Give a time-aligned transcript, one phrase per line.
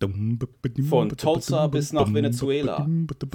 [0.00, 2.86] Von Tulsa bis nach Venezuela,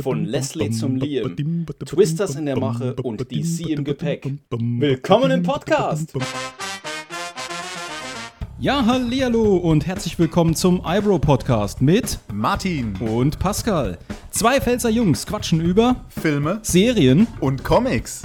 [0.02, 4.32] von Leslie zum Liam, Twisters in der Mache und DC im Gepäck.
[4.50, 6.14] Willkommen im Podcast!
[8.60, 13.98] Ja, hallihallo und herzlich willkommen zum Eyebrow Podcast mit Martin und Pascal.
[14.32, 18.22] Zwei Pfälzer Jungs quatschen über Filme Serien und Comics.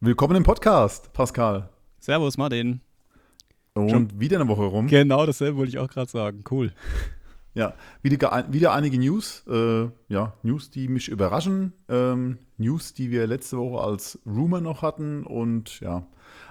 [0.00, 1.68] Willkommen im Podcast, Pascal.
[2.00, 2.80] Servus, Martin.
[3.74, 4.86] Und Schon wieder eine Woche rum.
[4.86, 6.44] Genau, dasselbe wollte ich auch gerade sagen.
[6.50, 6.72] Cool.
[7.54, 9.44] Ja, wieder, wieder einige News.
[9.46, 11.74] Äh, ja, News, die mich überraschen.
[11.86, 15.22] Ähm, News, die wir letzte Woche als Rumor noch hatten.
[15.24, 16.06] Und ja,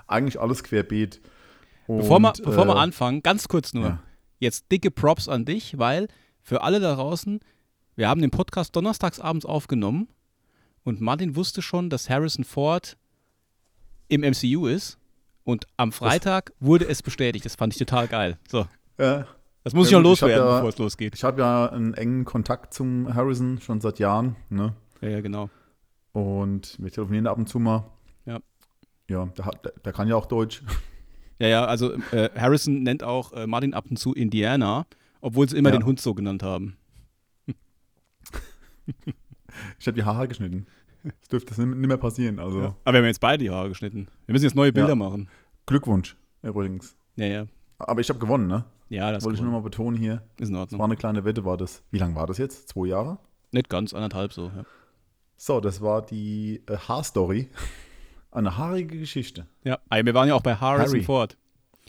[0.05, 1.20] eigentlich alles querbeet.
[1.88, 3.84] Und, bevor wir, bevor wir äh, anfangen, ganz kurz nur.
[3.84, 4.03] Ja.
[4.38, 6.08] Jetzt dicke Props an dich, weil
[6.40, 7.40] für alle da draußen,
[7.95, 10.08] wir haben den Podcast donnerstags abends aufgenommen.
[10.84, 12.95] Und Martin wusste schon, dass Harrison Ford
[14.08, 15.00] im MCU ist.
[15.44, 17.45] Und am Freitag wurde es bestätigt.
[17.45, 18.38] Das fand ich total geil.
[18.50, 18.68] So.
[19.00, 19.26] Ja.
[19.64, 21.16] Das muss ja, ich noch loswerden, ja, bevor es losgeht.
[21.16, 24.36] Ich habe ja einen engen Kontakt zum Harrison schon seit Jahren.
[24.50, 24.73] Ne?
[25.02, 25.50] Ja, ja, genau.
[26.14, 27.86] Und wir telefonieren ab und zu mal.
[28.25, 28.39] Ja.
[29.08, 30.64] Ja, der, der, der kann ja auch Deutsch.
[31.39, 34.86] Ja, ja, also äh, Harrison nennt auch äh, Martin ab und zu Indiana,
[35.22, 35.78] obwohl sie immer ja.
[35.78, 36.78] den Hund so genannt haben.
[39.80, 40.67] ich habe die Haare geschnitten.
[41.03, 42.39] Das dürfte nicht mehr passieren.
[42.39, 42.61] Also.
[42.61, 42.75] Ja.
[42.83, 44.07] Aber wir haben jetzt beide die Haare geschnitten.
[44.25, 44.95] Wir müssen jetzt neue Bilder ja.
[44.95, 45.30] machen.
[45.66, 46.95] Glückwunsch, übrigens.
[47.16, 47.45] Ja, ja.
[47.80, 48.66] Aber ich habe gewonnen, ne?
[48.89, 50.22] Ja, das Wollte ich nur mal betonen hier.
[50.38, 50.77] Ist in Ordnung.
[50.77, 51.81] Das war eine kleine Wette, war das.
[51.91, 52.69] Wie lange war das jetzt?
[52.69, 53.17] Zwei Jahre?
[53.52, 54.66] Nicht ganz, anderthalb so, ja.
[55.38, 57.49] So, das war die äh, Haarstory.
[58.31, 59.45] Eine haarige Geschichte.
[59.63, 61.03] Ja, wir waren ja auch bei Harrison Harry.
[61.03, 61.38] Ford.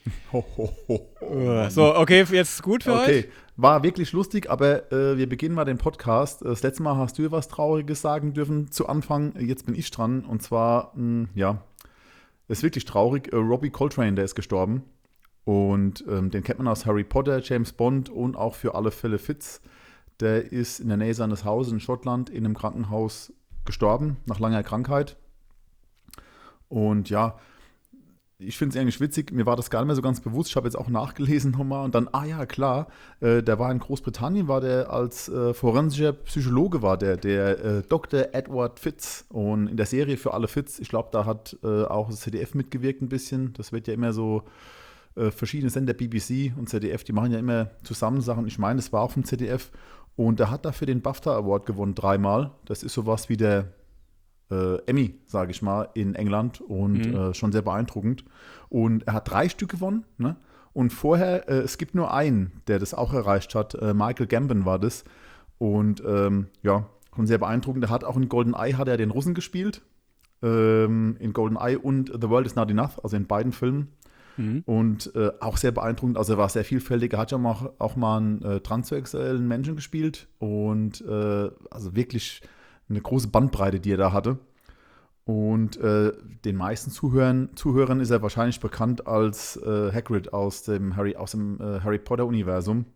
[0.33, 3.01] Ho, ho, ho, so, okay, jetzt gut für okay.
[3.01, 3.19] euch.
[3.19, 6.43] Okay, war wirklich lustig, aber äh, wir beginnen mal den Podcast.
[6.43, 9.35] Das letzte Mal hast du was Trauriges sagen dürfen zu Anfang.
[9.39, 10.25] Jetzt bin ich dran.
[10.25, 11.63] Und zwar, mh, hm, ja,
[12.49, 13.33] ist wirklich traurig.
[13.33, 14.85] Äh, Robbie Coltrane, der ist gestorben.
[15.45, 19.19] Und ähm, den kennt man aus Harry Potter, James Bond und auch für alle Fälle
[19.19, 19.61] Fitz.
[20.21, 23.33] Der ist in der Nähe seines Hauses in Schottland in einem Krankenhaus
[23.65, 25.17] gestorben, nach langer Krankheit.
[26.69, 27.39] Und ja,
[28.47, 30.51] ich finde es eigentlich witzig, mir war das gar nicht mehr so ganz bewusst.
[30.51, 32.89] Ich habe jetzt auch nachgelesen nochmal und dann, ah ja, klar,
[33.21, 37.83] äh, der war in Großbritannien, war der als äh, forensischer Psychologe, war der, der äh,
[37.89, 38.29] Dr.
[38.33, 39.25] Edward Fitz.
[39.29, 42.55] Und in der Serie für alle Fitz, ich glaube, da hat äh, auch das ZDF
[42.55, 43.53] mitgewirkt ein bisschen.
[43.55, 44.43] Das wird ja immer so,
[45.15, 48.47] äh, verschiedene Sender, BBC und ZDF, die machen ja immer zusammen Sachen.
[48.47, 49.71] Ich meine, es war auch vom ZDF.
[50.17, 52.53] Und er hat dafür den BAFTA Award gewonnen, dreimal.
[52.67, 53.73] Das ist sowas wie der
[54.53, 57.15] äh, Emmy, sage ich mal, in England und mhm.
[57.15, 58.25] äh, schon sehr beeindruckend.
[58.69, 60.05] Und er hat drei Stück gewonnen.
[60.19, 60.37] Ne?
[60.73, 63.75] Und vorher, äh, es gibt nur einen, der das auch erreicht hat.
[63.75, 65.05] Äh, Michael Gambon war das.
[65.59, 67.85] Und ähm, ja, schon sehr beeindruckend.
[67.85, 69.83] Er hat auch in Golden Eye hat er den Russen gespielt.
[70.43, 73.89] Ähm, in Golden Eye und The World is Not Enough, also in beiden Filmen.
[74.37, 74.63] Mhm.
[74.65, 76.17] Und äh, auch sehr beeindruckend.
[76.17, 77.13] Also er war sehr vielfältig.
[77.13, 80.27] Er hat ja auch, auch mal einen äh, transsexuellen Menschen gespielt.
[80.39, 82.43] Und also wirklich
[82.89, 84.39] eine große Bandbreite, die er da hatte.
[85.25, 86.13] Und äh,
[86.45, 91.31] den meisten Zuhörern, Zuhörern ist er wahrscheinlich bekannt als äh, Hagrid aus dem Harry, aus
[91.31, 92.87] dem äh, Harry Potter-Universum.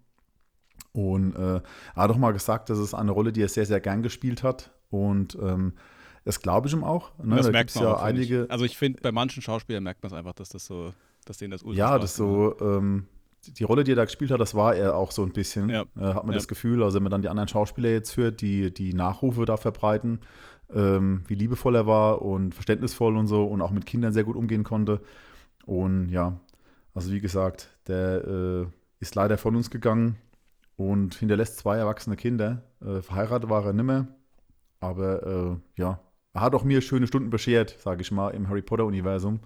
[0.92, 1.62] Und äh, er
[1.94, 4.72] hat auch mal gesagt, dass es eine Rolle, die er sehr, sehr gern gespielt hat.
[4.90, 5.74] Und ähm,
[6.24, 7.12] das glaube ich ihm auch.
[7.22, 7.36] Ne?
[7.36, 8.44] Das da merkt man ja auch, einige.
[8.44, 8.50] Ich.
[8.50, 10.92] Also ich finde, bei manchen Schauspielern merkt man es einfach, dass das so,
[11.24, 13.06] dass denen das ultra Ja, das so, ähm,
[13.52, 15.68] die Rolle, die er da gespielt hat, das war er auch so ein bisschen.
[15.68, 15.82] Ja.
[15.96, 16.38] Äh, hat man ja.
[16.38, 19.56] das Gefühl, also wenn man dann die anderen Schauspieler jetzt hört, die die Nachrufe da
[19.56, 20.20] verbreiten,
[20.72, 24.36] ähm, wie liebevoll er war und verständnisvoll und so und auch mit Kindern sehr gut
[24.36, 25.00] umgehen konnte.
[25.64, 26.40] Und ja,
[26.94, 28.66] also wie gesagt, der äh,
[29.00, 30.16] ist leider von uns gegangen
[30.76, 32.62] und hinterlässt zwei erwachsene Kinder.
[32.80, 34.08] Äh, verheiratet war er nimmer,
[34.80, 36.00] aber äh, ja,
[36.32, 39.40] er hat auch mir schöne Stunden beschert, sage ich mal, im Harry Potter-Universum.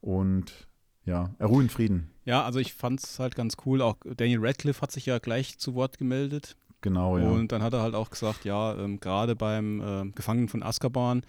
[0.00, 0.68] Und
[1.04, 2.10] ja, er ruht in Frieden.
[2.30, 3.82] Ja, also ich fand es halt ganz cool.
[3.82, 6.56] Auch Daniel Radcliffe hat sich ja gleich zu Wort gemeldet.
[6.80, 7.28] Genau, ja.
[7.28, 11.22] Und dann hat er halt auch gesagt, ja, ähm, gerade beim äh, Gefangenen von Azkaban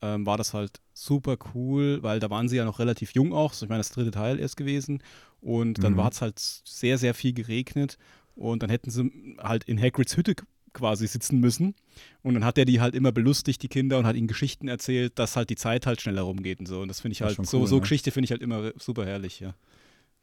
[0.00, 3.52] ähm, war das halt super cool, weil da waren sie ja noch relativ jung auch.
[3.52, 5.02] Ich meine, das dritte Teil erst gewesen.
[5.40, 5.96] Und dann mhm.
[5.96, 7.98] war es halt sehr, sehr viel geregnet.
[8.36, 10.36] Und dann hätten sie halt in Hagrids Hütte
[10.72, 11.74] quasi sitzen müssen.
[12.22, 15.18] Und dann hat er die halt immer belustigt, die Kinder, und hat ihnen Geschichten erzählt,
[15.18, 16.80] dass halt die Zeit halt schneller rumgeht und so.
[16.80, 17.80] Und das finde ich halt, so, cool, so ne?
[17.80, 19.56] Geschichte finde ich halt immer super herrlich, ja.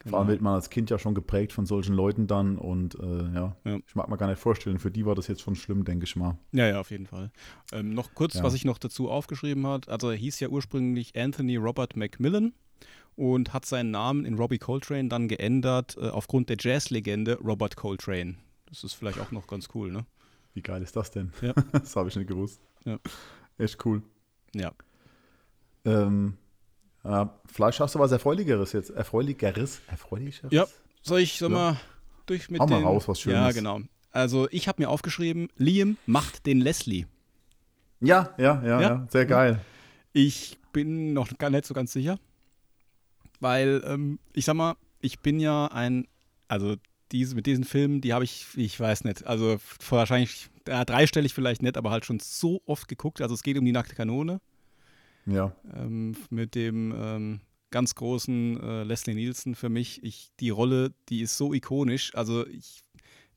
[0.10, 3.34] Vor allem wird man als Kind ja schon geprägt von solchen Leuten dann und äh,
[3.34, 5.86] ja, ja, ich mag mir gar nicht vorstellen, für die war das jetzt schon schlimm,
[5.86, 6.38] denke ich mal.
[6.52, 7.32] Ja, ja, auf jeden Fall.
[7.72, 8.44] Ähm, noch kurz, ja.
[8.44, 12.54] was ich noch dazu aufgeschrieben habe, also er hieß ja ursprünglich Anthony Robert Macmillan
[13.16, 18.36] und hat seinen Namen in Robbie Coltrane dann geändert äh, aufgrund der Jazzlegende Robert Coltrane.
[18.68, 20.06] Das ist vielleicht auch noch ganz cool, ne?
[20.54, 21.32] Wie geil ist das denn?
[21.42, 21.54] Ja.
[21.72, 22.62] das habe ich nicht gewusst.
[22.86, 22.98] Ja.
[23.58, 24.02] Echt cool.
[24.54, 24.72] Ja.
[25.86, 26.38] Ähm,
[27.04, 28.90] Äh, vielleicht hast du was Erfreulicheres jetzt.
[28.92, 29.82] Erfreulicheres?
[29.88, 30.52] Erfreulicheres?
[30.52, 30.66] Ja,
[31.02, 31.56] soll ich, sag Ja.
[31.56, 31.78] mal,
[32.26, 33.40] durch mit Hau mal den, raus, was Schönes.
[33.40, 33.80] Ja, genau.
[34.12, 37.06] Also ich habe mir aufgeschrieben, Liam macht den Leslie.
[38.00, 38.82] Ja, ja, ja, Ja.
[38.82, 39.08] ja.
[39.10, 39.60] Sehr geil.
[40.14, 42.20] Ich bin noch gar nicht so ganz sicher,
[43.40, 46.08] weil ähm, ich sag mal, ich bin ja ein,
[46.48, 46.76] also
[47.12, 49.58] diese, mit diesen Filmen, die habe ich, ich weiß nicht, also
[49.90, 53.22] wahrscheinlich ja, dreistellig vielleicht nicht, aber halt schon so oft geguckt.
[53.22, 54.40] Also es geht um die nackte Kanone
[55.26, 55.56] Ja.
[55.76, 60.04] ähm, mit dem ähm, ganz großen äh, Leslie Nielsen für mich.
[60.04, 62.14] Ich, die Rolle, die ist so ikonisch.
[62.16, 62.84] Also ich,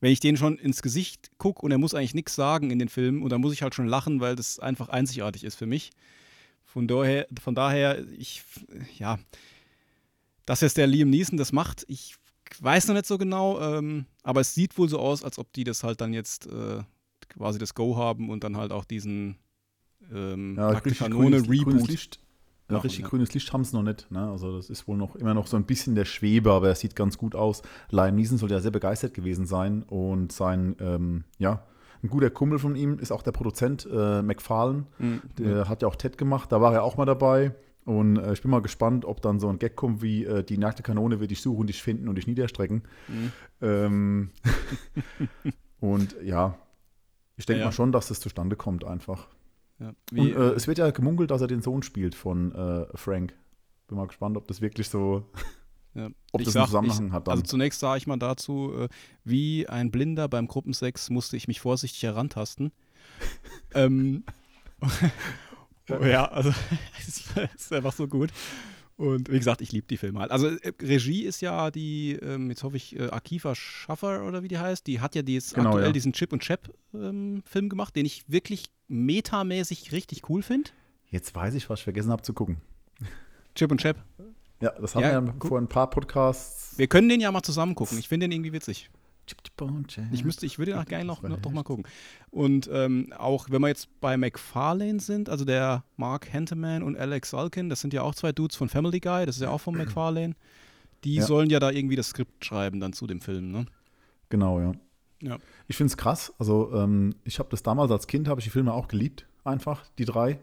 [0.01, 2.89] wenn ich den schon ins Gesicht gucke und er muss eigentlich nichts sagen in den
[2.89, 5.91] Filmen und dann muss ich halt schon lachen, weil das einfach einzigartig ist für mich.
[6.65, 8.43] Von daher, von daher, ich,
[8.97, 9.17] ja,
[10.45, 12.15] dass jetzt der Liam Neeson das macht, ich
[12.59, 15.63] weiß noch nicht so genau, ähm, aber es sieht wohl so aus, als ob die
[15.63, 16.83] das halt dann jetzt äh,
[17.29, 19.37] quasi das Go haben und dann halt auch diesen
[20.13, 21.87] ähm, Ja, richtig Kanone Reboot.
[21.87, 22.19] Licht.
[22.69, 23.07] Ja, richtig ja.
[23.07, 24.09] grünes Licht haben sie noch nicht.
[24.09, 24.27] Ne?
[24.27, 26.95] Also das ist wohl noch immer noch so ein bisschen der Schwebe, aber er sieht
[26.95, 27.61] ganz gut aus.
[27.91, 31.63] Liam Neeson soll ja sehr begeistert gewesen sein und sein, ähm, ja,
[32.03, 34.85] ein guter Kumpel von ihm ist auch der Produzent äh, McFarlane.
[34.97, 35.21] Mhm.
[35.37, 37.53] Der hat ja auch Ted gemacht, da war er auch mal dabei.
[37.85, 40.57] Und äh, ich bin mal gespannt, ob dann so ein Gag kommt wie äh, die
[40.57, 42.83] nackte Kanone wird dich suchen, dich finden und dich niederstrecken.
[43.07, 43.31] Mhm.
[43.61, 44.29] Ähm,
[45.79, 46.57] und ja,
[47.37, 47.65] ich denke ja.
[47.67, 49.27] mal schon, dass das zustande kommt einfach.
[49.79, 49.89] Ja.
[49.89, 53.33] Und Wie, äh, es wird ja gemunkelt, dass er den Sohn spielt von äh, Frank.
[53.87, 55.25] Bin mal gespannt, ob das wirklich so,
[55.93, 56.07] ja.
[56.31, 57.33] ob Ich das sag, einen Zusammenhang ich, hat dann.
[57.33, 58.87] Also zunächst sage ich mal dazu, äh,
[59.23, 62.71] wie ein Blinder beim Gruppensex musste ich mich vorsichtig herantasten.
[63.73, 64.23] ähm,
[64.81, 64.87] oh,
[66.03, 66.51] ja, also
[67.07, 68.31] es ist einfach so gut.
[68.97, 70.31] Und wie gesagt, ich liebe die Filme halt.
[70.31, 74.47] Also äh, Regie ist ja die, ähm, jetzt hoffe ich, äh, Akiva Schaffer oder wie
[74.47, 75.91] die heißt, die hat ja dieses Genau, aktuell ja.
[75.91, 80.69] diesen Chip und Chap ähm, Film gemacht, den ich wirklich metamäßig richtig cool finde.
[81.09, 82.57] Jetzt weiß ich, was ich vergessen habe zu gucken.
[83.53, 83.97] Chip und Chap.
[84.61, 86.77] Ja, das haben Ja, wir ja vor ein paar Podcasts.
[86.77, 87.97] Wir können den ja mal zusammen gucken.
[87.99, 88.89] Ich finde den irgendwie witzig.
[90.13, 91.55] Ich müsste, ich würde ihn auch gerne noch, noch, doch echt.
[91.55, 91.85] mal gucken.
[92.29, 97.31] Und ähm, auch wenn wir jetzt bei McFarlane sind, also der Mark Henteman und Alex
[97.31, 99.75] Salkin, das sind ja auch zwei Dudes von Family Guy, das ist ja auch von
[99.75, 100.35] McFarlane.
[101.03, 101.25] Die Ja.
[101.25, 103.65] sollen ja da irgendwie das Skript schreiben dann zu dem Film, ne?
[104.29, 104.71] Genau, ja.
[105.21, 105.37] Ja.
[105.67, 106.33] Ich finde es krass.
[106.39, 109.25] Also, ähm, ich habe das damals als Kind, habe ich die Filme auch geliebt.
[109.43, 110.39] Einfach, die drei.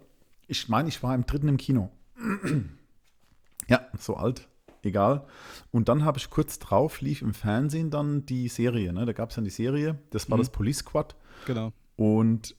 [0.46, 1.90] Ich meine, ich war im dritten im Kino.
[3.68, 4.48] ja, so alt.
[4.82, 5.24] Egal.
[5.70, 8.92] Und dann habe ich kurz drauf, lief im Fernsehen dann die Serie.
[8.92, 9.06] Ne?
[9.06, 9.98] Da gab es dann die Serie.
[10.10, 10.42] Das war Mhm.
[10.42, 11.14] das Police Squad.
[11.46, 11.72] Genau.
[11.96, 12.56] Und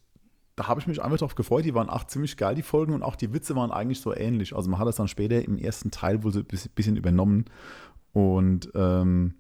[0.56, 1.66] da habe ich mich einfach drauf gefreut.
[1.66, 2.94] Die waren auch ziemlich geil, die Folgen.
[2.94, 4.56] Und auch die Witze waren eigentlich so ähnlich.
[4.56, 7.46] Also man hat das dann später im ersten Teil wohl so ein bisschen- übernommen.
[8.14, 9.34] Und ähm,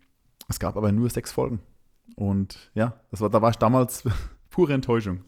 [0.50, 1.60] es gab aber nur sechs Folgen.
[2.16, 4.04] Und ja, das war, da war ich damals
[4.50, 5.22] pure Enttäuschung.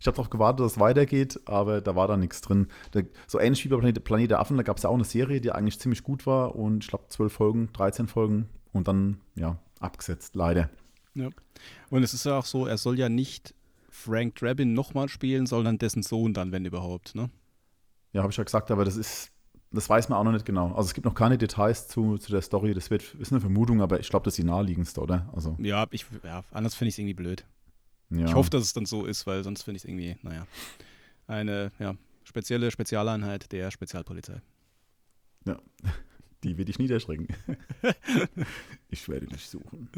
[0.00, 2.68] Ich habe darauf gewartet, dass es weitergeht, aber da war da nichts drin.
[2.92, 5.04] Da, so ähnlich wie bei Planet, Planet der Affen, da gab es ja auch eine
[5.04, 6.56] Serie, die eigentlich ziemlich gut war.
[6.56, 8.48] Und ich glaube, zwölf Folgen, 13 Folgen.
[8.72, 10.70] Und dann, ja, abgesetzt, leider.
[11.90, 13.54] Und es ist ja auch so, er soll ja nicht
[13.90, 17.28] Frank Drabin nochmal spielen, sondern dessen Sohn dann, wenn überhaupt, ne?
[18.12, 19.32] Ja, habe ich ja gesagt, aber das ist,
[19.70, 20.68] das weiß man auch noch nicht genau.
[20.68, 22.74] Also es gibt noch keine Details zu, zu der Story.
[22.74, 25.28] Das wird, ist eine Vermutung, aber ich glaube, das ist die naheliegendste, oder?
[25.34, 27.44] Also, Ja, ich, ja anders finde ich es irgendwie blöd.
[28.10, 28.26] Ja.
[28.26, 30.46] Ich hoffe, dass es dann so ist, weil sonst finde ich es irgendwie, naja,
[31.26, 34.40] eine ja, spezielle Spezialeinheit der Spezialpolizei.
[36.42, 37.28] Die wird dich niederschrecken.
[38.88, 39.90] ich werde dich suchen.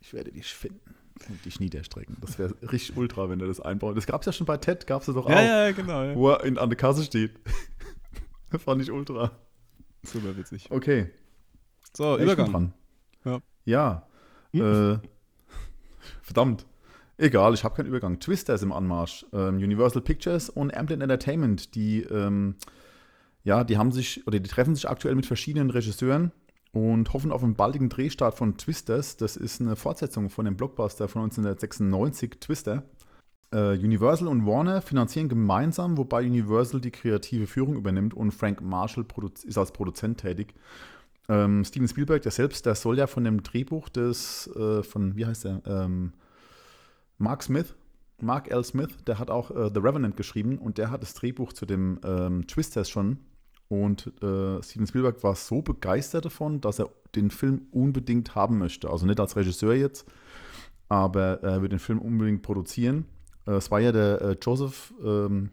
[0.00, 0.94] Ich werde dich finden
[1.28, 2.16] und dich niederstrecken.
[2.20, 3.96] Das wäre richtig ultra, wenn er das einbaut.
[3.96, 6.04] Das gab es ja schon bei Ted, gab es ja doch auch, ja, genau.
[6.04, 6.14] Ja.
[6.14, 7.32] wo er in, an der Kasse steht.
[8.50, 9.32] das fand ich ultra.
[10.04, 10.70] Super witzig.
[10.70, 11.10] Okay,
[11.92, 12.52] So, ich bin Übergang.
[12.52, 12.72] dran.
[13.24, 13.42] Ja.
[13.64, 14.08] Ja.
[14.52, 14.60] Hm.
[15.02, 15.08] Äh,
[16.22, 16.66] verdammt.
[17.20, 18.18] Egal, ich habe keinen Übergang.
[18.18, 19.26] Twister ist im Anmarsch.
[19.34, 22.54] Ähm, Universal Pictures und Amblin Entertainment, die, ähm,
[23.44, 26.32] ja, die haben sich, oder die treffen sich aktuell mit verschiedenen Regisseuren
[26.72, 29.18] und hoffen auf einen baldigen Drehstart von Twisters.
[29.18, 32.84] Das ist eine Fortsetzung von dem Blockbuster von 1996, Twister.
[33.52, 39.04] Äh, Universal und Warner finanzieren gemeinsam, wobei Universal die kreative Führung übernimmt und Frank Marshall
[39.44, 40.54] ist als Produzent tätig.
[41.28, 45.26] Ähm, Steven Spielberg, der selbst, der soll ja von dem Drehbuch des, äh, von, wie
[45.26, 46.14] heißt der, ähm,
[47.20, 47.74] Mark Smith,
[48.22, 48.64] Mark L.
[48.64, 52.00] Smith, der hat auch äh, The Revenant geschrieben und der hat das Drehbuch zu dem
[52.02, 53.18] ähm, Twisters schon.
[53.68, 58.90] Und äh, Steven Spielberg war so begeistert davon, dass er den Film unbedingt haben möchte.
[58.90, 60.06] Also nicht als Regisseur jetzt,
[60.88, 63.04] aber er wird den Film unbedingt produzieren.
[63.46, 65.50] Äh, es war ja der äh, Joseph ähm,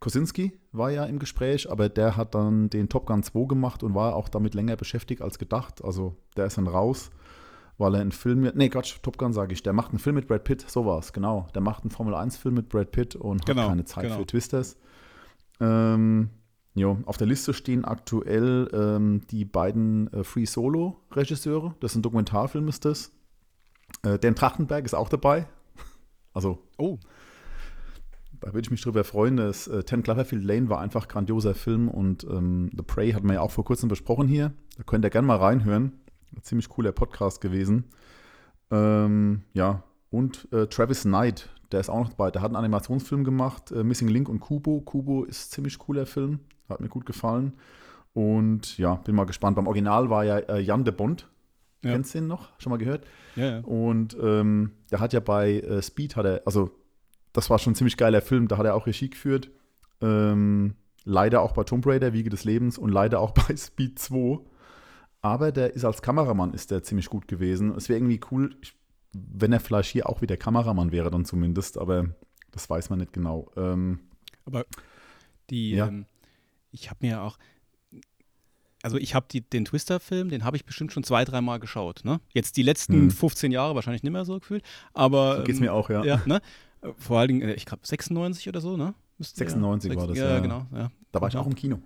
[0.00, 3.94] Kosinski, war ja im Gespräch, aber der hat dann den Top Gun 2 gemacht und
[3.94, 5.84] war auch damit länger beschäftigt als gedacht.
[5.84, 7.10] Also der ist dann raus,
[7.82, 10.14] weil er einen Film mit, nee, Quatsch, Top Gun sage ich, der macht einen Film
[10.16, 11.46] mit Brad Pitt, so war es, genau.
[11.54, 14.16] Der macht einen Formel 1 Film mit Brad Pitt und Genau, hat keine Zeit genau.
[14.16, 14.78] für Twisters.
[15.60, 16.30] Ähm,
[16.74, 21.74] Jo, auf der Liste stehen aktuell ähm, die beiden äh, Free Solo-Regisseure.
[21.80, 23.12] Das ist ein Dokumentarfilm, ist das.
[24.02, 25.46] Äh, Dan Trachtenberg ist auch dabei.
[26.34, 26.98] Also, Oh,
[28.40, 29.36] da würde ich mich drüber freuen.
[29.36, 33.34] Das äh, Ten Cloverfield Lane war einfach grandioser Film und ähm, The Prey hatten wir
[33.34, 34.54] ja auch vor kurzem besprochen hier.
[34.78, 35.92] Da könnt ihr gerne mal reinhören.
[36.34, 37.84] Ein ziemlich cooler Podcast gewesen.
[38.70, 42.30] Ähm, ja, und äh, Travis Knight, der ist auch noch dabei.
[42.30, 44.80] Der hat einen Animationsfilm gemacht, äh, Missing Link und Kubo.
[44.80, 47.54] Kubo ist ein ziemlich cooler Film, hat mir gut gefallen.
[48.14, 49.56] Und ja, bin mal gespannt.
[49.56, 51.28] Beim Original war ja äh, Jan de Bond.
[51.82, 51.92] Ja.
[51.92, 52.48] Kennst du den noch?
[52.58, 53.04] Schon mal gehört?
[53.36, 53.60] ja, ja.
[53.60, 56.70] Und ähm, der hat ja bei äh, Speed, hat er, also
[57.32, 59.50] das war schon ein ziemlich geiler Film, da hat er auch Regie geführt.
[60.00, 60.74] Ähm,
[61.04, 64.40] leider auch bei Tomb Raider, Wiege des Lebens und leider auch bei Speed 2.
[65.22, 67.74] Aber der ist als Kameramann ist der ziemlich gut gewesen.
[67.76, 68.56] Es wäre irgendwie cool,
[69.12, 72.06] wenn er vielleicht hier auch wieder Kameramann wäre, dann zumindest, aber
[72.50, 73.50] das weiß man nicht genau.
[73.56, 74.00] Ähm,
[74.44, 74.64] Aber
[75.50, 75.86] die, Ja.
[75.86, 76.06] ähm,
[76.72, 77.38] ich habe mir auch,
[78.82, 82.00] also ich habe den Twister-Film, den habe ich bestimmt schon zwei, dreimal geschaut.
[82.04, 82.20] Ne?
[82.34, 83.10] Jetzt die letzten Hm.
[83.12, 86.04] 15 Jahre wahrscheinlich nicht mehr so gefühlt, aber so geht es ähm, mir auch, ja.
[86.04, 86.40] ja, ne?
[86.96, 88.94] Vor allen Dingen, äh, ich glaube 96 oder so, ne?
[89.18, 90.30] Müsste- 96 war das, ja.
[90.30, 90.38] ja.
[90.40, 90.66] genau.
[90.74, 90.90] Ja.
[91.12, 91.78] Da war ich auch im Kino.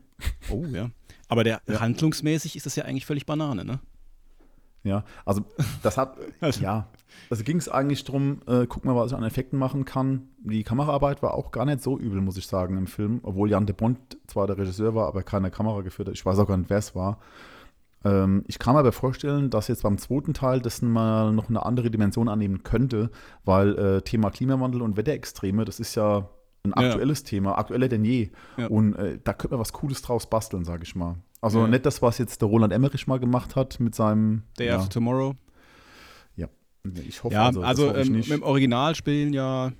[0.48, 0.88] Oh, ja.
[1.28, 1.80] Aber der Ja.
[1.80, 3.80] handlungsmäßig ist das ja eigentlich völlig Banane, ne?
[4.84, 5.42] Ja, also
[5.82, 6.86] das hat, Also- ja,
[7.28, 10.28] also ging es eigentlich darum, äh, guck mal, was ich an Effekten machen kann.
[10.38, 13.66] Die Kameraarbeit war auch gar nicht so übel, muss ich sagen, im Film, obwohl Jan
[13.66, 16.14] de Bond zwar der Regisseur war, aber keine Kamera geführt hat.
[16.14, 17.18] Ich weiß auch gar nicht, wer es war.
[18.04, 21.66] Ähm, ich kann mir aber vorstellen, dass jetzt beim zweiten Teil das mal noch eine
[21.66, 23.10] andere Dimension annehmen könnte,
[23.44, 26.28] weil äh, Thema Klimawandel und Wetterextreme, das ist ja
[26.66, 26.88] ein Ja.
[26.88, 28.30] aktuelles Thema, aktueller denn je.
[28.56, 28.66] Ja.
[28.66, 31.16] Und äh, da könnte man was Cooles draus basteln, sage ich mal.
[31.40, 31.68] Also Ja.
[31.68, 34.90] nicht das, was jetzt der Roland Emmerich mal gemacht hat mit seinem Day ja, After
[34.90, 35.34] Tomorrow.
[37.06, 39.72] ich hoffe, Ja, also, also, das hoffe ähm, im Original spielen ja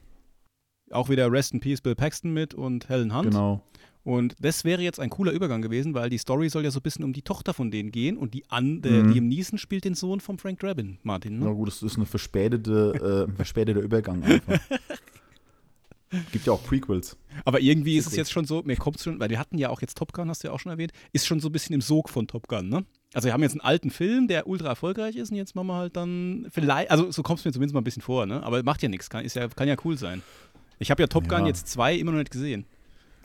[0.90, 3.26] auch wieder Rest in Peace Bill Paxton mit und Helen Hunt.
[3.30, 3.62] Genau.
[4.02, 6.82] Und das wäre jetzt ein cooler Übergang gewesen, weil die Story soll ja so ein
[6.82, 9.08] bisschen um die Tochter von denen gehen und die an, der Mhm.
[9.10, 11.40] Liam Neeson spielt den Sohn von Frank Drabin, Martin.
[11.40, 11.54] Na Ne?
[11.56, 14.58] gut, das ist verspätete, äh, ein verspäteter Übergang einfach.
[16.32, 17.16] Gibt ja auch Prequels.
[17.44, 19.80] Aber irgendwie ist es jetzt schon so, mir kommt schon, weil wir hatten ja auch
[19.80, 21.80] jetzt Top Gun, hast du ja auch schon erwähnt, ist schon so ein bisschen im
[21.80, 22.84] Sog von Top Gun, ne?
[23.12, 25.74] Also wir haben jetzt einen alten Film, der ultra erfolgreich ist und jetzt machen wir
[25.74, 28.42] halt dann vielleicht, also so kommt es mir zumindest mal ein bisschen vor, ne?
[28.42, 30.22] Aber macht ja nichts, kann, ist ja, kann ja cool sein.
[30.78, 31.46] Ich habe ja Top Gun Ja.
[31.48, 32.66] jetzt zwei immer noch nicht gesehen.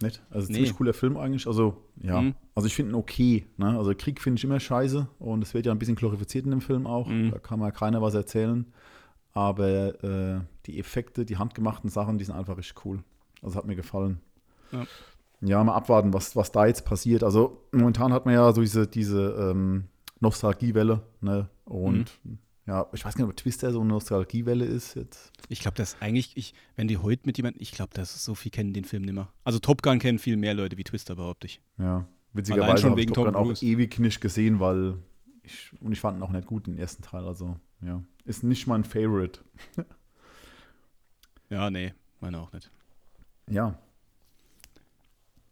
[0.01, 0.19] Nicht?
[0.31, 0.55] Also Nee.
[0.55, 1.45] ziemlich cooler Film eigentlich.
[1.45, 2.19] Also, ja.
[2.21, 2.33] Mhm.
[2.55, 3.45] Also ich finde ihn okay.
[3.57, 3.77] Ne?
[3.77, 6.61] Also Krieg finde ich immer scheiße und es wird ja ein bisschen glorifiziert in dem
[6.61, 7.07] Film auch.
[7.07, 7.29] Mhm.
[7.29, 8.65] Da kann mal keiner was erzählen.
[9.33, 13.03] Aber äh, die Effekte, die handgemachten Sachen, die sind einfach richtig cool.
[13.41, 14.19] Also hat mir gefallen.
[14.71, 14.85] Ja.
[15.43, 17.23] Ja, mal abwarten, was, was da jetzt passiert.
[17.23, 19.85] Also momentan hat man ja so diese, diese ähm,
[20.19, 21.01] Nostalgiewelle.
[21.19, 21.49] Ne?
[21.65, 22.37] Und Mhm.
[22.67, 25.31] ja, ich weiß nicht, ob Twister so eine Nostalgiewelle ist jetzt.
[25.49, 28.51] Ich glaube, das eigentlich, ich, wenn die heute mit jemandem, ich glaube, das so viel
[28.51, 29.29] kennen den Film nicht mehr.
[29.43, 31.59] Also Top Gun kennen viel mehr Leute wie Twister, behaupte ich.
[31.79, 34.99] Ja, witzigerweise schon habe ich wegen Top Tom Gun auch ewig nicht gesehen, weil
[35.41, 37.25] ich, und ich fand ihn auch nicht gut, den ersten Teil.
[37.25, 39.39] Also, ja, ist nicht mein Favorite.
[41.51, 42.71] Ja, nee, meine auch nicht.
[43.49, 43.77] Ja,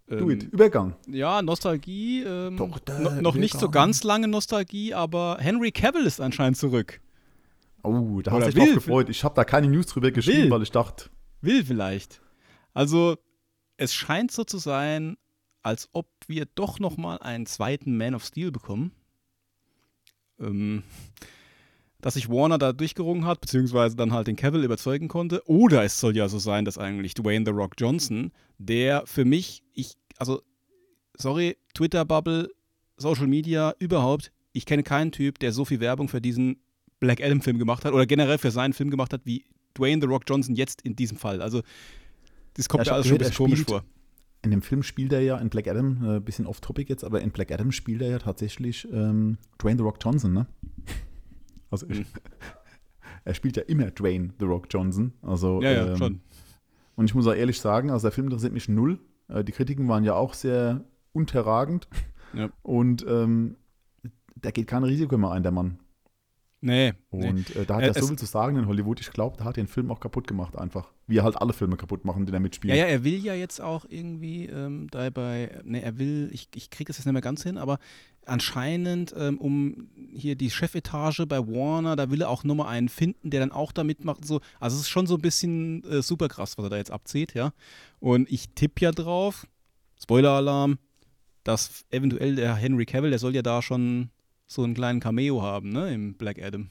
[0.10, 0.44] Ähm, do it.
[0.44, 0.96] Übergang.
[1.08, 2.24] Ja, Nostalgie.
[2.24, 7.00] Ähm, Doch, no, noch nicht so ganz lange Nostalgie, aber Henry Cavill ist anscheinend zurück.
[7.84, 9.10] Oh, da hast du dich drauf gefreut.
[9.10, 10.52] Ich habe da keine News drüber geschrieben, Will.
[10.52, 11.10] weil ich dachte,
[11.42, 12.22] Will vielleicht.
[12.74, 13.18] Also,
[13.78, 15.18] es scheint so zu sein,
[15.62, 18.92] als ob wir doch noch mal einen zweiten Man of Steel bekommen.
[20.40, 20.84] Ähm,
[22.02, 25.42] dass sich Warner da durchgerungen hat, beziehungsweise dann halt den Cavill überzeugen konnte.
[25.48, 29.64] Oder es soll ja so sein, dass eigentlich Dwayne The Rock Johnson, der für mich,
[29.74, 30.42] ich, also,
[31.18, 32.50] sorry, Twitter-Bubble,
[32.98, 36.58] Social Media, überhaupt, ich kenne keinen Typ, der so viel Werbung für diesen
[37.00, 39.46] Black Adam-Film gemacht hat oder generell für seinen Film gemacht hat, wie
[39.78, 41.42] Dwayne The Rock Johnson jetzt in diesem Fall.
[41.42, 41.62] Also,
[42.56, 43.84] das kommt Ja, mir alles schon ein bisschen komisch vor.
[44.42, 47.22] in dem Film spielt er ja in Black Adam, ein äh, bisschen off-topic jetzt, aber
[47.22, 50.48] in Black Adam spielt er ja tatsächlich ähm, Dwayne The Rock Johnson, ne?
[51.72, 52.06] Also, Mhm.
[53.26, 55.14] er spielt ja immer Dwayne The Rock Johnson.
[55.22, 56.22] Also, Ja, ja, ähm, schon.
[56.96, 59.00] Und ich muss auch ehrlich sagen, also der Film interessiert mich null.
[59.30, 60.84] Äh, die Kritiken waren ja auch sehr
[61.14, 61.88] unterragend.
[62.34, 62.50] Ja.
[62.62, 63.56] Und ähm,
[64.36, 65.80] da geht kein Risiko mehr ein, der Mann.
[66.62, 67.30] Nee, nee.
[67.30, 69.00] Und äh, da hat Äh, er so viel zu sagen in Hollywood.
[69.00, 70.92] Ich glaube, da hat er den Film auch kaputt gemacht einfach.
[71.08, 72.76] Wie er halt alle Filme kaputt machen, die da mitspielen.
[72.76, 76.70] Ja, ja, er will ja jetzt auch irgendwie ähm, dabei, ne, er will, ich, ich
[76.70, 77.80] kriege es jetzt nicht mehr ganz hin, aber
[78.26, 83.30] anscheinend ähm, um hier die Chefetage bei Warner, da will er auch nochmal einen finden,
[83.30, 84.42] der dann auch da mitmacht so.
[84.60, 87.34] Also es ist schon so ein bisschen äh, super krass, was er da jetzt abzieht,
[87.34, 87.54] ja.
[88.00, 89.48] Und ich tippe ja drauf,
[90.02, 90.78] Spoiler-Alarm,
[91.44, 94.10] dass eventuell der Henry Cavill, der soll ja da schon
[94.52, 96.70] so einen kleinen Cameo haben, ne, im Black Adam.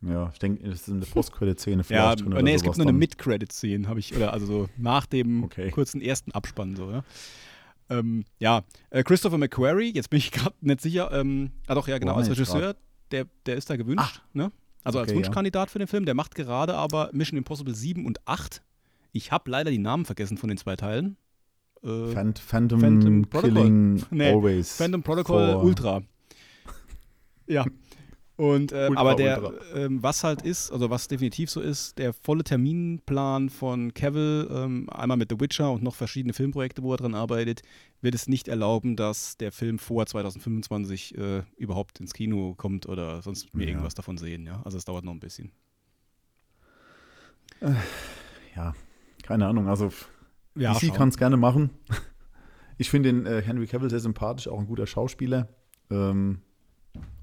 [0.00, 2.88] Ja, ich denke, das ist in der Postcredit-Szene Ja, vielleicht oder nee, es gibt nur
[2.88, 2.96] eine.
[2.98, 5.70] Mid-Credit-Szene, habe ich, oder also so nach dem Okay.
[5.70, 7.04] kurzen ersten Abspann so, ja.
[7.90, 11.98] Ähm, ja, äh, Christopher McQuarrie, jetzt bin ich gerade nicht sicher, ähm, ah doch, ja
[11.98, 12.74] genau, Wo als Regisseur,
[13.10, 14.50] der, der ist da gewünscht, ne?
[14.82, 15.24] Also als Okay, ja.
[15.24, 18.62] Wunschkandidat für den Film, der macht gerade aber Mission Impossible 7 und 8.
[19.12, 21.16] Ich habe leider die Namen vergessen von den zwei Teilen.
[21.84, 23.52] Äh, Phant Phantom, Phantom Protocol.
[23.52, 24.76] Killing Nee, Always.
[24.76, 26.02] Phantom Protocol Ultra.
[27.46, 27.64] Ja.
[28.36, 32.12] Und ähm, Ultra, aber der, ähm, was halt ist, also was definitiv so ist, der
[32.14, 36.96] volle Terminplan von Cavill, ähm, einmal mit The Witcher und noch verschiedene Filmprojekte, wo er
[36.96, 37.60] dran arbeitet,
[38.00, 43.20] wird es nicht erlauben, dass der Film vor 2025 äh, überhaupt ins Kino kommt oder
[43.22, 43.72] sonst wir Ja.
[43.72, 44.62] irgendwas davon sehen, ja.
[44.64, 45.52] Also es dauert noch ein bisschen.
[48.56, 48.74] Ja,
[49.22, 49.68] keine Ahnung.
[49.68, 49.90] Also
[50.56, 51.70] Ja, DC kann es gerne machen.
[52.78, 55.48] Ich finde den äh, Henry Cavill sehr sympathisch, auch ein guter Schauspieler.
[55.90, 56.40] Ähm,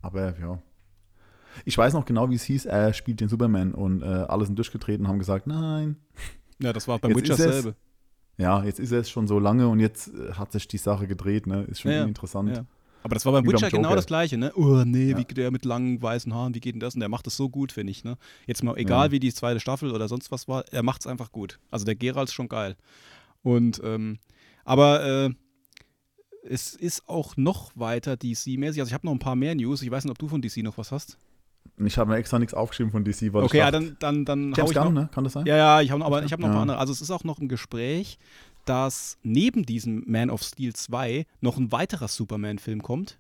[0.02, 0.60] aber ja.
[1.66, 2.66] Ich weiß noch genau, wie es hieß.
[2.66, 5.98] Er spielt den Superman und äh, alle sind durchgetreten und haben gesagt, nein.
[6.60, 7.76] ja, das war beim Jetzt Witcher selbe.
[8.38, 11.08] Ja, jetzt ist er es schon so lange und jetzt äh, hat sich die Sache
[11.08, 11.48] gedreht.
[11.48, 11.64] Ne?
[11.64, 12.56] Ist schon Ja, interessant.
[12.56, 12.66] Ja.
[13.04, 13.96] Aber das war beim Wie beim Witcher genau Joker.
[13.96, 14.52] das gleiche, ne?
[14.56, 15.18] Oh nee, Ja.
[15.18, 16.94] wie der mit langen weißen Haaren, wie geht denn das?
[16.96, 18.18] Und der macht das so gut, finde ich, ne?
[18.46, 21.32] Jetzt mal egal, wie die zweite Staffel oder sonst was war, er macht es einfach
[21.32, 21.60] gut.
[21.72, 22.76] Also der Geralt ist schon geil.
[23.42, 24.20] Und, ähm,
[24.66, 25.30] aber äh,
[26.44, 28.80] es ist auch noch weiter DC-mäßig.
[28.80, 29.82] Also ich habe noch ein paar mehr News.
[29.82, 31.18] Ich weiß nicht, ob du von DC noch was hast.
[31.78, 34.52] Ich habe mir extra nichts aufgeschrieben von DC, weil okay, ich ja, dann, dann, dann
[34.54, 35.10] hau James ich noch, Gunn, ne?
[35.14, 35.46] Kann das sein?
[35.46, 36.62] Ja, ja, ich habe aber ich habe noch ein paar Ja.
[36.64, 36.78] andere.
[36.78, 38.18] Also es ist auch noch im Gespräch,
[38.66, 43.20] dass neben diesem Man of Steel 2 noch ein weiterer Superman-Film kommt,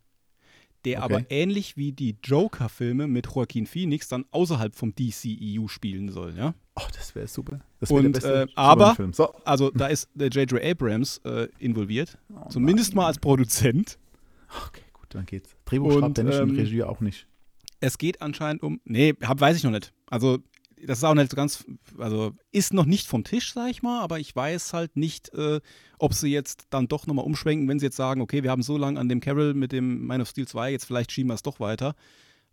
[0.86, 1.13] der Okay.
[1.15, 6.53] aber ähnlich wie die Joker-Filme mit Joaquin Phoenix dann außerhalb vom DCEU spielen soll, ja.
[6.75, 7.59] Oh, das wäre super.
[7.79, 9.13] Das Und, der beste äh, aber- Superman-Film.
[9.13, 9.33] So.
[9.43, 10.63] Also da ist der J.J.
[10.63, 12.98] Abrams äh, involviert, Oh zumindest nein.
[13.03, 13.98] mal als Produzent.
[14.67, 15.55] Okay, gut, dann geht's.
[15.65, 17.27] Drehbuch Und, schreibt er nicht ähm, und Regie auch nicht.
[17.81, 18.81] Es geht anscheinend um.
[18.86, 19.93] Nee, hab, weiß ich noch nicht.
[20.09, 20.39] Also,
[20.86, 21.65] das ist auch nicht so ganz.
[21.98, 25.59] Also, ist noch nicht vom Tisch, sag ich mal, aber ich weiß halt nicht, äh,
[25.98, 28.77] ob sie jetzt dann doch nochmal umschwenken, wenn sie jetzt sagen, okay, wir haben so
[28.77, 31.43] lange an dem Carol mit dem Man of Steel 2, jetzt vielleicht schieben wir es
[31.43, 31.95] doch weiter.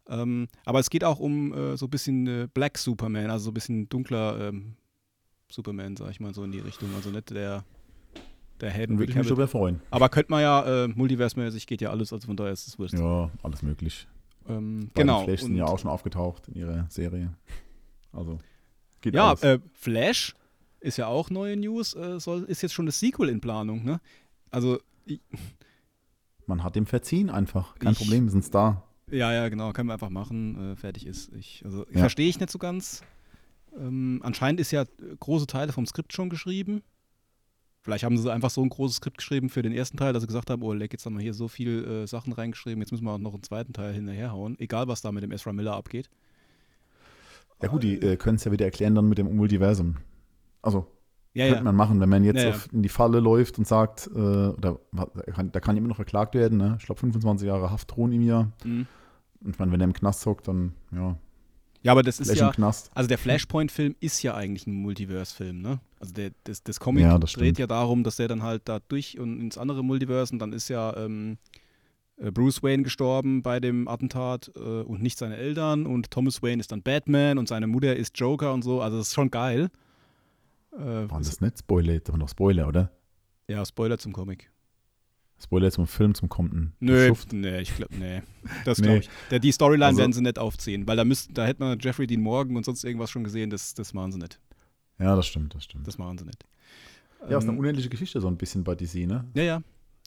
[0.08, 3.50] Ähm, aber es geht auch um äh, so ein bisschen äh, Black Superman, also so
[3.50, 4.76] ein bisschen dunkler ähm,
[5.50, 6.90] Superman, sag ich mal, so in die Richtung.
[6.94, 7.64] Also nicht der,
[8.60, 9.80] der Helden würde ich mich darüber freuen.
[9.90, 12.94] Aber könnte man ja, äh, multiversmäßig geht ja alles, also von daher ist es wurscht.
[12.94, 14.06] Ja, alles möglich.
[14.48, 15.24] Ähm, genau.
[15.24, 17.34] Flash sind ja auch schon aufgetaucht in ihrer Serie.
[18.16, 18.38] Also,
[19.00, 20.34] geht Ja, äh, Flash
[20.80, 24.00] ist ja auch neue News, äh, soll, ist jetzt schon das Sequel in Planung, ne?
[24.50, 25.20] Also, ich,
[26.46, 27.76] Man hat dem verziehen einfach.
[27.78, 28.82] Kein Ich- Problem, wir sind da.
[29.10, 31.32] ja, ja, genau, können wir einfach machen, äh, fertig ist.
[31.34, 31.98] Ich, also, Ja.
[32.00, 33.02] verstehe ich nicht so ganz.
[33.76, 34.86] Ähm, anscheinend ist ja äh,
[35.20, 36.82] große Teile vom Skript schon geschrieben.
[37.82, 40.26] Vielleicht haben sie einfach so ein großes Skript geschrieben für den ersten Teil, dass sie
[40.26, 43.04] gesagt haben, oh, leck, jetzt haben wir hier so viel äh, Sachen reingeschrieben, jetzt müssen
[43.04, 46.08] wir auch noch einen zweiten Teil hinterherhauen, egal was da mit dem Ezra Miller abgeht.
[47.62, 49.96] Ja gut, die äh, können es ja wieder erklären dann mit dem Multiversum.
[50.62, 50.86] Also,
[51.32, 51.64] Ja, könnte ja.
[51.64, 55.06] man machen, wenn man jetzt Ja, in die Falle läuft und sagt, äh, oder da
[55.32, 56.76] kann, da kann immer noch verklagt werden, ne?
[56.78, 58.50] Ich glaube 25 Jahre Haft drohen ihm ja.
[58.64, 58.86] Mhm.
[59.42, 61.16] Und ich meine, wenn er im Knast hockt, dann ja,
[61.82, 62.90] Ja, aber das ist ja, Knast.
[62.94, 65.78] Also der Flashpoint-Film ist ja eigentlich ein Multiverse-Film, ne?
[66.00, 67.58] Also der, das, das Comic Ja, das dreht stimmt.
[67.58, 70.68] ja darum, dass der dann halt da durch und ins andere Multiverse und dann ist
[70.68, 71.65] ja ähm, äh,
[72.18, 76.72] Bruce Wayne gestorben bei dem Attentat äh, und nicht seine Eltern und Thomas Wayne ist
[76.72, 78.80] dann Batman und seine Mutter ist Joker und so.
[78.80, 79.68] Also das ist schon geil.
[80.72, 80.78] Äh,
[81.10, 81.98] War das nicht Spoiler?
[82.00, 82.90] Das war doch Spoiler, oder?
[83.48, 84.50] ja, Spoiler zum Comic.
[85.38, 86.72] Spoiler zum Film, zum Konten.
[86.80, 88.22] Nö, nee, ich glaube, nee.
[88.64, 88.84] Das Nee.
[88.86, 89.10] glaube ich.
[89.30, 92.06] Der, die Storyline Also- werden sie nicht aufziehen, weil da müssten, da hätte man Jeffrey
[92.06, 94.40] Dean Morgan und sonst irgendwas schon gesehen, das, das machen sie nicht.
[94.98, 95.86] Ja, das stimmt, das stimmt.
[95.86, 96.42] Das machen sie nicht.
[97.28, 99.26] ja, ist eine Ähm, unendliche Geschichte so ein bisschen bei DC, ne?
[99.34, 99.62] Ja, ja.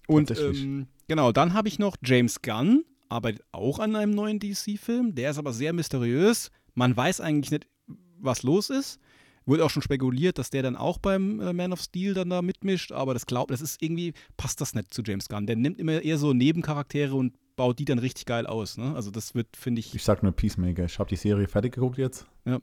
[0.10, 5.14] Und ähm, genau, dann habe ich noch James Gunn, arbeitet auch an einem neuen DC-Film.
[5.14, 6.50] Der ist aber sehr mysteriös.
[6.74, 7.68] Man weiß eigentlich nicht,
[8.20, 9.00] was los ist.
[9.46, 12.42] Wurde auch schon spekuliert, dass der dann auch beim äh, Man of Steel dann da
[12.42, 15.46] mitmischt, aber das glaubt, das ist irgendwie, passt das nicht zu James Gunn.
[15.46, 18.78] Der nimmt immer eher so Nebencharaktere und baut die dann richtig geil aus.
[18.78, 18.96] Ne?
[18.96, 20.86] Also das wird, finde ich, Ich sag nur Peacemaker.
[20.86, 22.26] Ich habe die Serie fertig geguckt jetzt.
[22.46, 22.60] Ja.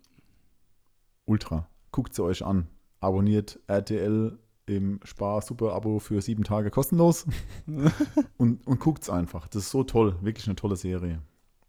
[1.26, 1.68] Ultra.
[1.92, 2.66] Guckt sie euch an.
[2.98, 7.26] Abonniert RTL im Spar-Super-Abo für sieben Tage kostenlos
[8.36, 9.46] und, und guckt's einfach.
[9.48, 10.16] Das ist so toll.
[10.22, 11.22] Wirklich eine tolle Serie.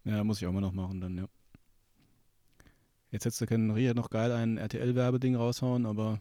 [0.04, 1.26] ja, muss ich auch mal noch machen dann, ja.
[3.10, 6.20] Jetzt hättest du können Ria noch geil ein RTL-Werbeding raushauen, aber,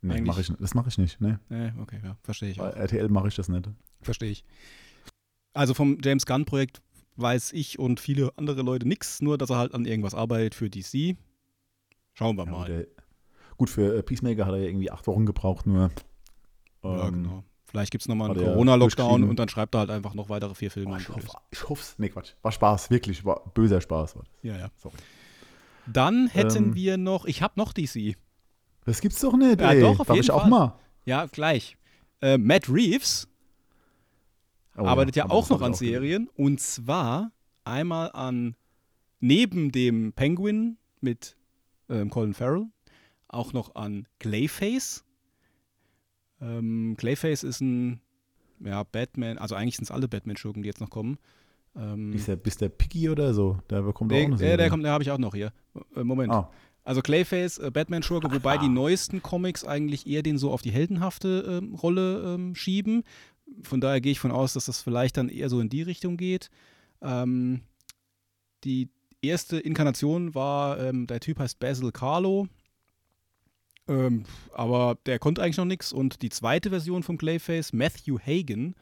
[0.00, 1.20] Nee, mach ich, das mache ich nicht.
[1.20, 1.38] Nee.
[1.48, 2.70] ne, okay, ja, verstehe ich auch.
[2.72, 3.68] Bei RTL mache ich das nicht.
[4.00, 4.44] Verstehe ich.
[5.54, 6.82] Also vom James Gunn-Projekt
[7.16, 10.70] weiß ich und viele andere Leute nichts, nur dass er halt an irgendwas arbeitet für
[10.70, 11.16] DC.
[12.14, 12.64] Schauen wir Ja, mal.
[12.66, 12.86] der,
[13.58, 15.90] gut, für äh, Peacemaker hat er ja irgendwie acht Wochen gebraucht, nur.
[16.82, 17.44] ja, ähm, genau.
[17.66, 20.70] Vielleicht gibt es nochmal einen Corona-Lockdown und dann schreibt er halt einfach noch weitere vier
[20.70, 20.94] Filme.
[20.94, 22.32] Oh, ich, hoffe, ich hoffe Nee, Quatsch.
[22.40, 23.26] War Spaß, wirklich.
[23.26, 24.16] War böser Spaß.
[24.16, 24.24] War.
[24.42, 24.68] Ja, ja.
[24.78, 24.94] Sorry.
[25.86, 28.16] Dann hätten Ähm, wir noch, ich habe noch DC.
[28.86, 29.82] Das gibt's doch nicht, Ja, ey.
[29.82, 30.50] doch, auf Darf jeden ich auch Fall.
[30.50, 30.78] mal?
[31.04, 31.76] Ja, gleich.
[32.22, 33.28] Äh, Matt Reeves
[34.76, 35.92] Oh, arbeitet ja, aber auch noch an gelesen.
[35.92, 36.30] Serien.
[36.36, 37.32] Und zwar
[37.64, 38.54] einmal an,
[39.20, 41.36] neben dem Penguin mit
[41.90, 42.66] ähm, Colin Farrell,
[43.28, 45.04] auch noch an Clayface.
[46.40, 48.00] Ähm, Clayface ist ein
[48.60, 51.18] ja, Batman, also eigentlich sind es alle Batman-Schurken, die jetzt noch kommen.
[51.76, 53.58] Ähm, Ist der, bist der Piggy oder so?
[53.70, 54.56] Der bekommt auch der, eine der, Serie.
[54.56, 55.52] der kommt, der habe ich auch noch hier.
[55.94, 56.32] Äh, Moment.
[56.32, 56.50] Ah,
[56.84, 61.60] Also Clayface, äh, Batman-Schurke, wobei die neuesten Comics eigentlich eher den so auf die heldenhafte
[61.62, 63.04] ähm, Rolle ähm, schieben.
[63.62, 66.16] Von daher gehe ich von aus, dass das vielleicht dann eher so in die Richtung
[66.16, 66.50] geht.
[67.00, 67.60] Ähm,
[68.64, 68.88] die
[69.22, 72.48] erste Inkarnation war, ähm, der Typ heißt Basil Carlo.
[73.88, 75.92] Ähm, aber der konnte eigentlich noch nichts.
[75.92, 78.74] Und die zweite Version von Clayface, Matthew Hagen,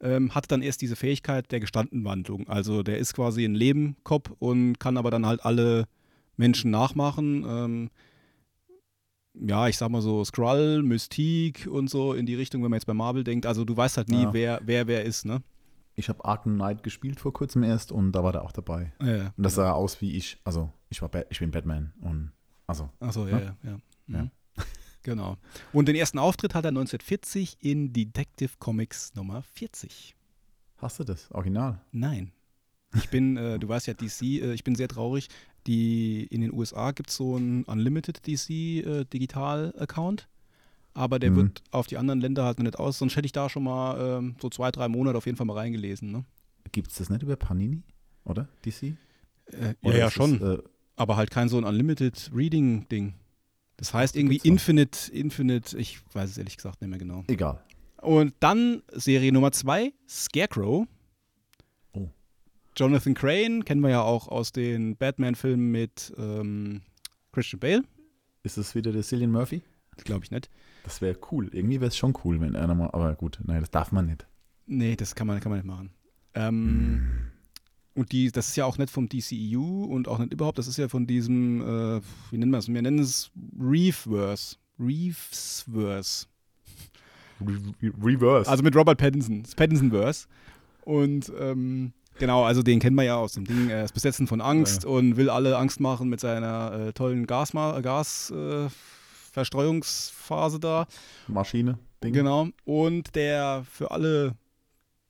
[0.00, 2.48] ähm, hatte dann erst diese Fähigkeit der Gestandenwandlung.
[2.48, 5.86] Also der ist quasi ein Lebenkopf und kann aber dann halt alle
[6.36, 7.44] Menschen nachmachen.
[7.48, 7.90] Ähm,
[9.34, 12.86] ja, ich sag mal so Skrull, Mystique und so in die Richtung, wenn man jetzt
[12.86, 13.46] bei Marvel denkt.
[13.46, 14.32] Also du weißt halt nie, Ja.
[14.32, 15.42] wer, wer wer ist, ne?
[15.98, 18.92] ich habe Arkham Knight gespielt vor kurzem erst und da war der auch dabei.
[19.00, 20.38] Ja, Und das sah aus wie ich.
[20.44, 21.94] Also, ich, war Bat ich bin Batman.
[22.02, 22.32] Und
[22.66, 23.44] also, Achso, ja, Ja?
[23.44, 23.78] ja, ja.
[24.08, 24.22] Ja.
[24.24, 24.30] Mhm.
[25.02, 25.36] Genau.
[25.72, 30.16] Und den ersten Auftritt hat er 1940 in Detective Comics Nummer 40.
[30.78, 31.30] hast du das?
[31.30, 31.80] Original?
[31.92, 32.32] Nein.
[32.94, 35.28] Ich bin, äh, du weißt ja, DC, äh, ich bin sehr traurig.
[35.68, 40.28] Die, in den USA gibt es so einen Unlimited DC äh, Digital-Account.
[40.92, 41.36] Aber der Mhm.
[41.36, 42.98] wird auf die anderen Länder halt noch nicht aus.
[42.98, 45.54] Sonst hätte ich da schon mal ähm, so zwei, drei Monate auf jeden Fall mal
[45.56, 46.10] reingelesen.
[46.10, 46.24] Ne?
[46.72, 47.84] Gibt es das nicht über Panini?
[48.24, 48.48] Oder?
[48.64, 48.82] DC?
[48.82, 48.94] Äh,
[49.52, 50.40] ja, Oder ja, ist schon.
[50.40, 50.62] Das, äh,
[50.96, 53.14] aber halt kein so ein Unlimited Reading-Ding.
[53.76, 54.40] Das heißt irgendwie.
[54.42, 57.24] Infinite, Infinite, ich weiß es ehrlich gesagt nicht mehr genau.
[57.28, 57.62] egal.
[58.02, 60.86] Und dann Serie Nummer zwei, Scarecrow.
[61.92, 62.08] Oh.
[62.76, 66.82] Jonathan Crane kennen wir ja auch aus den Batman-Filmen mit ähm,
[67.32, 67.82] Christian Bale.
[68.42, 69.62] Ist das wieder der Cillian Murphy?
[70.04, 70.50] Glaube ich nicht.
[70.84, 71.48] Das wäre cool.
[71.52, 72.90] Irgendwie wäre es schon cool, wenn einer mal.
[72.90, 74.26] Aber gut, nein, das darf man nicht.
[74.66, 75.90] Nee, das kann man, kann man nicht machen.
[76.34, 77.32] Ähm,
[77.96, 80.76] Und die, das ist ja auch nicht vom DCEU und auch nicht überhaupt, das ist
[80.76, 82.68] ja von diesem, äh, wie nennen wir es?
[82.68, 84.56] Wir nennen es Reefverse.
[84.78, 86.26] Reefsverse.
[87.40, 88.50] Re Re Reverse.
[88.50, 89.42] Also mit Robert Pattinson.
[89.42, 90.26] Das Pattinson-Verse.
[90.82, 93.70] Und ähm, genau, also den kennen wir ja aus dem Ding.
[93.70, 97.80] Er ist besessen von Angst und will alle Angst machen mit seiner äh, tollen Gasma
[97.80, 98.68] Gas, äh,
[99.32, 100.86] Verstreuungsphase da.
[101.28, 101.78] Maschine.
[102.04, 102.12] Ding.
[102.12, 102.48] Genau.
[102.64, 104.34] Und der für alle,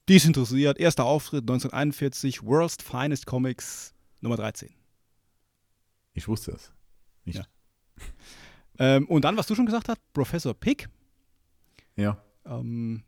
[0.09, 4.71] die es interessiert, erster Auftritt 1941, World's Finest Comics Nummer 13.
[6.15, 6.73] Ich wusste es.
[7.25, 7.45] Ja.
[8.79, 10.89] Ähm, und dann, was du schon gesagt hast, Professor Pick.
[11.97, 12.23] Ja.
[12.45, 13.03] Ähm,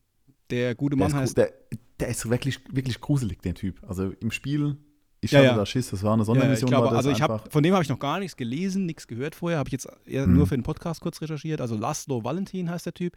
[0.51, 1.37] der gute Der Mann gru- heißt.
[1.37, 1.53] der,
[2.01, 3.83] der ist wirklich, wirklich gruselig, der Typ.
[3.87, 4.77] Also im Spiel,
[5.21, 5.57] ich Ja, hatte ja.
[5.57, 6.71] da Schiss, das war eine Ja, ich Sondermission.
[6.71, 9.59] glaube, also ich hab, von dem habe ich noch gar nichts gelesen, nichts gehört vorher,
[9.59, 10.35] habe ich jetzt eher Mhm.
[10.37, 11.61] nur für den Podcast kurz recherchiert.
[11.61, 13.15] Also Laszlo Valentin heißt der Typ.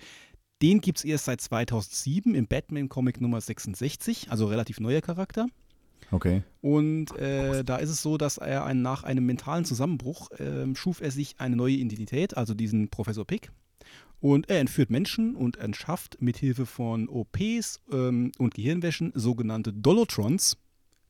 [0.61, 5.47] Den gibt es erst seit 2007 im Batman-Comic Nummer 66, also relativ neuer Charakter.
[6.11, 6.43] Okay.
[6.61, 11.01] Und äh, da ist es so, dass er einen, nach einem mentalen Zusammenbruch ähm, schuf
[11.01, 13.49] er sich eine neue Identität, also diesen Professor Pick.
[14.19, 20.57] Und er entführt Menschen und entschafft mithilfe von OPs ähm, und Gehirnwäschen sogenannte Dolotrons.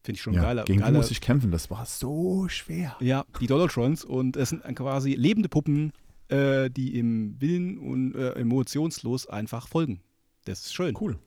[0.04, 0.64] Finde ich schon Ja, geiler.
[0.64, 2.96] gegen die geiler muss ich kämpfen, das war so schwer.
[3.02, 4.06] ja, die Dolotrons.
[4.06, 5.92] Und es sind quasi lebende Puppen,
[6.32, 10.02] äh, die im Willen und äh, emotionslos einfach folgen.
[10.46, 10.96] Das ist schön.
[11.00, 11.20] Cool.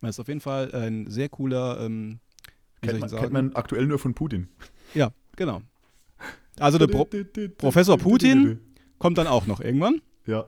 [0.00, 2.20] Das ist auf jeden Fall ein sehr cooler, ähm,
[2.80, 4.48] Kennt man, kennt man aktuell nur von Putin.
[4.94, 5.60] Ja, genau.
[6.58, 7.06] Also der Pro
[7.58, 8.60] Professor Putin
[8.98, 10.00] kommt dann auch noch irgendwann.
[10.26, 10.46] Ja.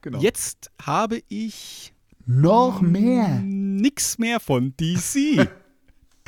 [0.00, 0.20] Genau.
[0.20, 1.92] Jetzt habe ich
[2.26, 3.40] Noch mehr.
[3.42, 5.48] nix mehr von DC.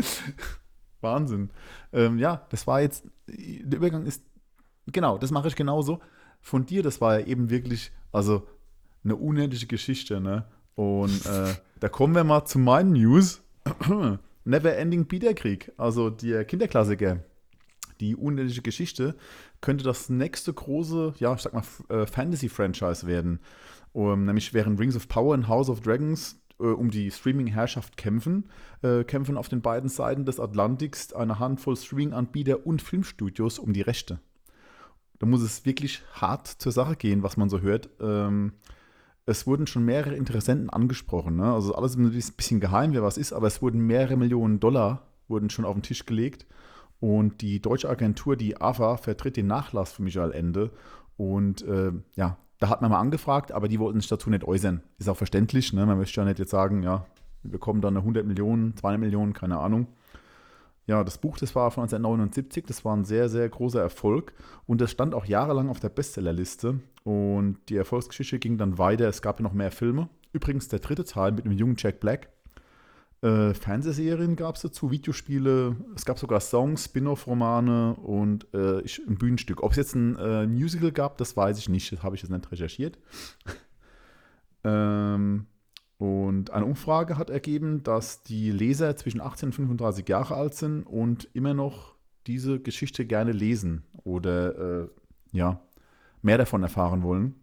[1.00, 1.50] Wahnsinn.
[1.92, 4.22] Ähm, ja, das war jetzt, der Übergang ist,
[4.86, 6.00] genau, das mache ich genauso.
[6.40, 8.46] Von dir, das war ja eben wirklich, also
[9.04, 10.46] eine unendliche Geschichte, ne?
[10.74, 13.42] Und äh, da kommen wir mal zu meinen News.
[14.44, 17.22] Never Ending Peterkrieg, also der Kinderklassiker.
[18.00, 19.14] Die unendliche Geschichte
[19.60, 23.40] könnte das nächste große, ja, ich sag mal, äh, Fantasy-Franchise werden.
[23.92, 28.48] Um, nämlich während Rings of Power und House of Dragons äh, um die Streaming-Herrschaft kämpfen,
[28.82, 33.82] äh, kämpfen auf den beiden Seiten des Atlantiks eine Handvoll Streaming-Anbieter und Filmstudios um die
[33.82, 34.20] Rechte.
[35.20, 37.90] Da muss es wirklich hart zur Sache gehen, was man so hört.
[38.00, 38.54] Ähm,
[39.26, 41.36] es wurden schon mehrere Interessenten angesprochen.
[41.36, 41.52] Ne?
[41.52, 45.50] Also alles ein bisschen geheim, wer was ist, aber es wurden mehrere Millionen Dollar wurden
[45.50, 46.46] schon auf den Tisch gelegt.
[47.00, 50.70] Und die deutsche Agentur, die AFA, vertritt den Nachlass von Michael Ende.
[51.16, 54.82] Und äh, ja, da hat man mal angefragt, aber die wollten sich dazu nicht äußern.
[54.98, 55.72] Ist auch verständlich.
[55.74, 55.84] Ne?
[55.84, 57.06] Man möchte ja nicht jetzt sagen, ja,
[57.42, 59.86] wir bekommen dann eine 100 Millionen, 200 Millionen, keine Ahnung.
[60.90, 64.32] Ja, das Buch, das war von 1979, das war ein sehr, sehr großer Erfolg
[64.66, 69.08] und das stand auch jahrelang auf der Bestsellerliste und die Erfolgsgeschichte ging dann weiter.
[69.08, 72.30] Es gab ja noch mehr Filme übrigens der dritte Teil mit dem jungen Jack Black.
[73.22, 79.16] Äh, Fernsehserien gab es dazu, Videospiele, es gab sogar Songs, Spin-off-Romane und äh, ich, ein
[79.16, 79.62] Bühnenstück.
[79.62, 82.32] Ob es jetzt ein äh, Musical gab, das weiß ich nicht, das habe ich jetzt
[82.32, 82.98] nicht recherchiert.
[84.64, 85.46] ähm,
[86.00, 90.84] und eine Umfrage hat ergeben, dass die Leser zwischen 18 und 35 Jahre alt sind
[90.84, 91.94] und immer noch
[92.26, 94.88] diese Geschichte gerne lesen oder äh,
[95.32, 95.60] ja,
[96.22, 97.34] mehr davon erfahren wollen.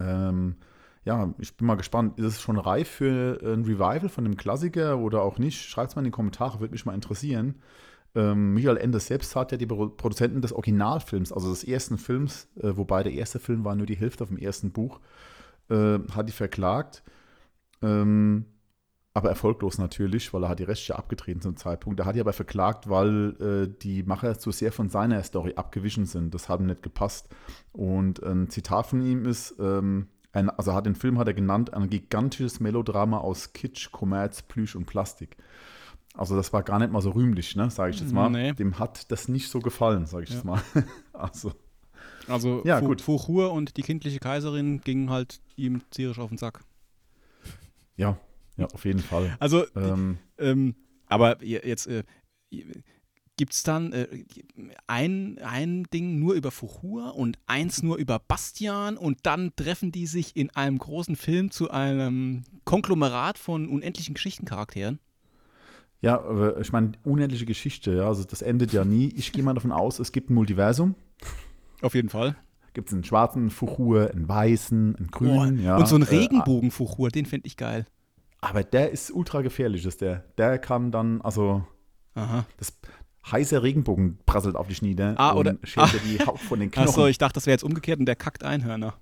[0.00, 0.56] Ähm,
[1.04, 2.18] ja, ich bin mal gespannt.
[2.18, 5.60] Ist es schon reif für ein Revival von dem Klassiker oder auch nicht?
[5.60, 7.56] Schreibt es mal in die Kommentare, würde mich mal interessieren.
[8.14, 12.74] Ähm, Michael Ende selbst hat ja die Produzenten des Originalfilms, also des ersten Films, äh,
[12.78, 15.00] wobei der erste Film war nur die Hälfte vom ersten Buch,
[15.68, 17.02] äh, hat die verklagt.
[17.82, 18.46] Ähm,
[19.16, 22.00] aber erfolglos natürlich, weil er hat die Rechte abgetreten zum Zeitpunkt.
[22.00, 26.04] Da hat die aber verklagt, weil äh, die Macher zu sehr von seiner Story abgewichen
[26.04, 26.34] sind.
[26.34, 27.28] Das hat ihm nicht gepasst.
[27.72, 31.72] Und ein Zitat von ihm ist, ähm, ein, also hat den Film hat er genannt,
[31.72, 35.36] ein gigantisches Melodrama aus Kitsch, Kommerz, Plüsch und Plastik.
[36.16, 38.30] Also das war gar nicht mal so rühmlich, ne, sage ich jetzt mal.
[38.30, 38.52] Nee.
[38.52, 40.36] Dem hat das nicht so gefallen, sage ich ja.
[40.36, 40.60] jetzt mal.
[41.12, 41.52] also,
[42.26, 43.00] also ja, Fu gut.
[43.00, 46.60] Fuchur und die kindliche Kaiserin gingen halt ihm tierisch auf den Sack.
[47.96, 48.18] Ja,
[48.56, 49.36] ja, auf jeden Fall.
[49.40, 50.74] Also, ähm, ähm,
[51.06, 52.04] aber jetzt, äh,
[53.36, 54.06] gibt es dann äh,
[54.86, 60.06] ein, ein Ding nur über Fuchur und eins nur über Bastian und dann treffen die
[60.06, 64.98] sich in einem großen Film zu einem Konglomerat von unendlichen Geschichtencharakteren?
[66.00, 69.08] Ja, aber ich meine, unendliche Geschichte, ja, also das endet ja nie.
[69.16, 70.94] Ich gehe mal davon aus, es gibt ein Multiversum.
[71.80, 72.36] Auf jeden Fall.
[72.74, 75.76] Gibt es einen schwarzen Fuchur, einen weißen, einen grünen, oh, ja.
[75.76, 77.86] Und so einen Regenbogenfuchur, äh, den finde ich geil.
[78.40, 80.24] Aber der ist ultra gefährlich, ist der.
[80.36, 81.64] Der kann dann, also,
[82.14, 82.44] Aha.
[82.58, 82.74] Das,
[83.30, 86.70] heißer Regenbogen prasselt auf dich nieder ah, oder, und schält dir die Haut von den
[86.72, 86.88] Knochen.
[86.88, 88.94] Achso, ich dachte, das wäre jetzt umgekehrt und der kackt Einhörner.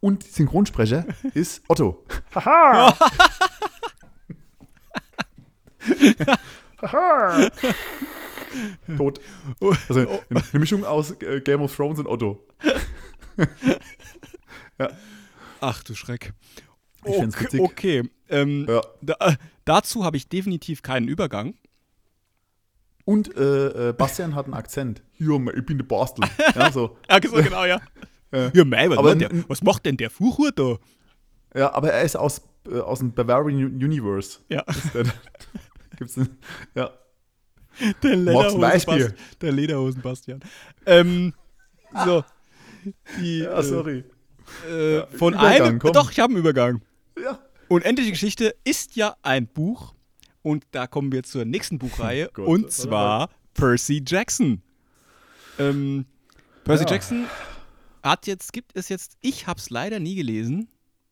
[0.00, 2.04] Und Synchronsprecher ist Otto.
[2.34, 2.96] Haha!
[6.82, 7.50] Haha!
[8.96, 9.20] Tot.
[9.88, 12.46] Also eine Mischung aus äh, Game of Thrones und Otto.
[14.78, 14.90] ja.
[15.60, 16.32] Ach du Schreck.
[17.04, 18.10] Ich okay, okay.
[18.28, 18.80] Ähm, ja.
[19.00, 21.54] da, äh, dazu habe ich definitiv keinen Übergang.
[23.04, 25.02] Und äh, äh, Bastian hat einen Akzent.
[25.18, 26.24] Ja, ich bin der Bastel.
[26.54, 26.96] Ja, so.
[27.10, 27.80] ja, genau, ja.
[28.32, 30.76] ja, ja mei, was, aber, macht der, was macht denn der Fuchur da?
[31.54, 34.38] Ja, aber er ist aus, äh, aus dem Bavarian Universe.
[34.48, 34.64] Ja.
[34.94, 35.04] Der,
[35.96, 36.38] gibt's einen,
[36.74, 36.90] ja.
[38.02, 40.40] Der Lederhosen, der Lederhosen Bastian.
[40.86, 41.32] Ähm,
[42.04, 42.22] so.
[43.18, 44.04] Die, ja, äh, sorry.
[44.68, 45.78] Äh, ja, von Übergang, einem.
[45.78, 45.92] Komm.
[45.92, 46.82] Doch, ich habe einen Übergang.
[47.22, 47.38] Ja.
[47.68, 49.94] Unendliche Geschichte ist ja ein Buch
[50.42, 54.62] und da kommen wir zur nächsten Buchreihe oh und zwar Percy Jackson.
[55.58, 56.06] Ähm,
[56.64, 56.90] Percy ja.
[56.90, 57.26] Jackson
[58.02, 60.68] hat jetzt, gibt es jetzt, ich habe es leider nie gelesen.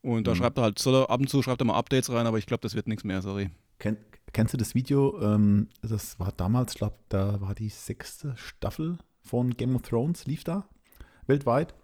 [0.00, 0.36] Und da mhm.
[0.36, 2.46] schreibt er halt, soll er, ab und zu schreibt er mal Updates rein, aber ich
[2.46, 3.50] glaube, das wird nichts mehr, sorry.
[3.78, 3.98] Kennt,
[4.32, 5.20] Kennst du das Video?
[5.20, 10.26] Ähm, das war damals, ich glaube, da war die sechste Staffel von Game of Thrones,
[10.26, 10.64] lief da
[11.26, 11.74] weltweit.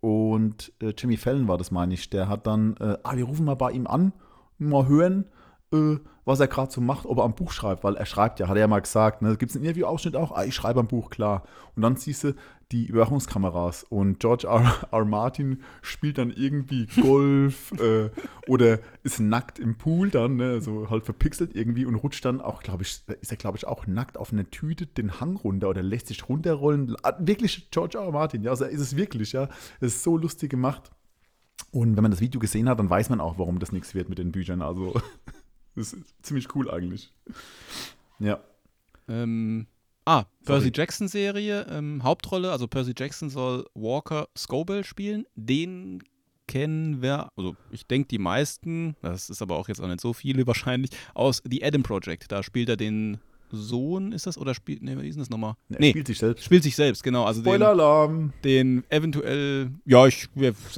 [0.00, 2.10] Und äh, Jimmy Fallon war das, meine ich.
[2.10, 4.12] Der hat dann, äh, ah, wir rufen mal bei ihm an,
[4.58, 5.26] mal hören,
[5.72, 8.48] äh, was er gerade so macht, ob er am Buch schreibt, weil er schreibt ja,
[8.48, 10.86] hat er ja mal gesagt, ne, gibt es einen Interview-Ausschnitt auch, ah, ich schreibe am
[10.86, 11.42] Buch, klar.
[11.74, 12.34] Und dann siehst du
[12.70, 14.88] die Überwachungskameras und George R.
[14.92, 15.04] R.
[15.04, 18.10] Martin spielt dann irgendwie Golf äh,
[18.46, 22.62] oder ist nackt im Pool dann, ne, so halt verpixelt irgendwie und rutscht dann auch,
[22.62, 25.82] glaube ich, ist er, glaube ich, auch nackt auf einer Tüte den Hang runter oder
[25.82, 26.96] lässt sich runterrollen.
[27.02, 28.04] Ah, Wirklich George R.
[28.04, 28.12] R.
[28.12, 29.48] Martin, ja, also ist es wirklich, ja.
[29.80, 30.90] Es ist so lustig gemacht.
[31.70, 34.08] Und wenn man das Video gesehen hat, dann weiß man auch, warum das nichts wird
[34.08, 34.60] mit den Büchern.
[34.60, 34.92] Also,
[35.74, 37.12] das ist ziemlich cool eigentlich.
[38.18, 38.40] Ja.
[39.08, 39.66] Ähm,
[40.04, 40.72] ah, Percy Sorry.
[40.74, 45.24] Jackson Serie, ähm, Hauptrolle, also Percy Jackson soll Walker Scobell spielen.
[45.34, 46.02] Den
[46.46, 50.12] kennen wir, also ich denke die meisten, das ist aber auch jetzt auch nicht so
[50.12, 52.30] viele wahrscheinlich, aus The Adam Project.
[52.30, 53.18] Da spielt er den
[53.50, 54.38] Sohn, ist das?
[54.38, 55.54] Oder spielt, nee, wie ist denn das nochmal?
[55.70, 56.44] Er Nee, spielt sich selbst.
[56.44, 57.24] spielt sich selbst, genau.
[57.24, 58.32] Also den, Spoiler-Alarm.
[58.44, 60.28] den eventuell, ja, ich,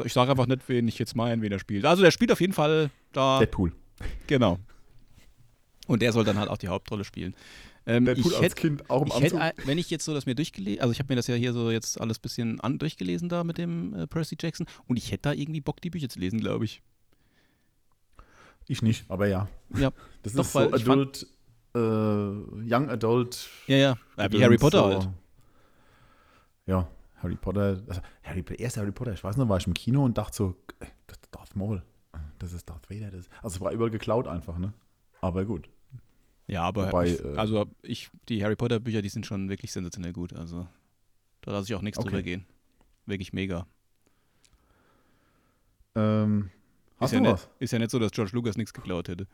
[0.05, 1.85] ich sage einfach nicht, wen ich jetzt meine, wen er spielt.
[1.85, 3.73] Also der spielt auf jeden Fall da, Deadpool.
[4.27, 4.59] genau.
[5.87, 7.35] Und der soll dann halt auch die Hauptrolle spielen.
[7.87, 9.40] Ähm, Deadpool ich als hätte, Kind auch im ich Anzug.
[9.40, 11.53] hätte, wenn ich jetzt so das mir durchgelesen, also ich habe mir das ja hier
[11.53, 15.12] so jetzt alles ein bisschen an, durchgelesen da mit dem äh, Percy Jackson und ich
[15.12, 16.83] hätte da irgendwie Bock, die Bücher zu lesen, glaube ich.
[18.66, 19.49] Ich nicht, aber ja.
[19.77, 19.92] Ja,
[20.23, 21.27] Das Doch, ist so Adult,
[21.75, 23.51] äh, Young Adult.
[23.66, 23.99] ja, ja.
[24.16, 24.85] ja wie Harry Potter so.
[24.87, 25.09] halt.
[26.66, 26.88] Ja,
[27.23, 27.83] Harry Potter.
[27.87, 30.35] Also Harry, der erste Harry Potter, ich weiß noch, war ich im Kino und dachte
[30.35, 31.83] so, ey, das ist Darth Maul.
[32.38, 33.11] Das ist Darth Vader.
[33.11, 34.73] Das also es war überall geklaut einfach, ne?
[35.20, 35.68] Aber gut.
[36.47, 40.13] Ja, aber Wobei, äh, also ich, die Harry Potter Bücher, die sind schon wirklich sensationell
[40.13, 40.33] gut.
[40.35, 40.69] Also
[41.41, 42.09] da lasse ich auch nichts Okay.
[42.09, 42.45] drüber gehen.
[43.07, 43.67] Wirklich mega.
[45.95, 46.51] Ähm,
[46.99, 47.43] hast ist, du ja was?
[47.43, 49.27] nicht, ist ja nicht so, dass George Lucas nichts geklaut hätte.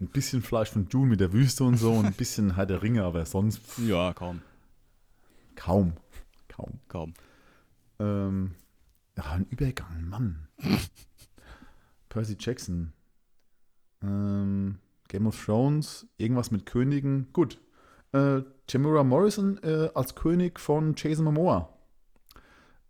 [0.00, 2.82] Ein bisschen Fleisch von Dune mit der Wüste und so und ein bisschen Herr der
[2.82, 4.42] Ringe, aber sonst pff, Ja, kaum.
[5.54, 5.92] kaum.
[6.48, 6.80] Kaum.
[6.88, 7.14] Kaum.
[7.98, 8.54] Ähm,
[9.16, 10.48] ja, ein Übergang, Mann.
[12.08, 12.92] Percy Jackson.
[14.02, 14.78] Ähm,
[15.12, 17.28] Game of Thrones, irgendwas mit Königen.
[17.32, 17.60] Gut.
[18.12, 21.68] Äh, Tamura Morrison äh, als König von Jason Momoa.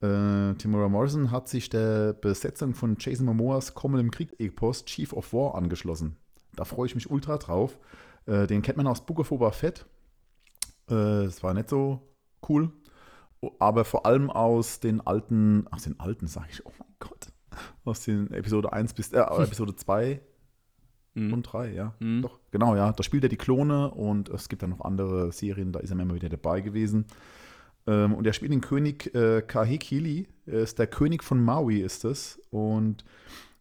[0.01, 5.55] Äh, Tamura Morrison hat sich der Besetzung von Jason Momoas kommendem Krieg-Epos Chief of War
[5.55, 6.17] angeschlossen.
[6.55, 7.79] Da freue ich mich ultra drauf.
[8.27, 9.87] Äh, den kennt man aus Book of Boba Fett.
[10.89, 12.09] Äh, das war nicht so
[12.49, 12.73] cool
[13.59, 17.29] aber vor allem aus den alten, aus den alten sage ich, oh mein Gott,
[17.85, 20.21] aus den Episode 1 bis, äh, Episode 2
[21.15, 21.33] Mhm.
[21.33, 21.95] und 3, ja.
[22.01, 22.23] Mhm.
[22.23, 22.93] Doch, genau, ja.
[22.93, 25.99] Da spielt er die Klone und es gibt dann noch andere Serien, da ist er
[25.99, 27.07] immer wieder dabei gewesen.
[27.87, 32.05] Ähm, und er spielt den König äh, Kahekili, er ist der König von Maui, ist
[32.05, 32.41] es.
[32.51, 33.05] Und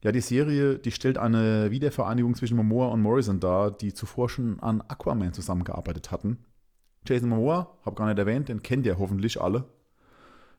[0.04, 4.60] ja, die Serie, die stellt eine Wiedervereinigung zwischen Momoa und Morrison dar, die zuvor schon
[4.60, 6.38] an Aquaman zusammengearbeitet hatten.
[7.08, 9.66] Jason Momoa, habe gar nicht erwähnt, den kennt ihr hoffentlich alle.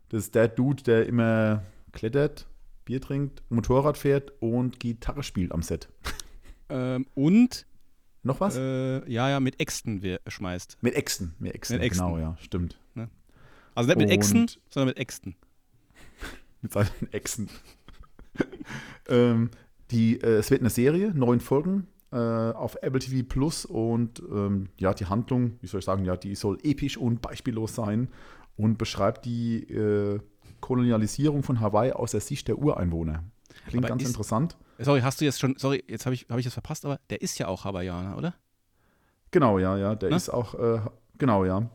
[0.09, 2.46] Das ist der Dude, der immer klettert,
[2.85, 5.88] Bier trinkt, Motorrad fährt und Gitarre spielt am Set.
[6.72, 7.66] Ähm, und,
[8.22, 8.56] Noch was?
[8.56, 10.78] äh, ja, ja, mit Äxten schmeißt.
[10.80, 12.06] mit Äxten, mit Äxten, Mit Äxten.
[12.06, 12.78] genau, ja, stimmt.
[13.74, 15.35] Also nicht mit Und- Äxten, sondern mit Äxten.
[16.61, 17.48] Mit seinen Äxten.
[19.08, 19.50] ähm,
[19.90, 24.68] die, äh, es wird eine Serie, neun Folgen äh, auf Apple TV Plus und ähm,
[24.78, 28.08] ja, die Handlung, wie soll ich sagen, ja, die soll episch und beispiellos sein
[28.56, 30.20] und beschreibt die äh,
[30.61, 33.24] Kolonialisierung von Hawaii aus der Sicht der Ureinwohner.
[33.68, 34.56] Klingt Aber ganz ist- interessant.
[34.85, 37.23] Sorry, hast du jetzt schon, sorry, jetzt habe ich, hab ich das verpasst, aber der
[37.23, 38.35] ist ja auch Hawaiianer, oder?
[39.31, 40.16] Genau, ja, ja, der Ne?
[40.16, 40.81] ist auch, äh,
[41.18, 41.68] genau, ja.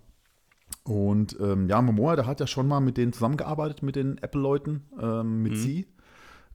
[0.84, 4.86] Und ähm, ja, Momoa, der hat ja schon mal mit denen zusammengearbeitet, mit den Apple-Leuten,
[5.02, 5.58] ähm, mit Mhm.
[5.58, 5.88] sie.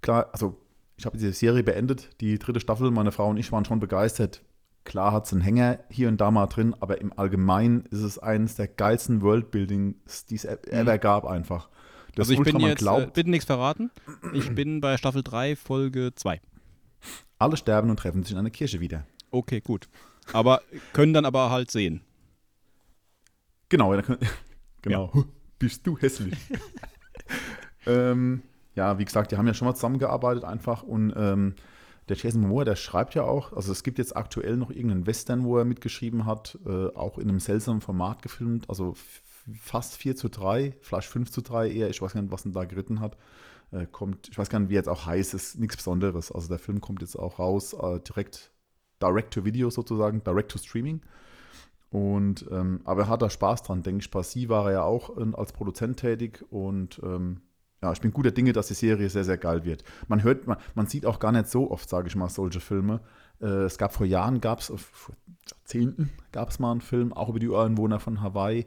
[0.01, 0.59] Klar, also
[0.97, 4.43] ich habe diese Serie beendet, die dritte Staffel, meine Frau und ich waren schon begeistert.
[4.85, 8.19] Klar hat es einen Hänger hier und da mal drin, aber im Allgemeinen ist es
[8.19, 11.69] eines der geilsten Worldbuildings, die es e- ever gab einfach.
[12.15, 13.91] Das also ich bin Ultraman jetzt, äh, glaubt, bitte nichts verraten.
[14.35, 16.41] Ich bin bei Staffel 3, Folge 2.
[17.39, 19.07] alle sterben und treffen sich in einer Kirche wieder.
[19.31, 19.89] Okay, gut.
[20.33, 22.03] Aber können dann aber halt sehen.
[23.69, 24.03] Genau, ja,
[24.83, 25.11] genau.
[25.59, 26.37] Bist du hässlich.
[27.87, 28.43] ähm,
[28.75, 31.55] ja, wie gesagt, die haben ja schon mal zusammengearbeitet einfach und ähm,
[32.09, 35.45] der Jason Momoa, der schreibt ja auch, also es gibt jetzt aktuell noch irgendeinen Western,
[35.45, 38.95] wo er mitgeschrieben hat, äh, auch in einem seltsamen Format gefilmt, also
[39.61, 42.53] fast 4 zu 3, vielleicht 5 zu 3 eher, ich weiß gar nicht, was ihn
[42.53, 43.17] da geritten hat.
[43.71, 46.31] Äh, kommt, ich weiß gar nicht, wie jetzt auch heißt, ist nichts Besonderes.
[46.31, 48.53] Also der Film kommt jetzt auch raus, äh, direkt
[49.03, 51.01] direct to Video sozusagen, direct to Streaming.
[51.91, 54.27] Und ähm, aber er hat da Spaß dran, denke ich.
[54.27, 57.43] Sie war er ja auch äh, als Produzent tätig und ähm,
[57.83, 59.83] ja, ich bin guter Dinge, dass die Serie sehr, sehr geil wird.
[60.07, 63.01] Man hört, man, man sieht auch gar nicht so oft, sage ich mal, solche Filme.
[63.41, 65.17] Äh, es gab vor Jahren, gab es, vor
[65.51, 68.67] Jahrzehnten gab es mal einen Film, auch über die Ureinwohner von Hawaii.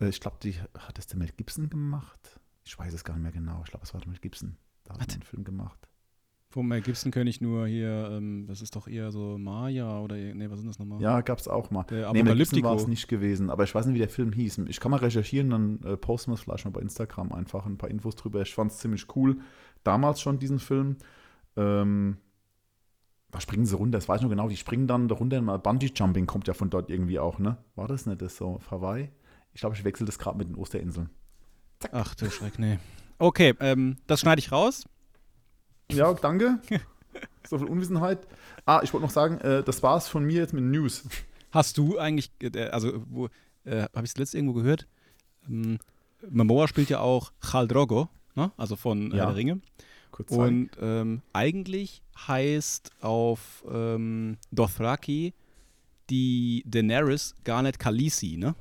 [0.00, 2.40] Äh, ich glaube, die hat das der Mel Gibson gemacht.
[2.64, 3.62] Ich weiß es gar nicht mehr genau.
[3.64, 4.56] Ich glaube, es war der Mel Gibson.
[4.84, 5.88] Da hat er einen Film gemacht.
[6.52, 10.16] Vom Mel Gibson kenne ich nur hier, ähm, das ist doch eher so Maya oder,
[10.16, 11.00] nee, was ist das nochmal?
[11.00, 11.84] Ja, gab's auch mal.
[11.84, 14.32] Der Nee, Mel Gibson war es nicht gewesen, aber ich weiß nicht, wie der Film
[14.32, 14.58] hieß.
[14.66, 17.78] Ich kann mal recherchieren, dann äh, posten wir es vielleicht mal bei Instagram einfach ein
[17.78, 18.42] paar Infos drüber.
[18.42, 19.38] Ich fand es ziemlich cool.
[19.84, 20.96] Damals schon diesen Film.
[21.56, 22.16] Ähm,
[23.30, 24.48] da springen sie runter, das weiß ich noch genau.
[24.48, 25.40] Die springen dann da runter.
[25.40, 27.58] Mal Bungee Jumping kommt ja von dort irgendwie auch, ne?
[27.76, 28.60] War das nicht das so?
[28.68, 29.10] Hawaii?
[29.52, 31.10] Ich glaube, ich wechsle das gerade mit den Osterinseln.
[31.92, 32.78] Ach du Schreck, nee.
[33.18, 34.84] Okay, ähm, das schneide ich raus.
[35.90, 36.58] Ja, danke.
[37.48, 38.26] so viel Unwissenheit.
[38.64, 41.04] Ah, ich wollte noch sagen, äh, das war's von mir jetzt mit News.
[41.50, 43.26] Hast du eigentlich, äh, also, wo,
[43.64, 44.86] äh, habe ich es letzte irgendwo gehört?
[45.48, 45.78] Ähm,
[46.30, 48.52] Momoa spielt ja auch Khal Drogo, ne?
[48.56, 49.26] also von äh, Ja.
[49.26, 49.60] der Ringe.
[50.12, 55.34] Kurz Und ähm, eigentlich heißt auf ähm, Dothraki
[56.10, 58.54] die Daenerys gar nicht Khaleesi, ne?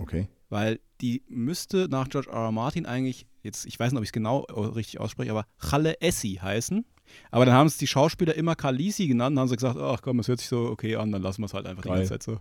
[0.00, 0.28] Okay.
[0.48, 2.44] Weil die müsste nach George R.
[2.44, 2.52] R.
[2.52, 6.38] Martin eigentlich, jetzt, ich weiß nicht, ob ich es genau richtig ausspreche, aber Challe Essi
[6.40, 6.84] heißen.
[7.30, 10.18] Aber dann haben es die Schauspieler immer Khaleesi genannt und haben sie gesagt, ach komm,
[10.18, 11.98] es hört sich so okay an, dann lassen wir es halt einfach die Geil.
[11.98, 12.40] ganze Zeit so.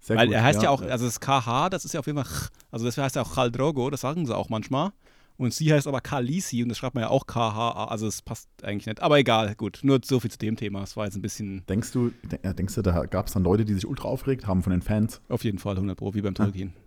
[0.00, 2.22] Sehr Weil gut, er heißt ja, auch, also das KH, das ist ja auf jeden
[2.22, 4.92] Fall, ch, also das heißt ja auch Khal Drogo, das sagen sie auch manchmal.
[5.38, 8.48] Und sie heißt aber Khaleesi und das schreibt man ja auch KH, also es passt
[8.62, 9.00] eigentlich nicht.
[9.00, 10.82] Aber egal, gut, nur so viel zu dem Thema.
[10.82, 13.64] Es war jetzt ein bisschen, Denkst du, de- denkst du, da gab es dann Leute,
[13.64, 15.20] die sich ultra aufgeregt haben von den Fans?
[15.28, 16.74] auf jeden Fall 100 Pro, wie beim Tolkien.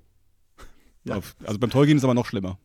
[1.03, 1.15] Ja.
[1.15, 2.59] Auf, also beim Tolkien ist aber noch schlimmer.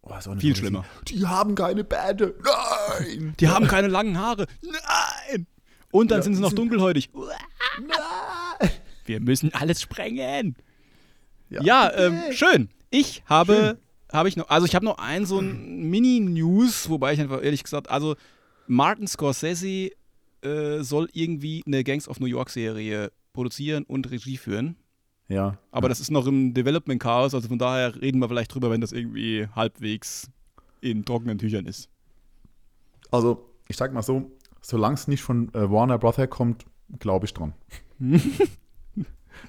[0.00, 0.86] Oh, Viel schlimmer.
[1.08, 2.34] Die haben keine Bärte.
[2.42, 3.34] Nein!
[3.40, 4.46] Die haben keine langen Haare.
[4.62, 5.46] Nein!
[5.90, 7.10] Und dann Ja, sind sie noch dunkelhäutig.
[7.78, 8.70] Nein!
[9.04, 10.56] Wir müssen alles sprengen.
[11.50, 12.70] Ja, Ja, ähm, schön.
[12.90, 13.78] Ich habe,
[14.14, 17.62] habe ich noch, also ich habe noch ein so ein Mini-News, wobei ich einfach ehrlich
[17.62, 18.16] gesagt, also
[18.66, 19.90] Martin Scorsese
[20.42, 24.76] äh, soll irgendwie eine Gangs of New York Serie produzieren und Regie führen.
[25.28, 25.58] ja.
[25.70, 28.80] Aber das ist noch im Development Chaos, also von daher reden wir vielleicht drüber, wenn
[28.80, 30.30] das irgendwie halbwegs
[30.80, 31.88] in trockenen Tüchern ist.
[33.10, 36.64] Also, ich sag mal so, solange es nicht von äh, Warner Brother kommt,
[36.98, 37.54] glaube ich dran.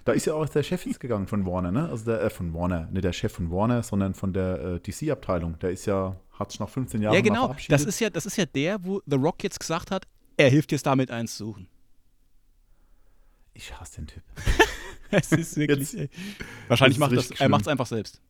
[0.03, 1.89] da ist ja auch der Chef jetzt gegangen von Warner, ne?
[1.89, 5.57] Also der, äh, von Warner, nicht der Chef von Warner, sondern von der äh, DC-Abteilung.
[5.59, 7.55] Der ist ja, hat sich nach 15 Jahren Ja, genau.
[7.69, 10.07] Das ist ja, das ist ja der, wo The Rock jetzt gesagt hat,
[10.37, 11.67] er hilft jetzt damit eins suchen.
[13.53, 14.23] ich hasse den Typ.
[15.11, 15.93] Es ist wirklich.
[15.93, 16.13] Jetzt-
[16.67, 18.21] wahrscheinlich macht das, er macht es einfach selbst.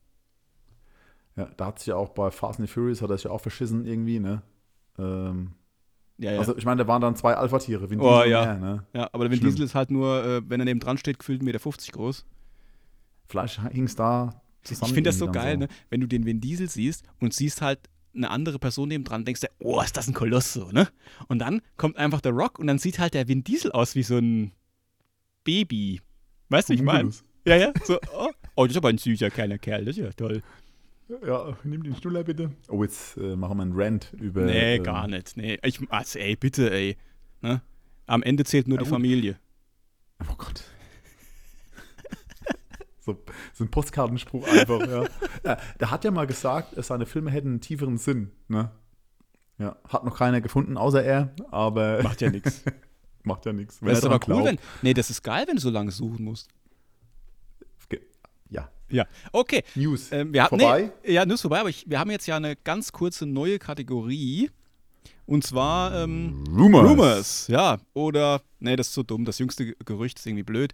[1.36, 3.32] Ja, da hat sich ja auch bei Fast and the Furious, hat er sich ja
[3.32, 4.42] auch verschissen irgendwie, ne?
[5.00, 5.54] Ähm,
[6.18, 6.40] Ja, ja.
[6.40, 7.90] Also, ich meine, da waren dann zwei Alpha-Tiere.
[7.90, 8.44] Vin Oh, Diesel ja.
[8.44, 8.86] er, ne?
[8.94, 9.52] ja aber der Vin schlimm.
[9.52, 12.26] Diesel ist halt nur, äh, wenn er neben dran steht, gefühlt 1,50 Meter groß.
[13.28, 14.90] Vielleicht hing es da zusammen.
[14.90, 15.76] Ich finde das so geil, dann ne?
[15.90, 17.80] wenn du den Vin Diesel siehst und siehst halt
[18.16, 20.88] eine andere Person neben dran, denkst du, oh, ist das ein Koloss so, ne?
[21.28, 24.04] Und dann kommt einfach der Rock und dann sieht halt der Vin Diesel aus wie
[24.04, 24.52] so ein
[25.44, 26.02] Baby.
[26.50, 27.12] Weißt du, wie ich meine?
[27.46, 27.74] Ja, ja.
[27.84, 28.30] So, oh.
[28.56, 30.42] oh, das ist aber ein süßer kleiner Kerl, das ist ja toll.
[31.08, 32.52] Ja, nimm den Stuhl her, bitte.
[32.68, 34.42] Oh, jetzt äh, machen wir einen Rant über.
[34.42, 35.38] Nee, äh, gar nicht.
[35.38, 36.98] Nee, ich, also, ey, bitte, ey.
[37.42, 37.62] Ne?
[38.08, 38.96] Am Ende zählt nur Ja, die gut.
[38.96, 39.40] Familie.
[40.32, 40.64] Oh Gott.
[43.00, 43.22] so,
[43.54, 45.04] so ein Postkartenspruch einfach, ja.
[45.44, 45.58] ja.
[45.80, 48.72] Der hat ja mal gesagt, äh, seine Filme hätten einen tieferen Sinn, ne?
[49.58, 52.64] Ja, hat noch keiner gefunden, außer er, aber Macht ja nichts.
[53.24, 53.80] macht ja nichts.
[53.80, 54.60] Das ist er aber dran cool, glaubt.
[54.60, 54.66] wenn.
[54.82, 56.50] Nee, das ist geil, wenn du so lange suchen musst.
[58.90, 59.06] Ja.
[59.32, 59.64] Okay.
[59.76, 60.12] News.
[60.12, 60.92] Ähm, wir haben, Vorbei?
[61.04, 64.50] Nee, ja, ist vorbei, aber ich, wir haben jetzt ja eine ganz kurze neue Kategorie.
[65.26, 66.90] Und zwar ähm, Rumors.
[66.90, 67.48] Rumors.
[67.48, 69.26] Ja, oder, nee, das ist so dumm.
[69.26, 70.74] Das jüngste Ge- Gerücht ist irgendwie blöd.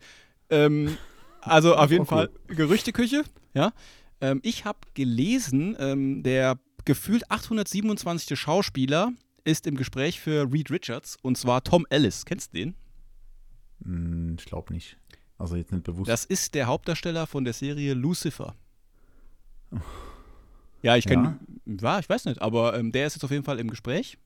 [0.50, 0.98] Ähm,
[1.40, 3.24] also auf jeden Auch Fall Gerüchteküche.
[3.54, 3.72] Ja.
[4.20, 8.38] Ähm, ich habe gelesen, ähm, der gefühlt 827.
[8.38, 9.14] Schauspieler
[9.46, 12.26] ist im Gespräch für Reed Richards und zwar Tom Ellis.
[12.26, 12.76] Kennst du den?
[13.84, 14.98] Hm, ich glaube nicht.
[15.42, 16.10] Also jetzt nicht bewusst.
[16.10, 18.56] Das ist der Hauptdarsteller von der Serie Lucifer.
[20.84, 21.38] Ja, ich kenne,
[21.68, 22.00] ja?
[22.00, 24.18] ich weiß nicht, aber ähm, der ist jetzt auf jeden Fall im Gespräch.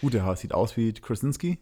[0.00, 1.60] Gut, der sieht aus wie Krasinski.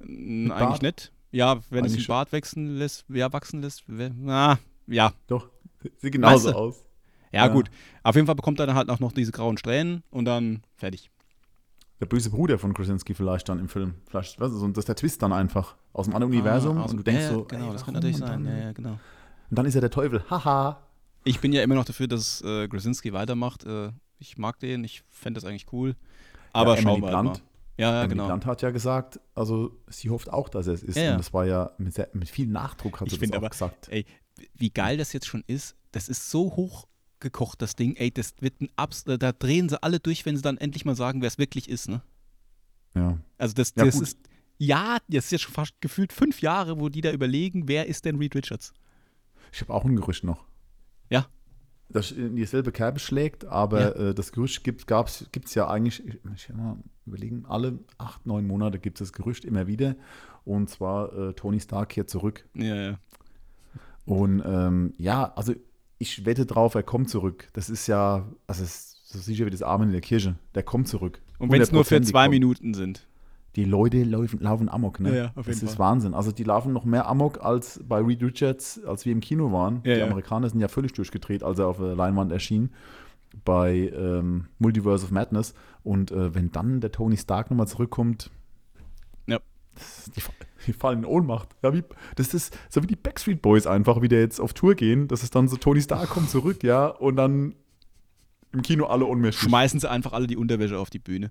[0.00, 0.62] N- Bart?
[0.62, 1.12] Eigentlich nicht.
[1.30, 2.06] Ja, wenn es den.
[2.06, 5.12] Bart wechseln lässt, ja, wachsen lässt, na, ja.
[5.26, 5.50] Doch,
[5.98, 6.58] sieht genauso Weißt du?
[6.58, 6.86] aus.
[7.32, 7.46] ja.
[7.46, 7.52] Ja.
[7.52, 7.70] gut.
[8.02, 11.10] Auf jeden Fall bekommt er dann halt auch noch diese grauen Strähnen und dann fertig.
[12.04, 13.94] Der böse Bruder von Krasinski vielleicht dann im Film.
[14.10, 16.76] Vielleicht, weißt du, so, das ist der Twist dann einfach aus einem anderen Universum.
[16.76, 18.44] Ah, aus- und du denkst ja, so, genau, ey, das kann natürlich Und sein.
[18.44, 18.90] Dann, Ja, ja, genau.
[18.90, 20.22] Und dann ist er der Teufel.
[20.28, 20.82] Haha.
[21.24, 23.64] Ich bin ja immer noch dafür, dass äh, Krasinski weitermacht.
[23.64, 25.96] Äh, ich mag den, ich fände das eigentlich cool.
[26.52, 27.36] Aber ja, schauen wir Blunt, mal.
[27.78, 28.26] Ja, ja, Emily genau.
[28.26, 30.96] Blunt hat ja gesagt, also sie hofft auch, dass er es ist.
[30.96, 31.10] Ja, ja.
[31.12, 33.48] Und das war ja mit, sehr, mit viel Nachdruck hat Ich sie das auch aber-
[33.48, 33.88] gesagt.
[33.88, 34.04] Ey,
[34.54, 36.54] wie geil das jetzt schon ist, das ist so
[37.16, 37.96] hochgekocht, das Ding.
[37.96, 40.84] Ey, das wird ein Abs äh, da drehen sie alle durch, wenn sie dann endlich
[40.84, 42.02] mal sagen, wer es wirklich ist, ne?
[42.94, 43.18] Ja.
[43.38, 44.02] Also das, Ja, das gut.
[44.04, 44.18] ist,
[44.58, 48.04] ja, das ist jetzt schon fast gefühlt fünf Jahre, wo die da überlegen, wer ist
[48.04, 48.72] denn Reed Richards?
[49.52, 50.44] Ich habe auch ein Gerücht noch.
[51.10, 51.26] Ja.
[51.90, 54.10] das in dieselbe Kerbe schlägt, aber Ja.
[54.10, 58.78] äh, das Gerücht gibt es ja eigentlich, ich, ich mal überlegen, alle acht, neun Monate
[58.78, 59.94] gibt es das Gerücht immer wieder.
[60.44, 62.46] Und zwar äh, Tony Stark kehrt zurück.
[62.54, 62.98] Ja, ja.
[64.06, 65.54] Und ähm, ja, also
[65.98, 67.48] ich wette drauf, er kommt zurück.
[67.52, 70.36] Das ist ja, also es ist so sicher wie das Amen in der Kirche.
[70.54, 71.20] Der kommt zurück.
[71.38, 72.30] Und wenn es nur für 100% die zwei kommen.
[72.30, 73.06] Minuten sind.
[73.56, 75.10] Die Leute laufen, laufen Amok, ne?
[75.10, 75.86] Ja, ja, auf das jeden ist Fall.
[75.86, 76.12] Wahnsinn.
[76.14, 79.80] Also die laufen noch mehr Amok als bei Reed Richards, als wir im Kino waren.
[79.84, 80.02] Ja, die.
[80.02, 82.70] Amerikaner sind ja völlig durchgedreht, als er auf der Leinwand erschien
[83.44, 85.54] bei ähm, Multiverse of Madness.
[85.84, 88.30] Und äh, wenn dann der Tony Stark nochmal zurückkommt,
[89.26, 89.38] Ja.
[89.74, 90.32] das, die, fa-
[90.66, 91.50] die fallen in Ohnmacht.
[91.62, 91.84] Ja, wie,
[92.16, 95.08] das ist so wie die Backstreet Boys einfach, wie die jetzt auf Tour gehen.
[95.08, 97.54] Das ist dann so, Tony Stark kommt zurück, ja, und dann
[98.52, 99.48] im Kino alle ohnmächtig.
[99.48, 101.30] Schmeißen sie einfach alle die Unterwäsche auf die Bühne.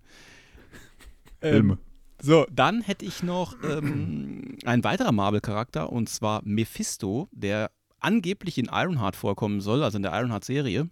[1.41, 1.77] Ähm,
[2.21, 8.69] so, dann hätte ich noch ähm, ein weiterer Marvel-Charakter und zwar Mephisto, der angeblich in
[8.71, 10.89] Ironheart vorkommen soll, also in der Ironheart-Serie,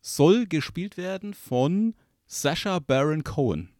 [0.00, 1.94] soll gespielt werden von
[2.26, 3.70] Sasha Baron Cohen.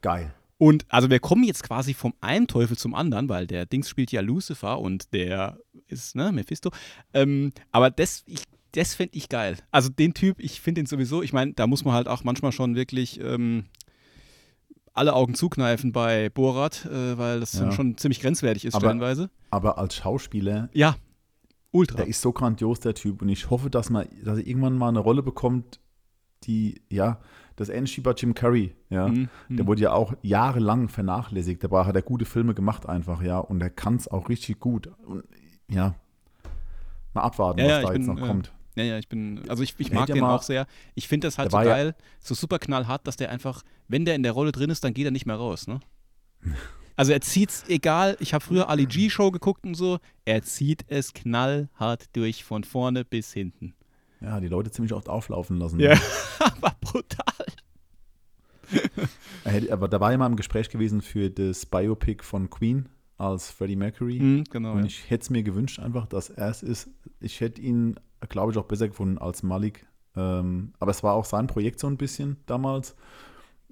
[0.00, 0.34] Geil.
[0.64, 4.12] Und also wir kommen jetzt quasi vom einen Teufel zum anderen, weil der Dings spielt
[4.12, 5.58] ja Lucifer und der
[5.88, 6.70] ist, ne, Mephisto.
[7.12, 9.56] Ähm, aber das, ich, das fände ich geil.
[9.72, 12.52] Also den Typ, ich finde den sowieso, ich meine, da muss man halt auch manchmal
[12.52, 13.64] schon wirklich ähm,
[14.94, 17.72] alle Augen zukneifen bei Borat, äh, weil das Ja.
[17.72, 19.30] schon ziemlich grenzwertig ist Aber- stellenweise.
[19.50, 20.94] Aber als Schauspieler Ja,
[21.72, 21.96] ultra.
[21.96, 23.20] Der ist so grandios, der Typ.
[23.20, 25.80] Und ich hoffe, dass, man, dass er irgendwann mal eine Rolle bekommt,
[26.44, 27.20] die, ja,
[27.56, 27.68] das
[28.02, 29.08] bei Jim Curry, ja.
[29.08, 29.66] Mhm, Der mhm.
[29.68, 31.62] wurde ja auch jahrelang vernachlässigt.
[31.64, 33.38] Dabei hat er gute Filme gemacht einfach, ja.
[33.38, 34.88] Und er kann es auch richtig gut.
[35.06, 35.24] Und
[35.68, 35.94] ja,
[37.14, 38.52] mal abwarten, Ja, was ja, da jetzt bin, noch äh, kommt.
[38.74, 40.66] Ja, ja, ich bin, also ich, ich mag den mal- auch sehr.
[40.94, 44.04] Ich finde das halt so war ja- geil, so super knallhart, dass der einfach, wenn
[44.06, 45.80] der in der Rolle drin ist, dann geht er nicht mehr raus, ne?
[46.94, 51.14] Also er zieht's, egal, ich habe früher Ali G-Show geguckt und so, er zieht es
[51.14, 53.74] knallhart durch, von vorne bis hinten.
[54.22, 55.80] Ja, die Leute ziemlich oft auflaufen lassen.
[55.80, 55.98] Ja,
[56.38, 57.46] aber brutal.
[59.44, 63.50] Er aber da war ja mal im Gespräch gewesen für das Biopic von Queen als
[63.50, 64.20] Freddie Mercury.
[64.20, 64.72] Mhm, genau.
[64.72, 64.84] Und Ja.
[64.86, 66.88] ich hätte es mir gewünscht, einfach, dass er es ist.
[67.20, 67.96] Ich hätte ihn,
[68.28, 69.86] glaube ich, auch besser gefunden als Malik.
[70.16, 72.94] Ähm, aber es war auch sein Projekt so ein bisschen damals.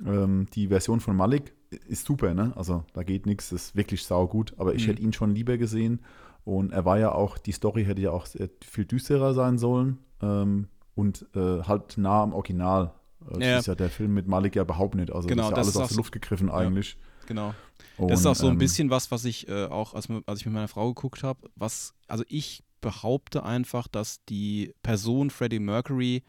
[0.04, 1.52] Ähm, die Version von Malik
[1.86, 2.52] ist super, ne?
[2.56, 4.54] Also da geht nichts, ist wirklich saugut.
[4.58, 4.90] Aber ich Mhm.
[4.90, 6.00] hätte ihn schon lieber gesehen.
[6.44, 8.26] Und er war ja auch, die Story hätte ja auch
[8.64, 9.98] viel düsterer sein sollen.
[10.22, 12.92] Ähm, und äh, halt nah am Original.
[13.22, 13.58] Äh, Das Ja.
[13.58, 15.10] ist ja der Film mit Malik ja überhaupt nicht.
[15.12, 16.96] Also Genau, das ist ja das alles ist auch aus der Luft gegriffen eigentlich.
[17.26, 17.54] Genau.
[17.96, 20.40] Und, Das ist auch so ein ähm, bisschen was, was ich äh, auch, als, als
[20.40, 25.58] ich mit meiner Frau geguckt habe, was, also ich behaupte einfach, dass die Person Freddie
[25.60, 26.22] Mercury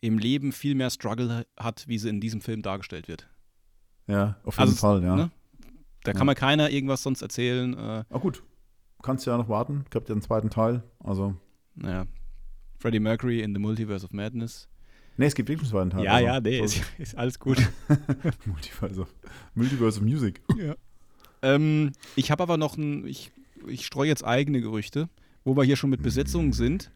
[0.00, 3.26] im Leben viel mehr Struggle hat, wie sie in diesem Film dargestellt wird.
[4.06, 5.16] Ja, auf jeden Also, Fall, ja.
[5.16, 5.30] ne?
[6.02, 6.24] Da kann Ja.
[6.32, 7.72] mir keiner irgendwas sonst erzählen.
[7.74, 8.42] Äh, Ah, gut.
[9.02, 9.86] Kannst ja noch warten.
[9.90, 10.82] Gibt ja einen zweiten Teil.
[11.02, 11.34] Also,
[11.74, 12.04] naja,
[12.84, 14.68] Freddie Mercury in The Multiverse of Madness.
[15.16, 16.04] nee, es gibt wirklich einen Teil.
[16.04, 17.56] ja, also, ja, nee, ist, ist alles gut.
[18.44, 19.08] Multiverse of,
[19.54, 20.42] Multiverse of Music.
[21.40, 23.32] ähm, ich habe aber noch ein, ich,
[23.66, 25.08] ich streue jetzt eigene Gerüchte,
[25.44, 26.90] wo wir hier schon mit Besetzungen sind.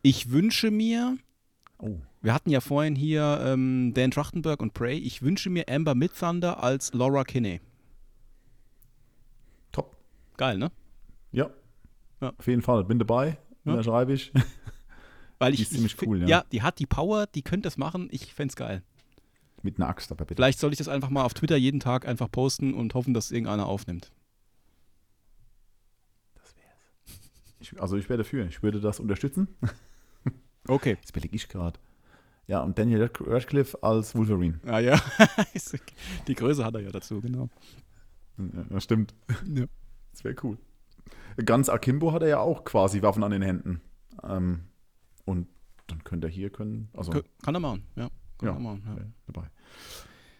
[0.00, 1.18] Ich wünsche mir,
[1.76, 1.98] Oh.
[2.22, 6.62] wir hatten ja vorhin hier ähm, Dan Trachtenberg und Prey, ich wünsche mir Amber Midthunder
[6.62, 7.60] als Laura Kinney.
[9.70, 9.98] Top.
[10.38, 10.70] Geil, ne?
[11.32, 11.50] Ja.
[12.22, 12.32] Ja.
[12.38, 12.84] Auf jeden Fall.
[12.84, 13.36] Bin dabei.
[13.66, 13.76] Ja.
[13.76, 14.32] Da schreibe ich.
[15.38, 16.26] Weil Die ich, ist ziemlich ich, cool, ja.
[16.26, 18.82] Ja, die hat die Power, die könnte das machen, ich fände es geil.
[19.62, 20.36] Mit einer Axt, aber bitte.
[20.36, 23.30] Vielleicht soll ich das einfach mal auf Twitter jeden Tag einfach posten und hoffen, dass
[23.30, 24.12] irgendeiner aufnimmt.
[27.58, 28.46] Ich, also, ich wäre dafür.
[28.46, 29.48] Ich würde das unterstützen.
[30.68, 30.98] Okay.
[31.00, 31.78] Das überlege ich gerade.
[32.48, 34.58] Ja, und Daniel Radcliffe als Wolverine.
[34.66, 35.00] Ah ja,
[36.28, 37.48] die Größe hat er ja dazu, genau.
[38.38, 39.14] Ja, das stimmt.
[39.46, 39.66] Ja.
[40.12, 40.58] Das wäre cool.
[41.44, 43.80] Ganz Akimbo hat er ja auch quasi Waffen an den Händen.
[44.22, 44.64] Ähm,
[45.26, 45.46] und
[45.88, 46.88] dann könnte er hier können.
[46.94, 47.12] Also,
[47.42, 48.08] Kann er machen, ja.
[48.38, 48.54] Kann Ja.
[48.54, 49.04] er machen, ja.
[49.26, 49.48] Dabei.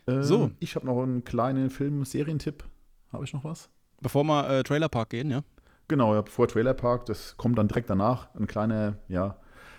[0.07, 0.51] Ähm, So.
[0.61, 2.65] Ich habe noch einen kleinen Film-Serientipp.
[3.13, 3.69] Habe ich noch was?
[4.01, 5.43] Bevor wir äh, Trailer Park gehen, ja.
[5.89, 8.35] Genau, ja, bevor Trailer Park, das kommt dann direkt danach.
[8.35, 9.37] Ein kleiner, ja,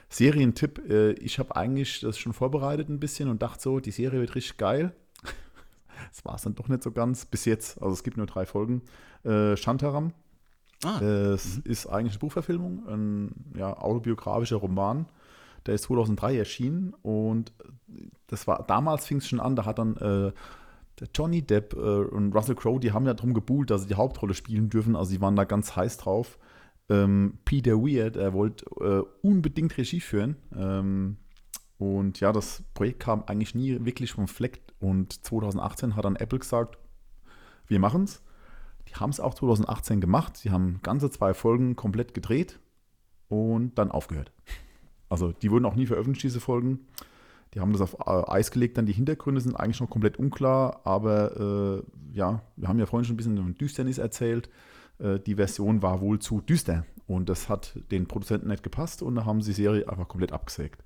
[0.10, 0.80] Serientipp.
[0.89, 4.36] Äh, ich habe eigentlich das schon vorbereitet ein bisschen und dachte so, die Serie wird
[4.36, 4.95] richtig geil.
[6.12, 7.82] Das war es dann doch nicht so ganz bis jetzt.
[7.82, 8.84] Also es gibt nur drei Folgen.
[9.24, 10.14] Äh, Shantaram.
[10.84, 15.07] Ah, Es ist eigentlich eine Buchverfilmung, ein ja, autobiografischer Roman.
[15.65, 17.51] Der ist 2003 erschienen und
[18.28, 20.32] das war damals fing es schon an, da hat dann äh,
[20.99, 23.95] der Johnny Depp äh, und Russell Crowe, die haben ja darum gebuhlt, dass sie die
[23.95, 26.38] Hauptrolle spielen dürfen, also sie waren da ganz heiß drauf.
[26.89, 30.38] Ähm, Peter Weird, er wollte äh, unbedingt Regie führen.
[30.55, 31.17] Ähm,
[31.78, 34.61] und ja, das Projekt kam eigentlich nie wirklich vom Fleck.
[34.80, 36.78] Und 2018 hat dann Apple gesagt,
[37.67, 38.21] wir machen's.
[38.99, 40.37] Haben es auch 2018 gemacht.
[40.37, 42.59] Sie haben ganze zwei Folgen komplett gedreht
[43.27, 44.31] und dann aufgehört.
[45.09, 46.87] Also die wurden auch nie veröffentlicht, diese Folgen.
[47.53, 50.81] Die haben das auf äh, Eis gelegt, dann die Hintergründe sind eigentlich noch komplett unklar,
[50.83, 54.49] aber äh, ja, wir haben ja vorhin schon ein bisschen von Düsternis erzählt.
[54.99, 59.15] Äh, die Version war wohl zu düster und das hat den Produzenten nicht gepasst und
[59.15, 60.83] da haben sie die Serie einfach komplett abgesägt.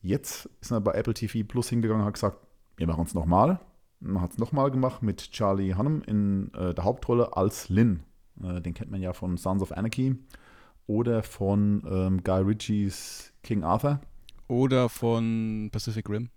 [0.00, 2.38] Jetzt ist er bei Apple TV Plus hingegangen und hat gesagt,
[2.76, 3.60] wir machen es nochmal.
[4.00, 8.02] Man hat es nochmal gemacht mit Charlie Hunnam in äh, der Hauptrolle als Lynn.
[8.42, 10.16] Äh, den kennt man ja von Sons of Anarchy
[10.86, 14.00] oder von ähm, Guy Ritchies King Arthur.
[14.48, 16.28] Oder von Pacific Rim.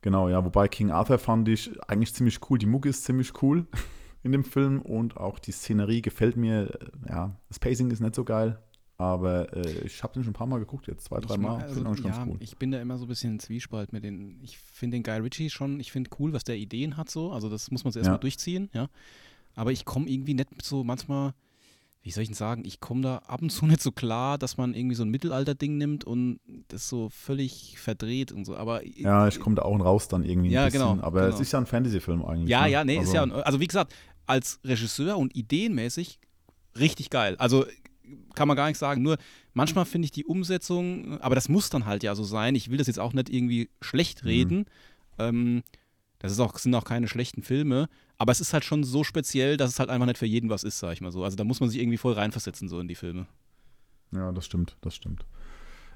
[0.00, 2.58] Genau, ja, wobei King Arthur fand ich eigentlich ziemlich cool.
[2.58, 3.66] Die Mucke ist ziemlich cool
[4.22, 6.78] in dem Film und auch die Szenerie gefällt mir.
[7.08, 8.58] Ja, das Pacing ist nicht so geil,
[8.96, 11.62] aber äh, ich habe den schon ein paar Mal geguckt, jetzt zwei, drei Mal.
[11.62, 12.36] Also, ja, cool.
[12.40, 14.38] Ich bin da immer so ein bisschen Zwiespalt mit den.
[14.42, 17.32] Ich finde den Guy Ritchie schon, ich finde cool, was der Ideen hat so.
[17.32, 18.18] Also das muss man erstmal ja.
[18.18, 18.88] durchziehen, ja.
[19.56, 21.34] Aber ich komme irgendwie nicht so manchmal
[22.04, 24.58] wie soll ich denn sagen, ich komme da ab und zu nicht so klar, dass
[24.58, 26.38] man irgendwie so ein Mittelalter-Ding nimmt und
[26.68, 28.56] das so völlig verdreht und so.
[28.56, 30.50] Aber ja, ich komme da auch raus dann irgendwie.
[30.50, 30.98] Ja, genau.
[31.00, 31.34] Aber genau.
[31.34, 32.50] es ist ja ein Fantasy-Film eigentlich.
[32.50, 32.70] Ja, ne?
[32.70, 33.22] ja, nee, also, ist ja.
[33.24, 33.94] Also wie gesagt,
[34.26, 36.18] als Regisseur und ideenmäßig
[36.78, 37.36] richtig geil.
[37.38, 37.64] Also
[38.34, 39.02] kann man gar nicht sagen.
[39.02, 39.16] Nur
[39.52, 42.54] manchmal finde ich die Umsetzung, aber das muss dann halt ja so sein.
[42.54, 44.28] Ich will das jetzt auch nicht irgendwie schlecht mhm.
[44.28, 44.58] reden.
[44.58, 44.64] Mhm.
[45.18, 45.62] Ähm,
[46.18, 49.58] das ist auch, sind auch keine schlechten Filme, aber es ist halt schon so speziell,
[49.58, 51.22] dass es halt einfach nicht für jeden was ist, sag ich mal so.
[51.22, 53.26] Also da muss man sich irgendwie voll reinversetzen, so in die Filme.
[54.12, 55.26] Ja, das stimmt, das stimmt.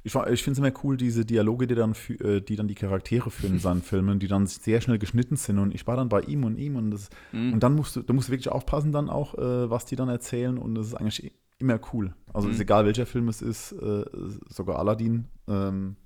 [0.05, 3.31] Ich, ich finde es immer cool, diese Dialoge, die dann, äh, die dann die Charaktere
[3.31, 5.59] führen in seinen Filmen, die dann sehr schnell geschnitten sind.
[5.59, 7.55] Und ich war dann bei ihm und ihm und, das, mhm.
[7.55, 10.59] und dann musst du, du musst wirklich aufpassen dann auch, äh, was die dann erzählen.
[10.59, 12.15] Und das ist eigentlich immer cool.
[12.33, 12.55] Also mhm.
[12.55, 14.05] ist egal, welcher Film es ist, äh,
[14.49, 15.97] sogar Aladdin ähm,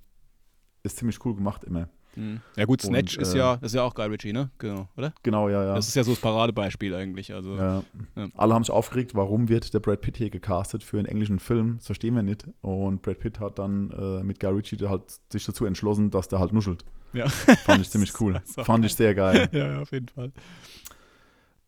[0.83, 1.89] ist ziemlich cool gemacht immer.
[2.17, 2.41] Mhm.
[2.57, 4.51] Ja gut, Snatch und, ist, äh, ja, ist ja auch Guy Ritchie, ne?
[4.59, 5.15] Genau, oder?
[5.23, 5.75] Genau, ja, ja.
[5.75, 7.33] Das ist ja so das Paradebeispiel eigentlich.
[7.33, 7.83] Also, ja.
[8.17, 8.29] Ja.
[8.37, 11.77] Alle haben sich aufgeregt, warum wird der Brad Pitt hier gecastet für einen englischen Film?
[11.79, 12.47] Das verstehen wir nicht.
[12.61, 16.39] Und Brad Pitt hat dann äh, mit Guy Ritchie halt sich dazu entschlossen, dass der
[16.39, 16.85] halt nuschelt.
[17.15, 17.29] Ja.
[17.29, 18.41] Fand ich ziemlich cool.
[18.45, 19.49] Fand ich sehr geil.
[19.53, 20.33] Ja, auf jeden Fall.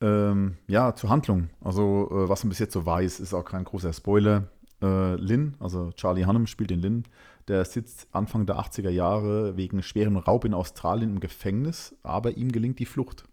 [0.05, 1.49] Ähm, ja, zur Handlung.
[1.63, 4.49] Also, äh, was man bis jetzt so weiß, ist auch kein großer Spoiler.
[4.83, 7.05] Äh, Lynn, also Charlie Hunnam spielt den Lynn,
[7.49, 12.53] der sitzt Anfang der 80er Jahre wegen schwerem Raub in Australien im Gefängnis, aber ihm
[12.53, 13.25] gelingt die Flucht.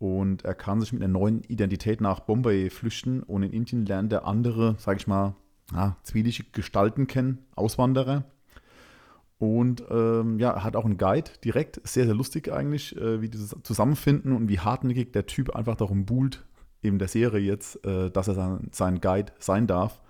[0.00, 4.12] Und er kann sich mit einer neuen Identität nach Bombay flüchten und in Indien lernt
[4.12, 5.36] er andere, sage ich mal,
[5.72, 8.24] ja, zwielichtige Gestalten kennen, Auswanderer.
[9.38, 13.38] Und ähm, ja, hat auch einen Guide direkt, sehr, sehr lustig eigentlich, äh, wie die
[13.38, 16.46] zusammenfinden und wie hartnäckig der Typ einfach darum buhlt,
[16.82, 20.00] eben der Serie jetzt, äh, dass er sein, sein Guide sein darf.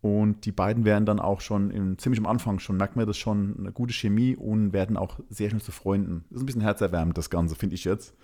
[0.00, 3.16] Und die beiden werden dann auch schon im, ziemlich am Anfang schon, merkt man das
[3.18, 6.24] schon, eine gute Chemie und werden auch sehr schnell zu Freunden.
[6.28, 8.14] Das ist ein bisschen herzerwärmend, das Ganze, finde ich jetzt.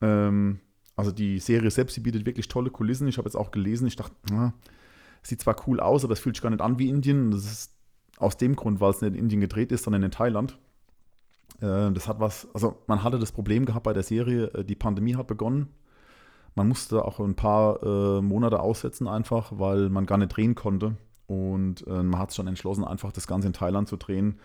[0.00, 0.60] Ähm,
[0.96, 3.08] also die Serie selbst, die bietet wirklich tolle Kulissen.
[3.08, 4.54] Ich habe jetzt auch gelesen, ich dachte, na,
[5.22, 7.30] sieht zwar cool aus, aber es fühlt sich gar nicht an wie Indien.
[7.30, 7.73] Das ist
[8.18, 10.58] aus dem Grund, weil es nicht in Indien gedreht ist, sondern in Thailand.
[11.60, 14.76] Äh, das hat was, also man hatte das Problem gehabt bei der Serie, äh, die
[14.76, 15.68] Pandemie hat begonnen
[16.56, 20.96] man musste auch ein paar äh, Monate aussetzen einfach, weil man gar nicht drehen konnte.
[21.26, 24.38] Und äh, man hat sich dann entschlossen, einfach das Ganze in Thailand zu drehen.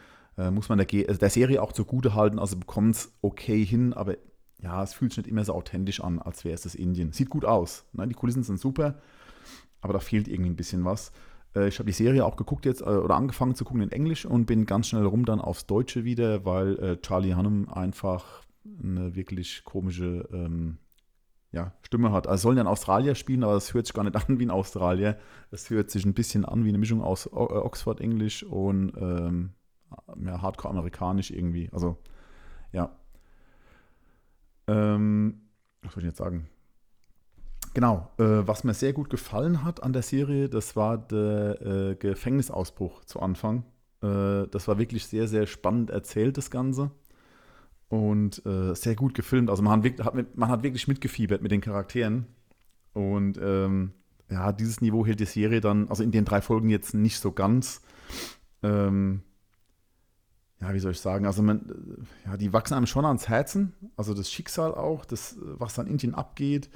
[0.52, 2.40] Muss man der, also der Serie auch zugute halten.
[2.40, 4.16] Also bekommt es okay hin, aber
[4.62, 7.12] ja, es fühlt sich nicht immer so authentisch an, als wäre es das Indien.
[7.12, 7.84] Sieht gut aus.
[7.92, 8.08] Ne?
[8.08, 8.96] Die Kulissen sind super,
[9.82, 11.12] aber da fehlt irgendwie ein bisschen was.
[11.56, 14.26] Äh, ich habe die Serie auch geguckt jetzt äh, oder angefangen zu gucken in Englisch
[14.26, 18.44] und bin ganz schnell rum dann aufs Deutsche wieder, weil äh, Charlie Hunnam einfach
[18.84, 20.78] eine wirklich komische ähm,
[21.52, 22.28] ja, Stimme hat.
[22.28, 24.52] Also sollen ja in Australier spielen, aber es hört sich gar nicht an wie ein
[24.52, 25.18] Australier.
[25.52, 29.54] Es hört sich ein bisschen an wie eine Mischung aus äh, Oxford Englisch und ähm,
[30.24, 31.70] ja, Hardcore amerikanisch irgendwie.
[31.72, 31.98] Also,
[32.72, 32.96] ja.
[34.68, 35.42] Ähm,
[35.82, 36.48] was soll ich jetzt sagen?
[37.74, 41.96] Genau, äh, was mir sehr gut gefallen hat an der Serie, das war der äh,
[41.96, 43.64] Gefängnisausbruch zu Anfang.
[44.02, 46.92] Äh, das war wirklich sehr, sehr spannend erzählt, das Ganze
[47.90, 49.50] und äh, sehr gut gefilmt.
[49.50, 52.28] Also man hat, man hat wirklich mitgefiebert mit den Charakteren.
[52.94, 53.94] Und ähm,
[54.30, 57.32] ja, dieses Niveau hält die Serie dann, also in den drei Folgen jetzt nicht so
[57.32, 57.82] ganz.
[58.62, 59.24] Ähm,
[60.62, 61.26] ja, wie soll ich sagen?
[61.26, 63.74] Also man, ja, die wachsen einem schon ans Herzen.
[63.96, 66.70] Also das Schicksal auch, das, was dann in Indien abgeht.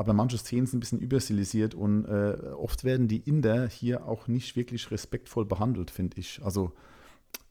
[0.00, 4.28] Aber manche Szenen sind ein bisschen überstilisiert und äh, oft werden die Inder hier auch
[4.28, 6.40] nicht wirklich respektvoll behandelt, finde ich.
[6.42, 6.72] Also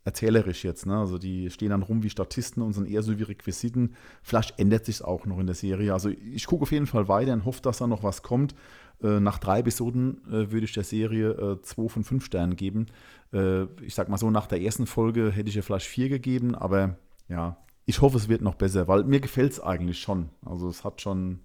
[0.03, 0.87] erzählerisch jetzt.
[0.87, 0.97] Ne?
[0.97, 3.93] Also die stehen dann rum wie Statisten und sind eher so wie Requisiten.
[4.23, 5.93] Vielleicht ändert sich auch noch in der Serie.
[5.93, 8.55] Also ich gucke auf jeden Fall weiter und hoffe, dass da noch was kommt.
[9.03, 12.87] Äh, nach drei Episoden äh, würde ich der Serie äh, zwei von fünf Sternen geben.
[13.31, 16.55] Äh, ich sag mal so, nach der ersten Folge hätte ich ihr vielleicht vier gegeben,
[16.55, 16.97] aber
[17.27, 20.29] ja, ich hoffe, es wird noch besser, weil mir gefällt es eigentlich schon.
[20.43, 21.41] Also es hat schon,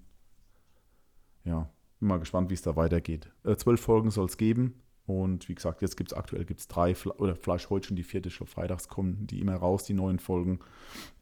[1.45, 1.69] ja,
[2.01, 3.31] bin mal gespannt, wie es da weitergeht.
[3.45, 4.75] Äh, zwölf Folgen soll es geben.
[5.07, 8.31] Und wie gesagt, jetzt gibt es aktuell gibt's drei, oder vielleicht heute schon die vierte,
[8.31, 10.61] schon freitags kommen die immer raus, die neuen Folgen.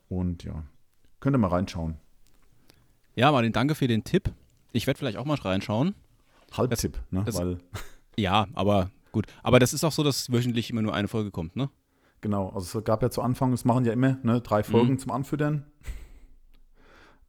[0.08, 0.62] Und ja,
[1.18, 1.96] könnt ihr mal reinschauen.
[3.16, 4.30] Ja, Martin, danke für den Tipp.
[4.72, 5.94] Ich werde vielleicht auch mal reinschauen.
[6.56, 7.22] Halbtipp, ne?
[7.24, 7.58] das- Weil,
[8.16, 9.26] Ja, aber gut.
[9.42, 11.68] Aber das ist auch so, dass wöchentlich immer nur eine Folge kommt, ne?
[12.20, 14.98] genau, also es gab ja zu Anfang, das machen ja immer, ne, drei Folgen Mhm.
[14.98, 15.66] zum Anfüttern.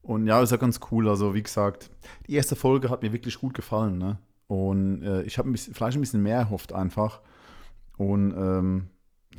[0.04, 1.10] Und ja, ist ja ganz cool.
[1.10, 1.90] Also, wie gesagt,
[2.28, 4.20] die erste Folge hat mir wirklich gut gefallen, ne?
[4.48, 7.22] Und äh, ich habe vielleicht ein bisschen mehr erhofft einfach.
[7.98, 8.90] Und ähm,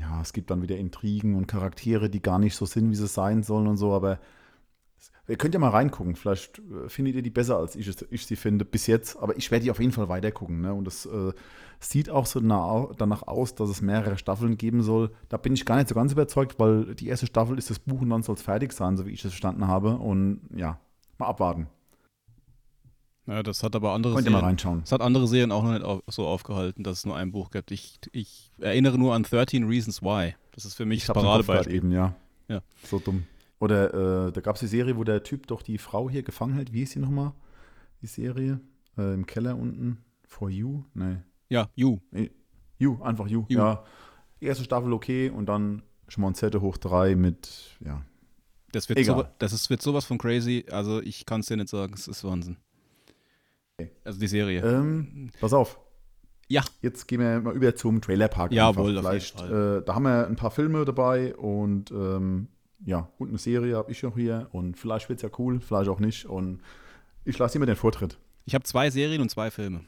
[0.01, 3.07] ja, es gibt dann wieder Intrigen und Charaktere, die gar nicht so sind, wie sie
[3.07, 4.19] sein sollen und so, aber
[5.29, 6.16] ihr könnt ja mal reingucken.
[6.16, 9.16] Vielleicht äh, findet ihr die besser, als ich, ich sie finde bis jetzt.
[9.16, 10.61] Aber ich werde die auf jeden Fall weitergucken.
[10.61, 10.72] Ne?
[10.75, 11.33] Und es äh,
[11.81, 15.11] sieht auch so na- danach aus, dass es mehrere Staffeln geben soll.
[15.29, 18.01] Da bin ich gar nicht so ganz überzeugt, weil die erste Staffel ist das Buch
[18.01, 19.97] und dann soll es fertig sein, so wie ich es verstanden habe.
[19.97, 20.79] Und ja,
[21.18, 21.68] mal abwarten.
[23.27, 24.49] Ja, das hat aber andere Könnt ihr mal Serien.
[24.51, 24.81] reinschauen.
[24.83, 27.51] Das hat andere Serien auch noch nicht auf, so aufgehalten, dass es nur ein Buch
[27.51, 27.70] gibt.
[27.70, 30.35] Ich, ich erinnere nur an 13 Reasons Why.
[30.53, 31.75] Das ist für mich Ich das Paradebeispiel.
[31.75, 32.14] eben, ja.
[32.49, 32.61] Ja.
[32.85, 33.25] So dumm.
[33.61, 36.55] Oder äh, da gab es die Serie, wo der Typ doch die Frau hier gefangen
[36.55, 36.73] hält.
[36.73, 37.33] Wie hieß sie nochmal?
[38.03, 38.61] Die Serie?
[38.99, 39.99] Äh, Im Keller unten.
[40.27, 40.85] For You?
[40.95, 41.19] Nee.
[41.49, 41.99] Ja, You.
[42.79, 43.45] You, einfach You.
[43.49, 43.59] You.
[43.59, 43.85] Ja.
[44.41, 48.05] Erste Staffel okay und dann Schmonzette hoch drei mit, ja.
[48.73, 49.17] Das wird, Egal.
[49.17, 50.67] so, das ist, wird sowas von crazy.
[50.69, 51.95] Also ich kann es dir nicht sagen.
[51.95, 52.57] Es ist Wahnsinn.
[53.79, 53.93] Okay.
[54.05, 54.63] Also die Serie.
[54.63, 55.79] Ähm, pass auf.
[56.49, 56.63] Ja.
[56.83, 58.53] Jetzt gehen wir mal über zum Trailerpark.
[58.53, 62.49] Jawohl, Vielleicht, äh, da haben wir ein paar Filme dabei und ähm,
[62.87, 65.89] ja, und eine Serie habe ich noch hier und vielleicht wird es ja cool, vielleicht
[65.89, 66.26] auch nicht.
[66.26, 66.61] Und
[67.24, 68.18] ich lasse immer den Vortritt.
[68.45, 69.80] Ich habe zwei Serien und zwei Filme.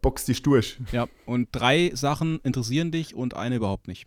[0.00, 0.78] Box dich durch.
[0.92, 4.06] Ja, und drei Sachen interessieren dich und eine überhaupt nicht.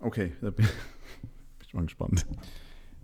[0.00, 0.66] Okay, da bin
[1.58, 2.26] bin ich mal gespannt.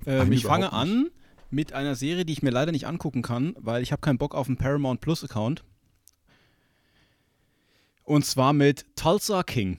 [0.07, 1.11] Ähm, ich fange überhaupt an
[1.51, 4.34] mit einer Serie, die ich mir leider nicht angucken kann, weil ich habe keinen Bock
[4.34, 5.64] auf einen Paramount Plus Account.
[8.05, 9.78] Und zwar mit Tulsa King.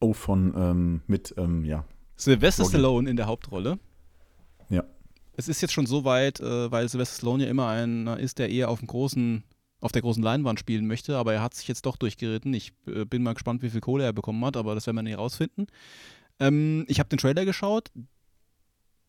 [0.00, 1.84] Oh, von ähm, mit, ähm, ja.
[2.16, 2.74] Sylvester Rocky.
[2.76, 3.78] Stallone in der Hauptrolle.
[4.68, 4.84] Ja.
[5.36, 8.48] Es ist jetzt schon so weit, äh, weil Sylvester Stallone ja immer einer ist, der
[8.50, 9.44] eher auf dem großen,
[9.80, 12.52] auf der großen Leinwand spielen möchte, aber er hat sich jetzt doch durchgeritten.
[12.54, 15.02] Ich äh, bin mal gespannt, wie viel Kohle er bekommen hat, aber das werden wir
[15.02, 15.66] nicht rausfinden.
[16.40, 17.90] Ähm, ich habe den Trailer geschaut.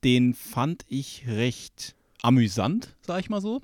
[0.03, 3.61] Den fand ich recht amüsant, sag ich mal so.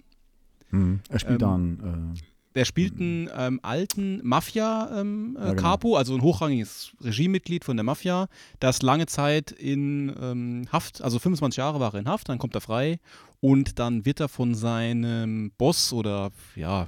[0.69, 1.01] Hm.
[1.09, 2.19] Er spielt Ähm, dann, äh,
[2.55, 5.61] Der spielt einen ähm, alten Mafia-Capo, ähm, Ja, äh, genau.
[5.61, 8.27] Capo, also ein hochrangiges Regiemitglied von der Mafia,
[8.59, 12.53] das lange Zeit in ähm, Haft, also 25 Jahre war er in Haft, dann kommt
[12.55, 12.99] er frei
[13.39, 16.83] und dann wird er von seinem Boss oder ja,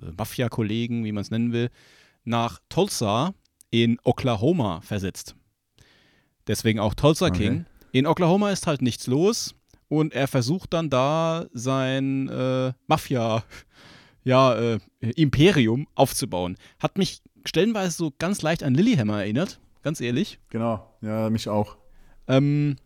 [0.00, 1.68] äh, Mafia-Kollegen, wie man es nennen will,
[2.24, 3.34] nach Tulsa
[3.70, 5.34] in Oklahoma versetzt.
[6.46, 7.38] Deswegen auch Tulsa Okay.
[7.48, 7.66] King.
[7.92, 9.54] In Oklahoma ist halt nichts los
[9.88, 13.42] und er versucht dann da sein äh, Mafia
[14.24, 14.78] ja, äh,
[15.16, 16.56] Imperium aufzubauen.
[16.78, 20.38] Hat mich stellenweise so ganz leicht an Lilyhammer erinnert, ganz ehrlich.
[20.50, 21.76] genau, ja, mich auch.
[22.28, 22.76] Ähm,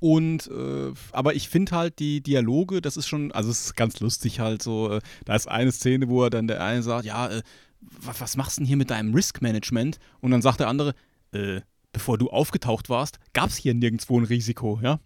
[0.00, 3.98] und, äh, aber ich finde halt die Dialoge, das ist schon, also es ist ganz
[4.00, 4.92] lustig halt so.
[4.92, 7.42] Äh, da ist eine Szene, wo er dann der eine sagt, ja, äh,
[7.80, 9.98] wa- was machst du denn hier mit deinem Risk Management?
[10.20, 10.94] Und dann sagt der andere,
[11.32, 11.62] äh,
[11.92, 15.00] bevor du aufgetaucht warst, gab es hier nirgendwo ein Risiko, ja?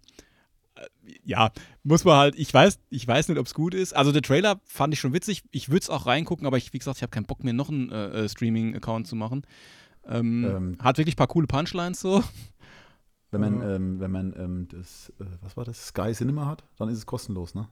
[1.25, 1.51] Ja,
[1.83, 3.95] muss man halt, ich weiß, ich weiß nicht, ob es gut ist.
[3.95, 5.43] Also der Trailer fand ich schon witzig.
[5.51, 7.69] Ich würde es auch reingucken, aber ich, wie gesagt, ich habe keinen Bock mir noch
[7.69, 9.43] einen äh, äh, Streaming-Account zu machen.
[10.07, 10.79] Ähm, Ähm.
[10.81, 12.23] hat wirklich ein paar coole Punchlines so.
[13.31, 16.89] Wenn man, ähm, wenn man ähm, das, äh, was war das, Sky Cinema hat, dann
[16.91, 17.67] ist es kostenlos, ne?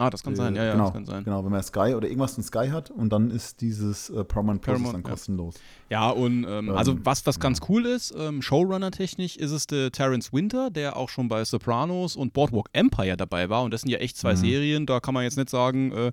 [0.00, 1.24] Ah, das kann sein, ja, ja, genau, das kann sein.
[1.24, 4.62] Genau, wenn man Sky oder irgendwas von Sky hat und dann ist dieses äh, Paramount
[4.62, 5.10] Plus Paramount, dann ja.
[5.10, 5.54] kostenlos.
[5.90, 9.90] Ja, und ähm, Ähm, also was, was ganz cool ist, ähm, Showrunner-technisch ist es der
[9.92, 13.62] Terrence Winter, der auch schon bei Sopranos und Boardwalk Empire dabei war.
[13.62, 14.36] Und das sind ja echt zwei Mhm.
[14.38, 16.12] Serien, da kann man jetzt nicht sagen, äh,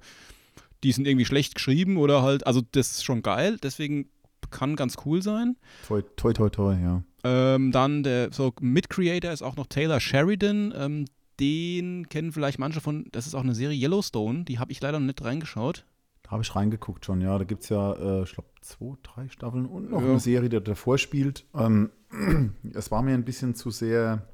[0.84, 4.10] die sind irgendwie schlecht geschrieben oder halt, also das ist schon geil, deswegen
[4.52, 5.58] kann ganz cool sein.
[5.88, 7.04] Toi, toi, toi, toi, ja.
[7.24, 10.74] Ähm, dann der so Mit-Creator ist auch noch Taylor Sheridan.
[10.78, 11.06] Ähm,
[11.40, 15.00] den kennen vielleicht manche von, das ist auch eine Serie Yellowstone, die habe ich leider
[15.00, 15.86] noch nicht reingeschaut.
[16.24, 17.38] Da habe ich reingeguckt schon, ja.
[17.38, 20.08] Da gibt es ja, äh, ich glaube, zwei, drei Staffeln und noch Ja.
[20.10, 21.46] eine Serie, die davor spielt.
[21.56, 21.90] Ähm,
[22.74, 24.28] es war mir ein bisschen zu sehr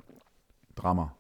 [0.76, 1.16] Drama.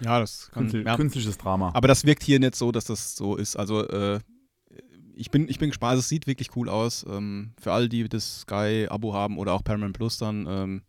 [0.00, 0.96] Ja, das Künstlich, ja.
[0.96, 1.70] Künstliches Drama.
[1.74, 3.56] Aber das wirkt hier nicht so, dass das so ist.
[3.56, 4.20] Also äh,
[5.14, 7.04] ich, bin, ich bin gespannt, also es sieht wirklich cool aus.
[7.08, 10.82] Ähm, für alle, die das Sky-Abo haben oder auch Paramount Plus dann, ähm,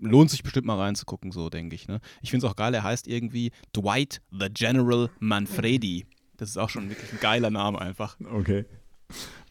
[0.00, 1.88] lohnt sich bestimmt mal reinzugucken, so denke ich.
[1.88, 2.00] Ne?
[2.22, 6.06] Ich finde es auch geil, er heißt irgendwie Dwight the General Manfredi.
[6.36, 8.16] Das ist auch schon wirklich ein geiler Name einfach.
[8.32, 8.64] Okay.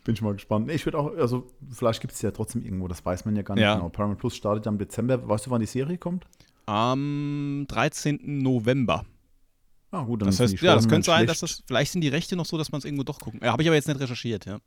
[0.03, 0.67] Bin ich mal gespannt.
[0.67, 3.41] Nee, ich würde auch, also vielleicht gibt es ja trotzdem irgendwo, das weiß man ja
[3.41, 3.75] gar nicht Ja.
[3.75, 3.87] genau.
[3.89, 5.27] Paramount Plus startet ja im Dezember.
[5.29, 6.25] Weißt du, wann die Serie kommt?
[6.65, 8.19] Am 13.
[8.41, 9.05] November.
[9.91, 11.59] Ah, gut, dann Das heißt, ja, das könnte sein, dass schlecht.
[11.59, 13.39] das, vielleicht sind die Rechte noch so, dass man es irgendwo doch gucken.
[13.43, 14.59] Ja, habe ich aber jetzt nicht recherchiert, ja.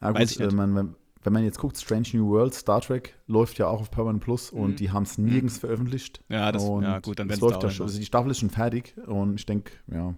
[0.00, 0.52] Ja, weiß gut, ich nicht.
[0.52, 3.90] äh, man, wenn, man jetzt guckt, Strange New World, Star Trek läuft ja auch auf
[3.90, 4.76] Paramount Plus und Mhm.
[4.76, 6.22] die haben es nirgends veröffentlicht.
[6.28, 8.50] Ja, das- und ja, gut, dann wenn's läuft da schon, also die Staffel ist schon
[8.50, 10.14] fertig und ich denke, ja,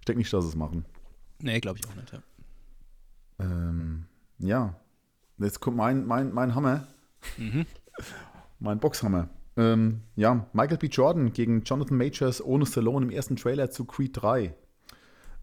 [0.00, 0.84] ich denke nicht, dass sie es machen.
[1.40, 2.18] Nee, glaube ich auch nicht, ja.
[3.40, 4.06] Ähm,
[4.38, 4.74] ja,
[5.38, 6.86] jetzt kommt mein, mein, mein Hammer,
[7.36, 7.66] Mhm.
[8.58, 9.28] mein Boxhammer.
[9.56, 10.86] Ähm, ja, Michael B.
[10.86, 14.54] Jordan gegen Jonathan Majors ohne Stallone im ersten Trailer zu Creed 3.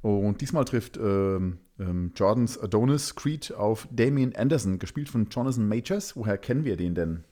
[0.06, 6.16] Und diesmal trifft ähm, ähm, Jordans Adonis Creed auf Damien Anderson, gespielt von Jonathan Majors.
[6.16, 7.24] Woher kennen wir den denn?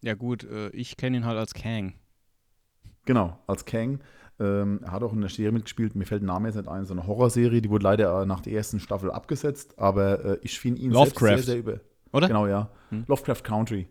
[0.00, 1.94] Ja, gut, äh, ich kenne ihn halt als Kang.
[3.06, 4.00] Genau, als Kang.
[4.40, 6.84] Ähm, er hat auch in der Serie mitgespielt, mir fällt der Name jetzt nicht ein,
[6.84, 10.58] so eine Horrorserie, die wurde leider äh, nach der ersten Staffel abgesetzt, aber äh, ich
[10.58, 11.78] finde ihn sehr, sehr über.
[12.12, 12.26] Oder?
[12.26, 12.70] Genau, ja.
[12.88, 13.04] Hm.
[13.06, 13.86] Lovecraft Country.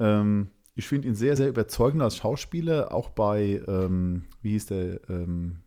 [0.00, 5.00] Ähm, ich finde ihn sehr, sehr überzeugend als Schauspieler, auch bei, ähm, wie hieß der,
[5.10, 5.58] ähm,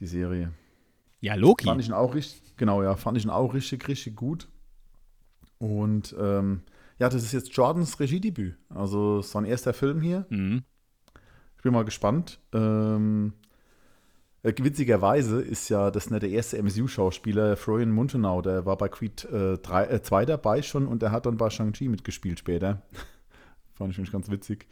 [0.00, 0.52] die Serie.
[1.20, 1.66] Ja, Loki.
[1.66, 4.48] Fand ich ihn auch richtig, genau, ja, fand ich ihn auch richtig, richtig gut.
[5.58, 6.62] Und ähm,
[6.98, 8.56] ja, das ist jetzt Jordans Regiedebüt.
[8.70, 10.26] Also sein erster Film hier.
[10.30, 10.64] Mhm.
[11.56, 12.40] Ich bin mal gespannt.
[12.52, 13.34] Ähm,
[14.42, 19.20] äh, witzigerweise ist ja das nicht der erste MCU-Schauspieler, Florian Muntenau, der war bei Creed
[19.20, 22.82] 2 äh, äh, dabei schon und der hat dann bei Shang-Chi mitgespielt später.
[23.74, 24.66] Fand ich nämlich ganz witzig.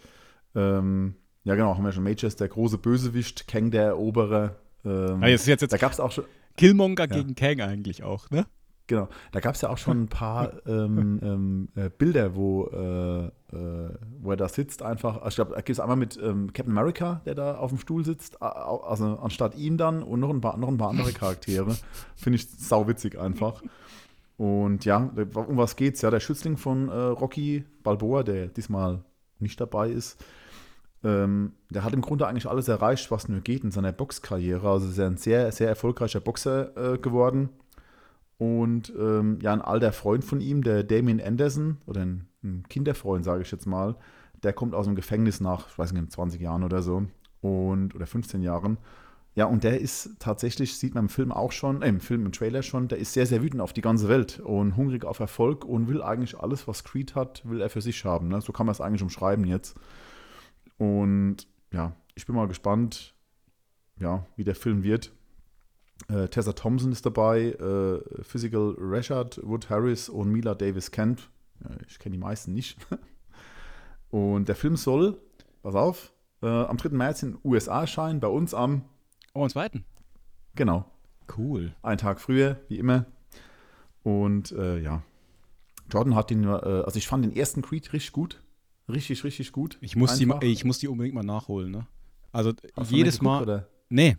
[0.54, 1.14] Ähm,
[1.44, 4.56] ja, genau, haben wir schon Majors, der große Bösewicht, Kang der Eroberer.
[4.84, 6.24] Ähm, Ah, jetzt, jetzt, da jetzt gab es auch schon,
[6.56, 7.16] Killmonger Ja.
[7.16, 8.46] gegen Kang eigentlich auch, ne?
[8.86, 13.26] Genau, da gab es ja auch schon ein paar ähm, ähm, äh, Bilder, wo, äh,
[13.54, 15.16] äh, wo er da sitzt einfach.
[15.18, 17.78] Also ich glaube, da gibt es einmal mit ähm, Captain America, der da auf dem
[17.78, 21.76] Stuhl sitzt, also anstatt ihm dann und noch ein paar, noch ein paar andere Charaktere.
[22.16, 23.62] Finde ich sauwitzig einfach.
[24.38, 24.98] Und ja,
[25.34, 26.00] um was geht's?
[26.00, 29.04] Ja, der Schützling von äh, Rocky Balboa, der diesmal
[29.38, 30.24] nicht dabei ist,
[31.04, 34.68] ähm, der hat im Grunde eigentlich alles erreicht, was nur geht in seiner Boxkarriere.
[34.68, 37.50] Also ist er ein sehr, sehr erfolgreicher Boxer äh, geworden.
[38.38, 43.24] Und ähm, ja, ein alter Freund von ihm, der Damien Anderson, oder ein, ein Kinderfreund,
[43.24, 43.96] sage ich jetzt mal,
[44.42, 47.04] der kommt aus dem Gefängnis nach, ich weiß nicht, 20 Jahren oder so,
[47.40, 48.78] und, oder 15 Jahren.
[49.34, 52.32] Ja, und der ist tatsächlich, sieht man im Film auch schon, äh, im Film, im
[52.32, 55.64] Trailer schon, der ist sehr, sehr wütend auf die ganze Welt und hungrig auf Erfolg
[55.64, 58.28] und will eigentlich alles, was Creed hat, will er für sich haben.
[58.28, 58.40] Ne?
[58.40, 59.76] So kann man es eigentlich umschreiben jetzt.
[60.78, 63.14] Und ja, ich bin mal gespannt,
[64.00, 65.12] ja, wie der Film wird.
[66.08, 71.28] Äh, Tessa Thompson ist dabei, äh, Physical Rashad, Wood Harris und Mila Davis Kent.
[71.64, 72.78] Äh, ich kenne die meisten nicht.
[74.10, 75.20] und der Film soll,
[75.62, 76.12] pass auf,
[76.42, 76.90] äh, am 3.
[76.90, 78.84] März in den USA erscheinen, bei uns am,
[79.34, 79.84] Oh, einen zweiten.
[80.54, 80.84] genau,
[81.36, 81.74] Cool.
[81.82, 83.06] einen Tag früher, wie immer.
[84.02, 85.02] Und äh, ja,
[85.90, 88.40] Jordan hat den, äh, also ich fand den ersten Creed richtig gut.
[88.88, 89.78] Richtig, richtig gut.
[89.80, 90.42] Ich muss, die, Einfach.
[90.42, 91.86] ich muss die unbedingt mal nachholen, ne?
[92.32, 93.42] Also Hast jedes nicht geguckt, Mal.
[93.42, 93.68] Oder?
[93.88, 94.16] Nee.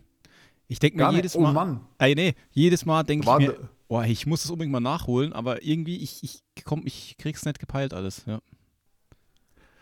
[0.68, 1.18] Ich denke mir Gar nicht.
[1.18, 1.52] jedes Oh Mal.
[1.52, 1.80] Mann.
[1.98, 5.64] Ey, nee, jedes Mal denke ich mir, oh, ich muss das unbedingt mal nachholen, aber
[5.64, 8.40] irgendwie, ich, ich, komm, ich krieg's nicht gepeilt alles, ja.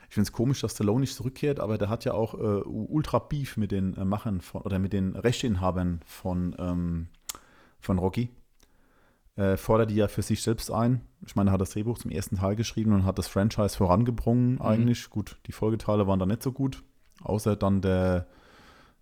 [0.08, 3.18] Ich finde es komisch, dass Stallone nicht zurückkehrt, aber der hat ja auch äh, ultra
[3.18, 7.08] Beef mit den äh, Machern von, oder mit den Rechteinhabern von, ähm,
[7.78, 8.30] von Rocky.
[9.38, 11.00] Äh, fordert die ja für sich selbst ein.
[11.24, 14.60] Ich meine, er hat das Drehbuch zum ersten Teil geschrieben und hat das Franchise vorangebrungen
[14.60, 15.10] eigentlich.
[15.10, 16.82] Gut, die Folgeteile waren da nicht so gut.
[17.22, 18.26] Außer dann der,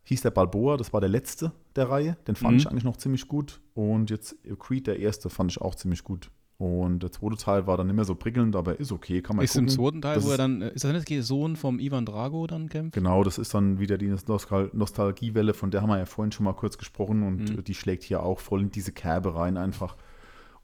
[0.04, 2.16] hieß der Balboa, das war der letzte der Reihe.
[2.28, 2.58] Den fand Mhm.
[2.58, 3.60] ich eigentlich noch ziemlich gut.
[3.74, 6.30] Und jetzt Creed, der erste, fand ich auch ziemlich gut.
[6.58, 9.44] Und der zweite Teil war dann nicht mehr so prickelnd, aber ist okay, kann man
[9.44, 9.74] Ist im gucken.
[9.84, 12.46] zweiten Teil, Das wo er dann, äh, ist das nicht der Sohn vom Ivan Drago
[12.46, 12.94] dann kämpft?
[12.94, 16.44] Genau, das ist dann wieder die Nostal Nostalgiewelle, von der haben wir ja vorhin schon
[16.44, 17.64] mal kurz gesprochen und Mhm.
[17.64, 19.96] die schlägt hier auch voll in diese Kerbe rein einfach.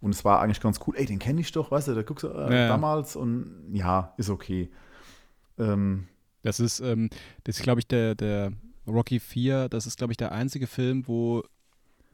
[0.03, 0.97] Und es war eigentlich ganz cool.
[0.97, 4.13] Ey, den kenne ich doch, weißt du, da guckst du äh, Ja, damals und ja,
[4.19, 4.69] ist okay.
[5.59, 6.09] Ähm,
[6.43, 7.09] Das ist, ähm,
[7.45, 8.53] das ist, glaube ich, der, der
[8.85, 11.45] Rocky 4, das ist, glaube ich, der einzige Film, wo,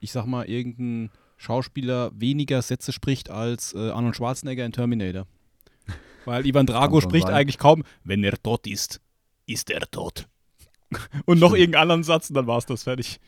[0.01, 5.27] ich sag mal, irgendein Schauspieler weniger Sätze spricht als äh, Arnold Schwarzenegger in Terminator.
[6.27, 7.37] Weil Ivan Drago spricht sein.
[7.37, 9.01] eigentlich kaum, wenn er tot ist,
[9.47, 10.29] ist er tot.
[11.25, 13.19] Und noch irgendeinen anderen Satz und dann war es das fertig.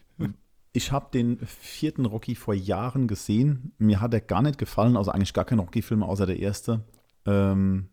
[0.72, 3.72] Ich habe den vierten Rocky vor Jahren gesehen.
[3.78, 6.84] Mir hat er gar nicht gefallen, also eigentlich gar kein Rocky-Film außer der erste.
[7.26, 7.88] Ähm,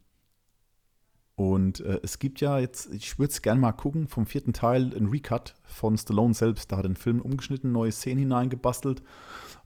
[1.35, 4.91] und äh, es gibt ja jetzt, ich würde es gerne mal gucken, vom vierten Teil
[4.95, 6.71] ein Recut von Stallone selbst.
[6.71, 9.03] Da hat er den Film umgeschnitten, neue Szenen hineingebastelt.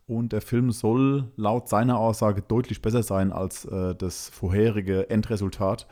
[0.08, 5.88] Und der Film soll laut seiner Aussage deutlich besser sein als äh, das vorherige Endresultat.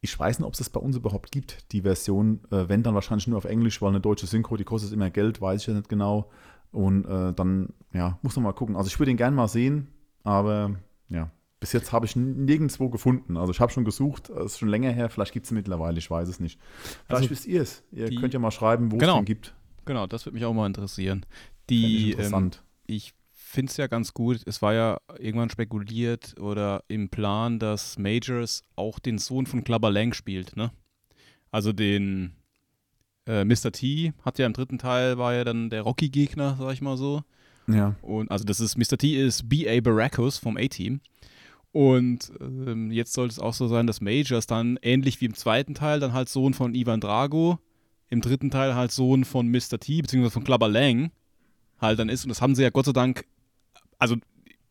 [0.00, 2.40] Ich weiß nicht, ob es das bei uns überhaupt gibt, die Version.
[2.50, 5.40] Äh, wenn, dann wahrscheinlich nur auf Englisch, weil eine deutsche Synchro, die kostet immer Geld,
[5.40, 6.30] weiß ich ja nicht genau.
[6.70, 8.76] Und äh, dann, ja, muss man mal gucken.
[8.76, 9.88] Also ich würde ihn gerne mal sehen,
[10.22, 10.76] aber
[11.08, 11.30] ja,
[11.60, 13.36] bis jetzt habe ich n- nirgendwo gefunden.
[13.36, 16.10] Also ich habe schon gesucht, es ist schon länger her, vielleicht gibt es mittlerweile, ich
[16.10, 16.60] weiß es nicht.
[17.06, 17.82] Vielleicht Also wisst ihr es.
[17.90, 19.14] Ihr könnt ja mal schreiben, wo Genau.
[19.14, 19.54] es den gibt.
[19.86, 21.24] Genau, das würde mich auch mal interessieren.
[21.70, 22.62] Die, ähm, interessant.
[22.86, 23.14] ich
[23.48, 24.42] finde es ja ganz gut.
[24.46, 29.90] Es war ja irgendwann spekuliert oder im Plan, dass Majors auch den Sohn von Clubber
[29.90, 30.70] Lang spielt, ne?
[31.50, 32.34] Also den
[33.26, 33.72] äh, Mr.
[33.72, 37.22] T hat ja im dritten Teil war ja dann der Rocky-Gegner, sag ich mal so.
[37.66, 37.94] Ja.
[38.02, 38.98] Und also das ist Mr.
[38.98, 39.80] T ist B.A.
[39.80, 41.00] Baracus vom A-Team.
[41.72, 45.74] Und ähm, jetzt sollte es auch so sein, dass Majors dann ähnlich wie im zweiten
[45.74, 47.58] Teil dann halt Sohn von Ivan Drago,
[48.08, 49.78] im dritten Teil halt Sohn von Mr.
[49.78, 51.12] T, beziehungsweise von Clubber Lang
[51.80, 52.24] halt dann ist.
[52.24, 53.26] Und das haben sie ja Gott sei Dank,
[53.98, 54.16] also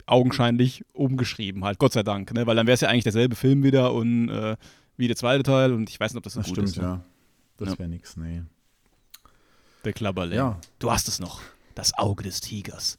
[0.05, 2.47] augenscheinlich umgeschrieben, halt, Gott sei Dank, ne?
[2.47, 4.55] Weil dann wäre es ja eigentlich derselbe Film wieder und äh,
[4.95, 6.77] wie der zweite Teil und ich weiß nicht, ob das so Das gut stimmt, ist.
[6.77, 6.83] ne?
[6.83, 7.03] ja.
[7.57, 7.79] Das Ja.
[7.79, 8.43] wäre nix, nee.
[9.83, 10.35] Der Clubber Lang.
[10.37, 10.59] Ja.
[10.79, 11.41] Du hast es noch.
[11.75, 12.97] Das Auge des Tigers.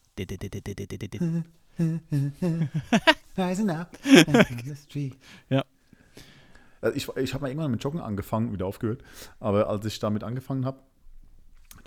[3.37, 3.97] Rising up
[4.89, 5.17] street.
[5.51, 5.63] Äh,
[6.95, 9.03] Ich, ich habe mal irgendwann mit Joggen angefangen, wieder aufgehört.
[9.41, 10.79] Aber als ich damit angefangen habe,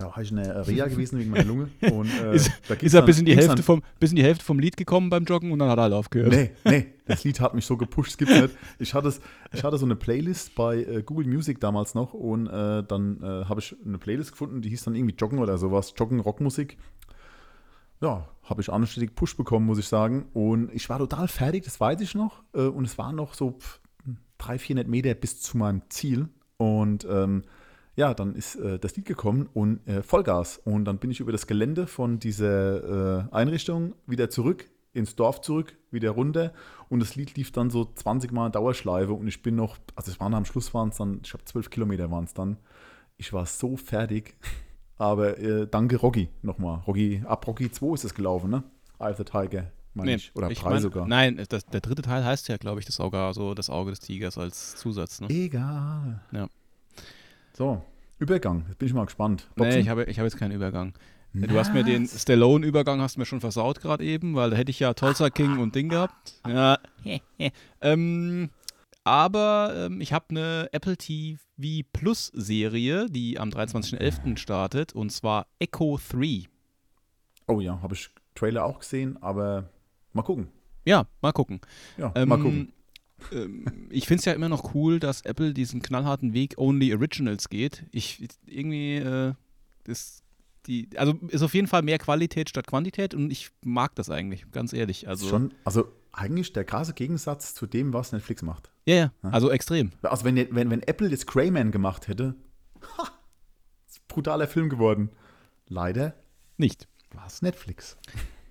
[0.02, 1.70] da war ich in der Reha gewesen wegen meiner Lunge.
[1.92, 4.24] Und, äh, Ist- da Ist er bis in, die Hälfte dann- vom, bis in die
[4.24, 6.32] Hälfte vom Lied gekommen beim Joggen und dann hat er halt aufgehört.
[6.34, 8.56] Nee, nee, das Lied hat mich so gepusht, es gibt's nicht.
[8.80, 9.14] Ich hatte,
[9.54, 13.46] ich hatte so eine Playlist bei äh, Google Music damals noch und äh, dann äh,
[13.46, 16.78] habe ich eine Playlist gefunden, die hieß dann irgendwie Joggen oder sowas, Joggen Rockmusik.
[18.02, 20.26] Ja, habe ich anständig Push bekommen, muss ich sagen.
[20.34, 22.42] Und ich war total fertig, das weiß ich noch.
[22.54, 23.80] Äh, und es waren noch so pff,
[24.40, 26.28] 300, 400 Meter bis zu meinem Ziel.
[26.58, 27.44] Und ähm,
[27.96, 30.60] ja, dann ist äh, das Lied gekommen und äh, Vollgas.
[30.64, 35.42] Und dann bin ich über das Gelände von dieser äh, Einrichtung wieder zurück, ins Dorf
[35.42, 36.54] zurück, wieder runter.
[36.90, 39.14] Und das Lied lief dann so 20 Mal Dauerschleife.
[39.14, 41.70] Und ich bin noch, also es waren am Schluss waren es dann, ich glaube 12
[41.70, 42.58] Kilometer waren es dann.
[43.18, 44.36] Ich war so fertig.
[44.98, 46.82] Aber äh, danke Rocky nochmal.
[46.86, 48.64] Rocky, ab Rocky 2 ist es gelaufen, ne?
[49.00, 50.32] Eye of the Tiger, Nee, ich.
[50.36, 51.08] Oder ich drei mein, sogar.
[51.08, 54.00] Nein, das, der dritte Teil heißt ja, glaube ich, das Auge, also das Auge des
[54.00, 55.22] Tigers als Zusatz.
[55.22, 55.30] Ne?
[55.30, 56.22] Egal.
[56.32, 56.48] Ja.
[57.62, 57.80] So,
[58.18, 58.66] Übergang.
[58.70, 59.48] Jetzt bin ich mal gespannt.
[59.56, 59.82] Nee, Boxen?
[59.82, 60.94] ich habe ich hab jetzt keinen Übergang.
[61.32, 64.80] Du hast mir den Stallone-Übergang hast mir schon versaut gerade eben, weil da hätte ich
[64.80, 66.42] ja Tulsa King und Ding gehabt.
[66.48, 66.80] Ja.
[67.82, 68.50] ähm,
[69.04, 71.40] aber ähm, ich habe eine Apple TV
[71.94, 74.38] Plus Serie, die am 23.11.
[74.38, 76.46] startet, und zwar Echo 3.
[77.46, 79.70] Oh ja, habe ich Trailer auch gesehen, aber
[80.14, 80.48] mal gucken.
[80.84, 81.62] Ja, mal gucken.
[81.96, 82.74] Ja, Ähm, mal gucken.
[83.32, 87.50] Ähm, ich finde es ja immer noch cool, dass Apple diesen knallharten Weg Only Originals
[87.50, 87.86] geht.
[87.92, 89.34] Ich irgendwie, äh,
[89.84, 90.24] das,
[90.66, 94.50] die, also ist auf jeden Fall mehr Qualität statt Quantität und ich mag das eigentlich,
[94.52, 95.08] ganz ehrlich.
[95.08, 98.72] Also, Schon, also eigentlich der krasse Gegensatz zu dem, was Netflix macht.
[98.86, 99.92] ja, ja, also extrem.
[100.02, 102.36] Also wenn, wenn, wenn Apple jetzt Greyman gemacht hätte,
[102.98, 103.04] ha,
[103.88, 105.10] ist ein brutaler Film geworden.
[105.68, 106.16] Leider
[106.58, 106.88] Nicht.
[107.14, 107.98] war es Netflix.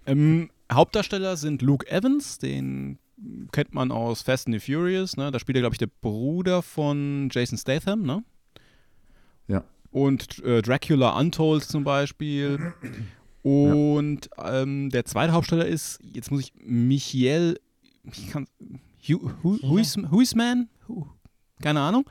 [0.07, 2.99] Ähm, Hauptdarsteller sind Luke Evans, den
[3.53, 5.31] kennt man aus Fast and the Furious, ne?
[5.31, 8.25] Da spielt er, glaube ich, der Bruder von Jason Statham, ne?
[9.49, 9.65] Ja.
[9.91, 12.73] Und äh, Dracula Untold zum Beispiel.
[13.43, 17.59] Und ähm, der zweite Hauptsteller ist, jetzt muss ich, Michiel,
[18.05, 18.47] ich kann,
[19.09, 20.69] Hu, Hu, Huis, Huisman?
[20.89, 21.07] Hu,
[21.63, 22.09] keine Ahnung.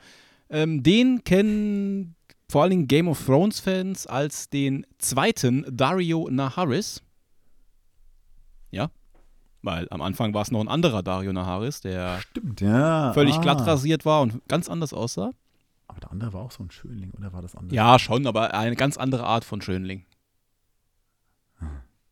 [0.48, 2.16] Ähm, den kennen
[2.50, 7.02] vor allen Dingen Game of Thrones-Fans als den zweiten Dario Naharis.
[9.62, 13.12] Ja, weil am Anfang war es noch ein anderer Dario Naharis, der Stimmt, ja.
[13.12, 13.40] völlig ah.
[13.40, 15.32] glatt rasiert war und ganz anders aussah.
[15.88, 17.74] Aber der andere war auch so ein Schönling, oder war das andere?
[17.74, 20.04] Ja, schon, aber eine ganz andere Art von Schönling.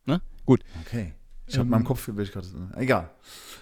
[0.05, 0.21] Ne?
[0.45, 0.61] Gut.
[0.81, 1.13] Okay.
[1.47, 3.09] Ich habe Ähm, in meinem Kopf, welch gerade, egal.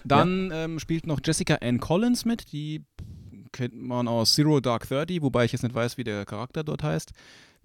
[0.04, 2.84] Dann ähm, spielt noch Jessica Ann Collins mit, die
[3.52, 6.82] kennt man aus Zero Dark Thirty, wobei ich jetzt nicht weiß, wie der Charakter dort
[6.82, 7.12] heißt.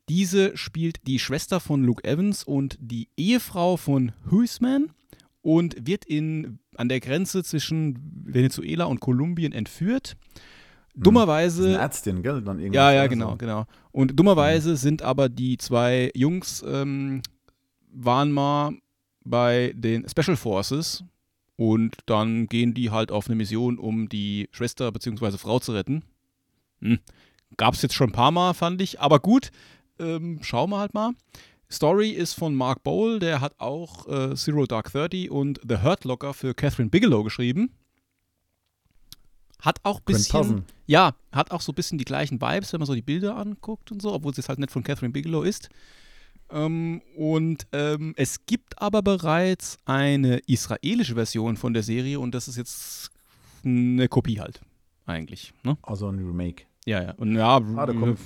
[0.09, 4.91] Diese spielt die Schwester von Luke Evans und die Ehefrau von Huisman
[5.43, 10.15] und wird in, an der Grenze zwischen Venezuela und Kolumbien entführt.
[10.15, 12.41] Das ist eine Dummerweise Ärztin, gell?
[12.41, 13.65] Dann irgendwas, Ja, ja, genau, genau.
[13.91, 17.21] Und dummerweise sind aber die zwei Jungs ähm,
[17.91, 18.73] waren mal
[19.23, 21.03] bei den Special Forces
[21.55, 25.37] und dann gehen die halt auf eine Mission, um die Schwester bzw.
[25.37, 26.03] Frau zu retten.
[26.81, 26.99] Hm.
[27.57, 29.51] Gab es jetzt schon ein paar Mal, fand ich, aber gut,
[29.99, 31.11] ähm, schauen wir halt mal.
[31.73, 36.05] Story ist von Mark Bowl, der hat auch äh, Zero Dark Thirty und The Hurt
[36.05, 37.71] Locker für Catherine Bigelow geschrieben.
[39.59, 42.85] Hat auch ein bisschen, ja, hat auch so ein bisschen die gleichen Vibes, wenn man
[42.87, 45.69] so die Bilder anguckt und so, obwohl es jetzt halt nicht von Catherine Bigelow ist.
[46.51, 52.49] Ähm, und ähm, es gibt aber bereits eine israelische Version von der Serie und das
[52.49, 53.09] ist jetzt
[53.63, 54.61] eine Kopie halt,
[55.05, 55.53] eigentlich.
[55.63, 55.77] Ne?
[55.81, 56.65] Also ein Remake.
[56.85, 57.11] Ja, ja.
[57.13, 58.19] Und ja, Ah, da kommt-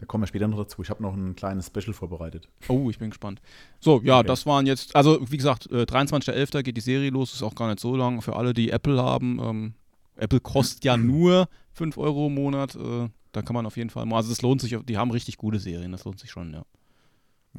[0.00, 0.80] Da kommen wir später noch dazu.
[0.80, 2.48] Ich habe noch ein kleines Special vorbereitet.
[2.68, 3.42] Oh, ich bin gespannt.
[3.80, 4.28] So, ja, Okay.
[4.28, 6.62] das waren jetzt, also wie gesagt, äh, 23.11.
[6.62, 8.22] geht die Serie los, ist auch gar nicht so lang.
[8.22, 9.74] Für alle, die Apple haben, ähm,
[10.16, 12.76] Apple kostet ja nur 5 Euro im Monat.
[12.76, 15.36] Äh, da kann man auf jeden Fall mal, also das lohnt sich, die haben richtig
[15.36, 16.62] gute Serien, das lohnt sich schon, ja.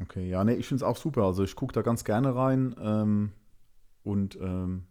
[0.00, 1.22] Okay, ja, nee, ich finde es auch super.
[1.22, 2.74] Also ich gucke da ganz gerne rein.
[2.82, 3.30] Ähm,
[4.02, 4.84] und ähm,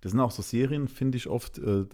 [0.00, 1.84] das sind auch so Serien, finde ich oft, äh,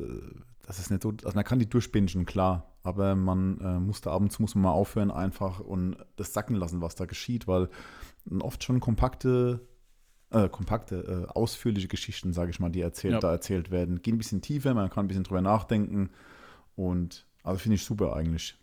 [0.64, 4.10] das ist nicht so, also man kann die durchbingen, klar, aber man äh, muss da
[4.10, 7.68] abends muss man mal aufhören einfach und das sacken lassen, was da geschieht, weil
[8.40, 9.60] oft schon kompakte,
[10.30, 13.20] äh, kompakte, äh, ausführliche Geschichten, sage ich mal, die erzählt, Ja.
[13.20, 16.10] da erzählt werden, gehen ein bisschen tiefer, man kann ein bisschen drüber nachdenken
[16.76, 18.56] und also finde ich super eigentlich.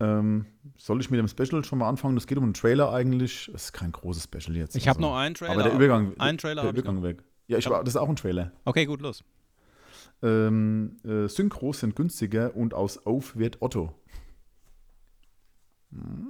[0.00, 2.16] Ähm, soll ich mit dem Special schon mal anfangen?
[2.16, 3.48] Das geht um einen Trailer eigentlich.
[3.54, 4.74] Es ist kein großes Special jetzt.
[4.74, 5.08] Ich habe also.
[5.08, 5.52] noch einen Trailer.
[5.52, 7.22] Aber der Übergang, einen Trailer der habe Übergang weg.
[7.46, 8.52] Ja, ich, das ist auch ein Trailer.
[8.64, 9.22] Okay, gut, los.
[10.22, 13.92] Ähm, äh, Synchros sind günstiger und aus Auf wird Otto.
[15.90, 16.28] Hm?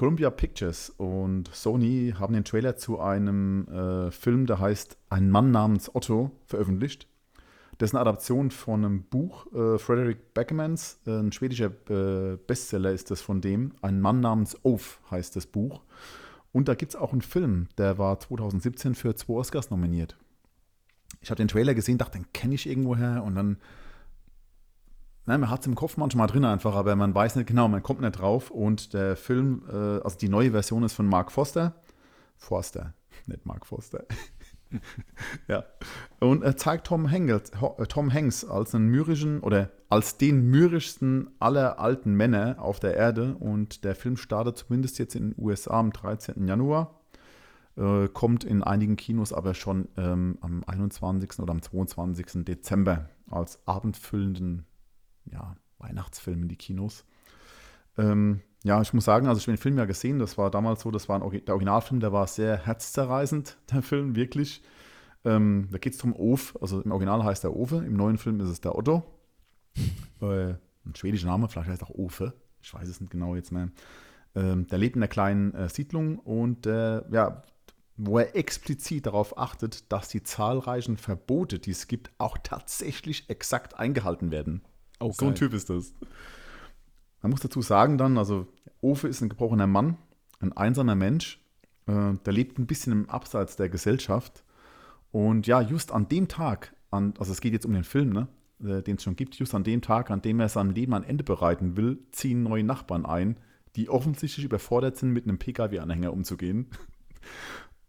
[0.00, 5.50] Columbia Pictures und Sony haben den Trailer zu einem äh, Film, der heißt Ein Mann
[5.50, 7.06] namens Otto, veröffentlicht.
[7.76, 12.92] Das ist eine Adaption von einem Buch äh, Frederick Beckmans, äh, ein schwedischer äh, Bestseller
[12.92, 13.74] ist das von dem.
[13.82, 15.82] Ein Mann namens Oaf heißt das Buch.
[16.50, 20.16] Und da gibt es auch einen Film, der war 2017 für zwei Oscars nominiert.
[21.20, 23.58] Ich habe den Trailer gesehen, dachte, den kenne ich irgendwoher und dann,
[25.26, 27.82] nein, man hat es im Kopf manchmal drin einfach, aber man weiß nicht genau, man
[27.82, 28.50] kommt nicht drauf.
[28.50, 31.74] Und der Film, äh, also die neue Version ist von Mark Foster.
[32.36, 32.94] Forster,
[33.26, 34.04] nicht Mark Foster.
[35.48, 35.64] ja.
[36.20, 41.30] Und er zeigt Tom, Hanks, äh, Tom Hanks als einen mürrischen oder als den mürrischsten
[41.38, 43.36] aller alten Männer auf der Erde.
[43.36, 46.46] Und der Film startet zumindest jetzt in den USA am 13.
[46.46, 46.99] Januar.
[47.76, 51.38] Äh, kommt in einigen Kinos aber schon ähm, am 21.
[51.38, 52.44] oder am 22.
[52.44, 54.66] Dezember als abendfüllenden
[55.24, 57.04] ja, Weihnachtsfilm in die Kinos.
[57.96, 60.82] Ähm, ja, ich muss sagen, also ich habe den Film ja gesehen, das war damals
[60.82, 64.62] so, das war ein, der Originalfilm, der war sehr herzzerreißend, der Film, wirklich.
[65.24, 68.40] Ähm, da geht es darum, Of, also im Original heißt er Ove, im neuen Film
[68.40, 69.02] ist es der Otto.
[70.22, 73.70] Äh, ein schwedischer Name, vielleicht heißt auch Ofe, ich weiß es nicht genau jetzt mehr.
[74.34, 77.42] Ähm, der lebt in einer kleinen äh, Siedlung und äh, ja,
[78.02, 83.78] wo er explizit darauf achtet, dass die zahlreichen Verbote, die es gibt, auch tatsächlich exakt
[83.78, 84.62] eingehalten werden.
[85.00, 85.34] Oh, so ein.
[85.34, 85.92] Typ ist das.
[87.20, 88.46] Man muss dazu sagen dann, also
[88.80, 89.98] Ofe ist ein gebrochener Mann,
[90.40, 91.44] ein einsamer Mensch,
[91.86, 94.44] äh, der lebt ein bisschen im Abseits der Gesellschaft.
[95.12, 98.28] Und ja, just an dem Tag, an, also es geht jetzt um den Film, ne,
[98.64, 101.04] äh, den es schon gibt, just an dem Tag, an dem er sein Leben ein
[101.04, 103.36] Ende bereiten will, ziehen neue Nachbarn ein,
[103.76, 106.70] die offensichtlich überfordert sind, mit einem Pkw-Anhänger umzugehen.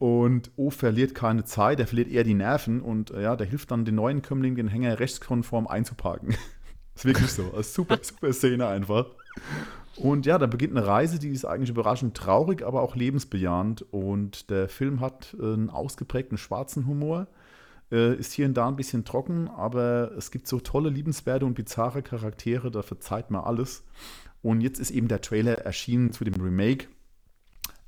[0.01, 3.69] Und O verliert keine Zeit, er verliert eher die Nerven und äh, ja, der hilft
[3.69, 6.29] dann den neuen Kömmling, den Hänger rechtskonform einzuparken.
[6.95, 7.43] ist wirklich so.
[7.55, 9.05] Also super, super Szene einfach.
[9.97, 13.85] Und ja, da beginnt eine Reise, die ist eigentlich überraschend traurig, aber auch lebensbejahend.
[13.91, 17.27] Und der Film hat äh, einen ausgeprägten schwarzen Humor,
[17.91, 21.53] äh, ist hier und da ein bisschen trocken, aber es gibt so tolle, liebenswerte und
[21.53, 23.83] bizarre Charaktere, da verzeiht man alles.
[24.41, 26.87] Und jetzt ist eben der Trailer erschienen zu dem Remake.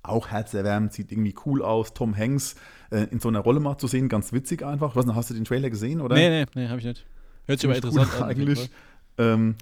[0.04, 1.94] Auch herzerwärmend, sieht irgendwie cool aus.
[1.94, 2.56] Tom Hanks
[2.92, 4.92] äh, in so einer Rolle mal zu sehen, ganz witzig einfach.
[4.92, 6.16] Ich weiß nicht, hast du den Trailer gesehen, oder?
[6.16, 7.06] Nee, nee, nee, habe ich nicht.
[7.46, 8.30] Hört sich aber interessant cool an.
[8.30, 8.70] eigentlich.
[9.18, 9.56] Ähm,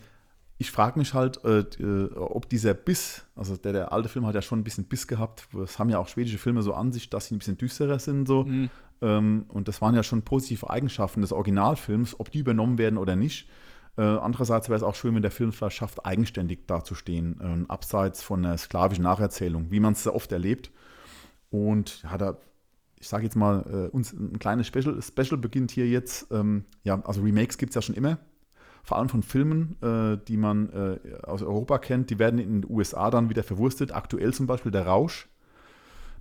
[0.57, 4.35] ich frage mich halt, äh, äh, ob dieser Biss, also der, der alte Film hat
[4.35, 5.47] ja schon ein bisschen Biss gehabt.
[5.53, 8.27] Das haben ja auch schwedische Filme so an sich, dass sie ein bisschen düsterer sind.
[8.27, 8.43] So.
[8.43, 8.69] Mhm.
[9.01, 13.15] Ähm, und das waren ja schon positive Eigenschaften des Originalfilms, ob die übernommen werden oder
[13.15, 13.49] nicht.
[14.01, 18.23] Äh, andererseits wäre es auch schön, wenn der Film vielleicht schafft, eigenständig dazustehen, äh, abseits
[18.23, 20.71] von einer sklavischen Nacherzählung, wie man es sehr oft erlebt.
[21.51, 22.37] Und ja, da,
[22.99, 26.31] ich sage jetzt mal, äh, uns ein kleines Special, Special beginnt hier jetzt.
[26.31, 28.17] Ähm, ja, also Remakes gibt es ja schon immer.
[28.83, 32.71] Vor allem von Filmen, äh, die man äh, aus Europa kennt, die werden in den
[32.71, 33.93] USA dann wieder verwurstet.
[33.93, 35.29] Aktuell zum Beispiel Der Rausch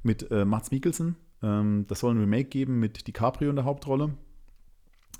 [0.02, 1.16] mit Mats Mikkelsen.
[1.42, 4.14] Ähm, das soll ein Remake geben mit DiCaprio in der Hauptrolle.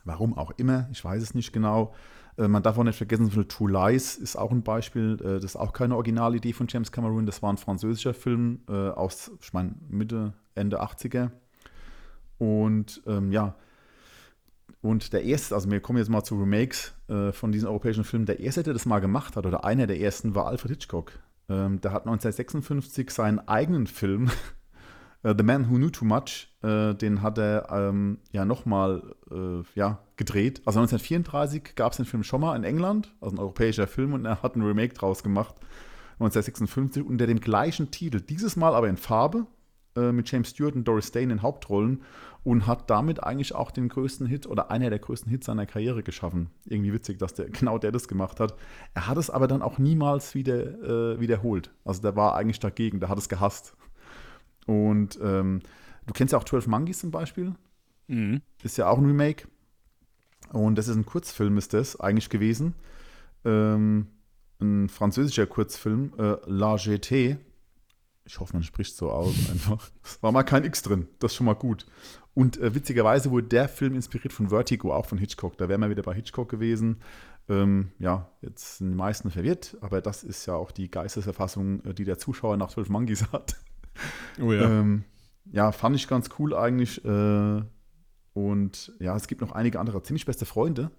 [0.05, 1.95] Warum auch immer, ich weiß es nicht genau.
[2.37, 5.19] Äh, man darf auch nicht vergessen, zum True Lies ist auch ein Beispiel.
[5.21, 7.27] Äh, das ist auch keine Originalidee von James Cameron.
[7.27, 11.31] Das war ein französischer Film äh, aus, ich meine, Mitte, Ende 80er.
[12.39, 13.55] Und ähm, ja,
[14.83, 18.25] und der erste, also wir kommen jetzt mal zu Remakes äh, von diesen europäischen Filmen.
[18.25, 21.13] Der erste, der das mal gemacht hat, oder einer der ersten, war Alfred Hitchcock.
[21.51, 24.31] Ähm, der hat 1956 seinen eigenen Film,
[25.23, 29.63] äh, The Man Who Knew Too Much, äh, den hat er ähm, ja nochmal äh,
[29.75, 30.63] ja, gedreht.
[30.65, 34.25] Also 1934 gab es den Film schon mal in England, also ein europäischer Film, und
[34.25, 35.55] er hat ein Remake draus gemacht.
[36.21, 39.47] 1956 unter dem gleichen Titel, dieses Mal aber in Farbe,
[39.97, 42.03] äh, mit James Stewart und Doris Day in Hauptrollen
[42.45, 46.03] und hat damit eigentlich auch den größten Hit oder einer der größten Hits seiner Karriere
[46.03, 46.51] geschaffen.
[46.65, 48.55] Irgendwie witzig, dass der genau der das gemacht hat.
[48.95, 51.71] Er hat es aber dann auch niemals wieder äh, wiederholt.
[51.85, 53.77] Also der war eigentlich dagegen, der hat es gehasst.
[54.71, 55.63] Und ähm,
[56.07, 57.57] du kennst ja auch 12 Monkeys zum Beispiel.
[58.07, 58.41] Mhm.
[58.63, 59.49] Ist ja auch ein Remake.
[60.53, 62.77] Und das ist ein Kurzfilm, ist das eigentlich gewesen.
[63.45, 64.07] Ähm,
[64.61, 67.39] ein französischer Kurzfilm, äh, La GT.
[68.25, 69.91] Ich hoffe, man spricht so aus einfach.
[70.05, 71.85] Es war mal kein X drin, das ist schon mal gut.
[72.35, 75.59] Und äh, witzigerweise wurde der Film inspiriert von Vertigo, auch von Hitchcock.
[75.59, 77.01] Da wären wir wieder bei Hitchcock gewesen.
[77.49, 81.93] Ähm, ja, jetzt sind die meisten verwirrt, aber das ist ja auch die Geisteserfassung, äh,
[81.93, 83.57] die der Zuschauer nach 12 Monkeys hat.
[84.41, 84.62] Oh ja.
[84.62, 85.05] Ähm,
[85.53, 87.05] ja, fand ich ganz cool eigentlich.
[87.05, 87.62] Äh,
[88.33, 90.91] und ja, es gibt noch einige andere ziemlich beste Freunde.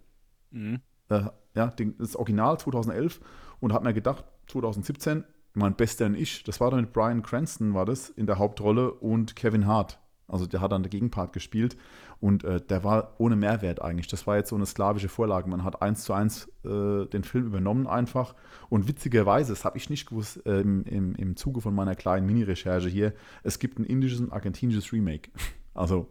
[0.51, 0.81] Mhm.
[1.09, 1.23] Äh,
[1.55, 3.19] ja, den, das Original 2011
[3.59, 5.23] und hat mir gedacht, 2017,
[5.53, 8.91] mein Bester und ich, das war dann mit Brian Cranston, war das, in der Hauptrolle
[8.91, 9.99] und Kevin Hart.
[10.27, 11.77] Also der hat dann den Gegenpart gespielt
[12.21, 14.07] und äh, der war ohne Mehrwert eigentlich.
[14.07, 15.49] Das war jetzt so eine slawische Vorlage.
[15.49, 18.35] Man hat eins zu eins äh, den Film übernommen einfach.
[18.69, 22.27] Und witzigerweise, das habe ich nicht gewusst äh, im, im, im Zuge von meiner kleinen
[22.27, 25.29] Mini-Recherche hier, es gibt ein indisches und argentinisches Remake.
[25.73, 26.09] Also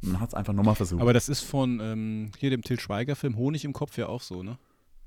[0.00, 1.00] man hat es einfach nochmal versucht.
[1.00, 4.42] Aber das ist von ähm, hier dem Til Schweiger-Film Honig im Kopf ja auch so,
[4.42, 4.58] ne?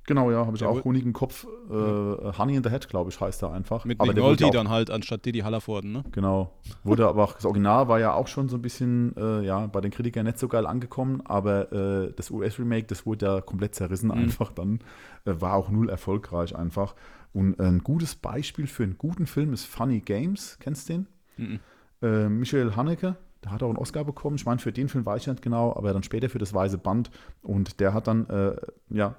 [0.10, 1.48] Genau, ja, habe ich Der auch Honig im Kopf.
[1.70, 3.86] Äh, Honey in the Head, glaube ich, heißt er einfach.
[3.86, 6.04] Mit Aber Nick Nolte auch- dann halt anstatt Didi Hallervorden, ne?
[6.12, 6.52] Genau.
[6.84, 9.80] Wurde aber auch, das Original war ja auch schon so ein bisschen, äh, ja, bei
[9.80, 14.12] den Kritikern nicht so geil angekommen, aber äh, das US-Remake, das wurde ja komplett zerrissen
[14.12, 14.80] einfach dann.
[15.26, 16.96] Äh, war auch null erfolgreich einfach.
[17.32, 20.58] Und ein gutes Beispiel für einen guten Film ist Funny Games.
[20.60, 21.08] Kennst du den?
[21.38, 21.60] Mhm.
[22.02, 24.36] Äh, Michael Haneke, der hat auch einen Oscar bekommen.
[24.36, 26.78] Ich meine, für den Film weiß ich nicht genau, aber dann später für das Weiße
[26.80, 27.12] Band.
[27.44, 28.56] Und der hat dann, äh,
[28.90, 29.16] ja,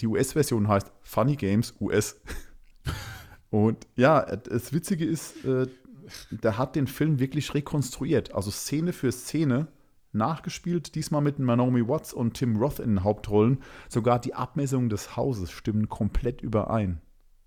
[0.00, 2.20] die US-Version heißt Funny Games US.
[3.50, 5.66] Und ja, das Witzige ist, äh,
[6.30, 8.34] der hat den Film wirklich rekonstruiert.
[8.34, 9.68] Also Szene für Szene
[10.12, 13.58] nachgespielt, diesmal mit Naomi Watts und Tim Roth in den Hauptrollen.
[13.88, 17.00] Sogar die Abmessungen des Hauses stimmen komplett überein.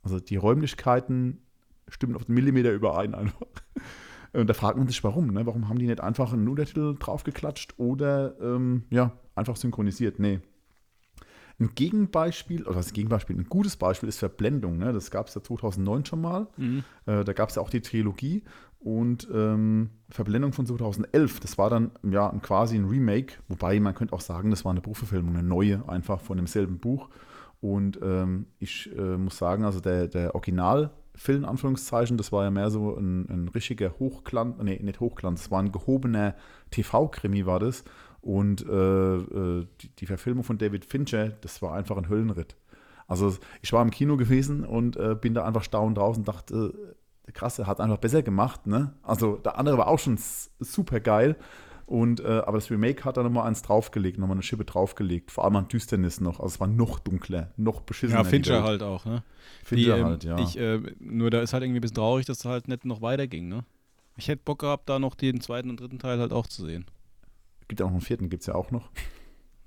[0.03, 1.41] Also die Räumlichkeiten
[1.87, 3.45] stimmen auf den Millimeter überein einfach.
[4.33, 5.27] Und da fragt man sich, warum.
[5.27, 5.45] Ne?
[5.45, 10.19] Warum haben die nicht einfach einen Untertitel draufgeklatscht oder ähm, ja, einfach synchronisiert?
[10.19, 10.39] Nee.
[11.61, 14.79] Ein Gegenbeispiel, oder das Gegenbeispiel, ein gutes Beispiel ist Verblendung.
[14.79, 14.91] Ne?
[14.93, 16.47] Das gab es ja 2009 schon mal.
[16.57, 16.83] Mhm.
[17.05, 18.43] Äh, da gab es ja auch die Trilogie.
[18.79, 23.35] Und ähm, Verblendung von 2011, das war dann ja quasi ein Remake.
[23.47, 27.09] Wobei man könnte auch sagen, das war eine Buchverfilmung, eine neue, einfach von demselben Buch.
[27.59, 32.49] Und ähm, ich äh, muss sagen, also der, der Originalfilm, in Anführungszeichen, das war ja
[32.49, 36.33] mehr so ein, ein richtiger Hochglanz, nee, nicht Hochglanz, das war ein gehobener
[36.71, 37.83] TV-Krimi, war das.
[38.21, 42.55] Und äh, äh, die, die Verfilmung von David Fincher, das war einfach ein Höllenritt.
[43.07, 46.73] Also ich war im Kino gewesen und äh, bin da einfach staunend draußen und dachte,
[46.73, 46.95] äh,
[47.25, 48.93] der Krasse hat einfach besser gemacht, ne?
[49.03, 50.17] Also der andere war auch schon
[50.59, 51.35] super geil.
[51.91, 55.29] Und, äh, aber das Remake hat da nochmal eins draufgelegt, nochmal eine Schippe draufgelegt.
[55.29, 56.39] Vor allem an Düsternis noch.
[56.39, 58.19] Also es war noch dunkler, noch beschissener.
[58.19, 59.23] Ja, Fincher halt auch, ne?
[59.61, 60.39] Fincher Die, ähm, halt, ja.
[60.39, 63.01] Ich, äh, nur da ist halt irgendwie ein bisschen traurig, dass es halt nicht noch
[63.01, 63.65] weiterging, ne?
[64.15, 66.85] Ich hätte Bock gehabt, da noch den zweiten und dritten Teil halt auch zu sehen.
[67.71, 68.91] Gibt ja auch noch einen vierten, gibt es ja auch noch.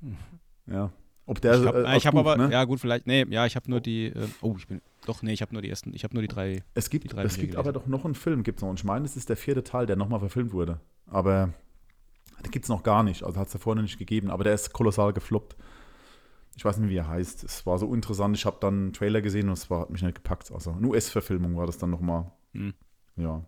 [0.66, 0.92] ja.
[1.24, 2.52] Ob der ich habe äh, aus hab aber, ne?
[2.52, 5.32] ja gut, vielleicht, nee, ja, ich habe nur die, äh, oh, ich bin, doch, nee,
[5.32, 6.62] ich habe nur die ersten, ich habe nur die drei.
[6.74, 8.68] Es gibt, drei es gibt aber doch noch einen Film, gibt's noch.
[8.68, 10.80] Und ich meine, es ist der vierte Teil, der nochmal verfilmt wurde.
[11.06, 11.54] Aber
[12.44, 13.22] den gibt es noch gar nicht.
[13.22, 14.30] Also hat es davor noch nicht gegeben.
[14.30, 15.56] Aber der ist kolossal gefloppt.
[16.56, 17.42] Ich weiß nicht, wie er heißt.
[17.42, 18.36] Es war so interessant.
[18.36, 20.52] Ich habe dann einen Trailer gesehen und es war, hat mich nicht gepackt.
[20.52, 22.30] Also eine US-Verfilmung war das dann nochmal.
[22.52, 22.74] Hm.
[23.16, 23.44] Ja.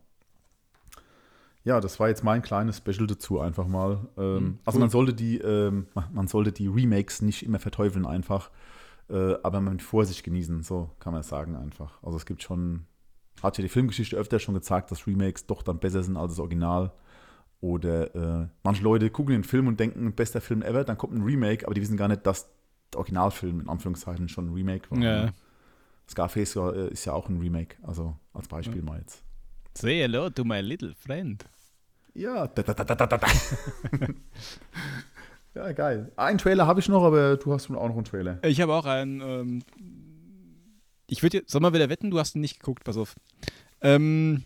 [1.67, 4.07] Ja, das war jetzt mein kleines Special dazu einfach mal.
[4.17, 8.51] Ähm, Hm, Also man sollte die, ähm, man- sollte die Remakes nicht immer verteufeln einfach,
[9.11, 12.01] äh, aber mit Vorsicht genießen, so kann man es sagen einfach.
[12.05, 12.87] Also es gibt schon,
[13.43, 16.39] hat ja die Filmgeschichte öfter schon gezeigt, dass Remakes doch dann besser sind als das
[16.39, 16.93] Original.
[17.61, 21.23] Oder äh, manche Leute gucken den Film und denken, bester Film ever, dann kommt ein
[21.23, 22.49] Remake, aber die wissen gar nicht, dass
[22.93, 24.99] der Originalfilm in Anführungszeichen schon ein Remake war.
[25.01, 25.25] Ja.
[25.27, 25.35] ne?
[26.09, 29.25] Scarface äh, ist ja auch ein Remake, also als Beispiel mal jetzt.
[29.75, 31.45] Say hello to my little friend.
[32.17, 33.27] Ja, da, da, da, da, da, da.
[35.55, 36.11] ja, geil.
[36.17, 38.39] Einen Trailer habe ich noch, aber du hast auch noch einen Trailer.
[38.43, 39.63] Ich habe auch einen, ähm,
[41.07, 43.15] ich würde jetzt, soll mal wieder wetten, du hast ihn nicht geguckt, pass auf.
[43.83, 44.45] Ähm,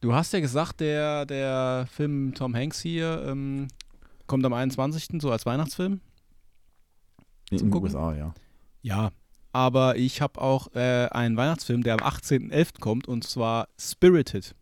[0.00, 3.68] du hast ja gesagt, der, der Film Tom Hanks hier ähm,
[4.26, 5.20] kommt am 21.
[5.20, 6.00] so als Weihnachtsfilm.
[7.50, 7.74] In den?
[7.74, 8.32] USA, ja.
[8.80, 9.10] Ja,
[9.52, 12.80] aber ich habe auch äh, einen Weihnachtsfilm, der am 18.11.
[12.80, 14.54] kommt und zwar Spirited.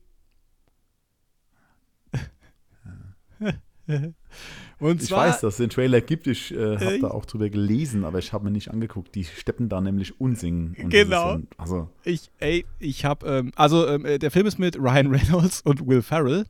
[4.78, 6.26] und Ich zwar, weiß, dass es den Trailer gibt.
[6.26, 9.14] Ich äh, habe Äh, da auch drüber gelesen, aber ich habe mir nicht angeguckt.
[9.14, 10.76] Die steppen da nämlich unsingen.
[10.82, 11.34] Und Genau.
[11.34, 14.58] Das ist ja, also, Ich, ey, ich habe, ähm, also ähm, äh, der Film ist
[14.58, 16.44] mit Ryan Reynolds und Will Ferrell.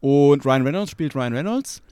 [0.00, 1.82] Und Ryan Reynolds spielt Ryan Reynolds.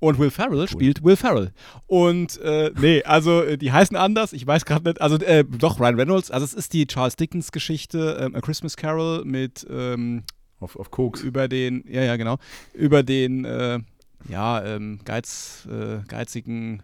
[0.00, 1.50] Und Will Ferrell spielt Will Ferrell.
[1.88, 5.80] Und, äh, nee, also äh, die heißen anders, ich weiß gerade nicht, also äh, doch,
[5.80, 10.22] Ryan Reynolds, also es ist die Charles Dickens-Geschichte, ähm, A Christmas Carol mit, ähm,
[10.60, 11.22] auf, auf Koks.
[11.22, 12.36] über den, ja, ja, genau,
[12.74, 13.80] über den, äh,
[14.26, 16.82] ja, ähm, Geiz, äh, geizigen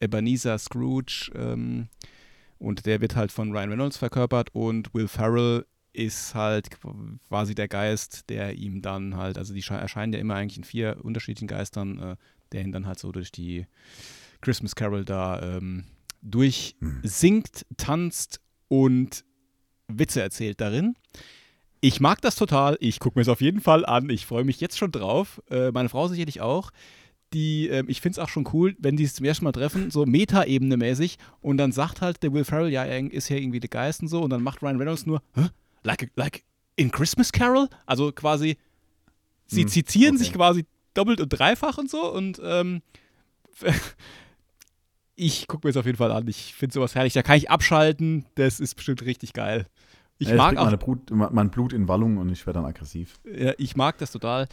[0.00, 1.30] Ebenezer Scrooge.
[1.34, 1.88] Ähm,
[2.58, 6.68] Und der wird halt von Ryan Reynolds verkörpert und Will Ferrell ist halt
[7.28, 10.98] quasi der Geist, der ihm dann halt, also die erscheinen ja immer eigentlich in vier
[11.02, 12.16] unterschiedlichen Geistern, äh,
[12.52, 13.66] der ihn dann halt so durch die
[14.42, 15.84] Christmas Carol da ähm,
[16.20, 19.24] durchsingt, tanzt und
[19.88, 20.96] Witze erzählt darin.
[21.80, 22.76] Ich mag das total.
[22.80, 24.10] Ich gucke mir es auf jeden Fall an.
[24.10, 25.40] Ich freue mich jetzt schon drauf.
[25.50, 26.70] Äh, meine Frau sicherlich auch.
[27.32, 29.90] Die, äh, ich finde es auch schon cool, wenn die es zum ersten Mal treffen,
[29.90, 31.16] so Meta-Ebene mäßig.
[31.40, 34.08] Und dann sagt halt der Will Ferrell, ja, er ist ja irgendwie der Geist und
[34.08, 34.20] so.
[34.20, 35.48] Und dann macht Ryan Reynolds nur, Hä?
[35.82, 36.44] Like, like
[36.76, 37.68] in Christmas Carol?
[37.86, 38.58] Also quasi,
[39.46, 40.24] sie Hm, zitieren okay.
[40.24, 42.12] sich quasi doppelt und dreifach und so.
[42.12, 42.82] Und ähm,
[45.16, 46.26] ich gucke mir es auf jeden Fall an.
[46.28, 47.12] Ich finde sowas herrlich.
[47.12, 48.26] Da kann ich abschalten.
[48.34, 49.66] Das ist bestimmt richtig geil.
[50.22, 53.18] Ich Ja, mag bringt auch Brut, mein Blut in Wallung und ich werde dann aggressiv.
[53.24, 54.48] ja, ich mag das total.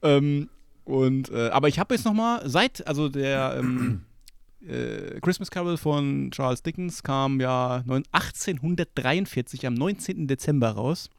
[0.00, 0.48] Ähm,
[0.84, 4.04] und, äh, aber ich habe jetzt noch mal, seit, also der ähm,
[4.66, 10.26] äh, Christmas Carol von Charles Dickens kam ja neun- 1843 am 19.
[10.26, 11.10] Dezember raus.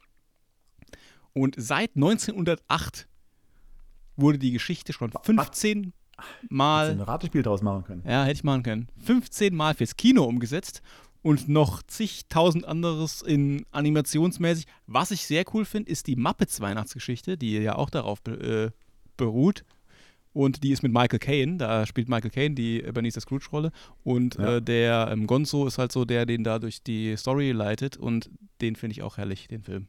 [1.32, 3.06] Und seit 1908
[4.16, 5.78] wurde die Geschichte schon 15
[6.16, 8.02] Hättest Mal, du ein Ratespiel draus machen können.
[8.06, 10.80] ja, hätte ich machen können, 15 Mal fürs Kino umgesetzt
[11.24, 14.66] und noch zigtausend anderes in animationsmäßig.
[14.86, 18.70] Was ich sehr cool finde, ist die Muppets Weihnachtsgeschichte, die ja auch darauf be äh,
[19.16, 19.64] beruht.
[20.34, 23.72] Und die ist mit Michael Caine, da spielt Michael Caine die Ebenezer Scrooge-Rolle.
[24.02, 24.56] Und Ja.
[24.56, 27.96] äh, der ähm, Gonzo ist halt so der, den da durch die Story leitet.
[27.96, 28.30] Und
[28.60, 29.86] den finde ich auch herrlich, den Film.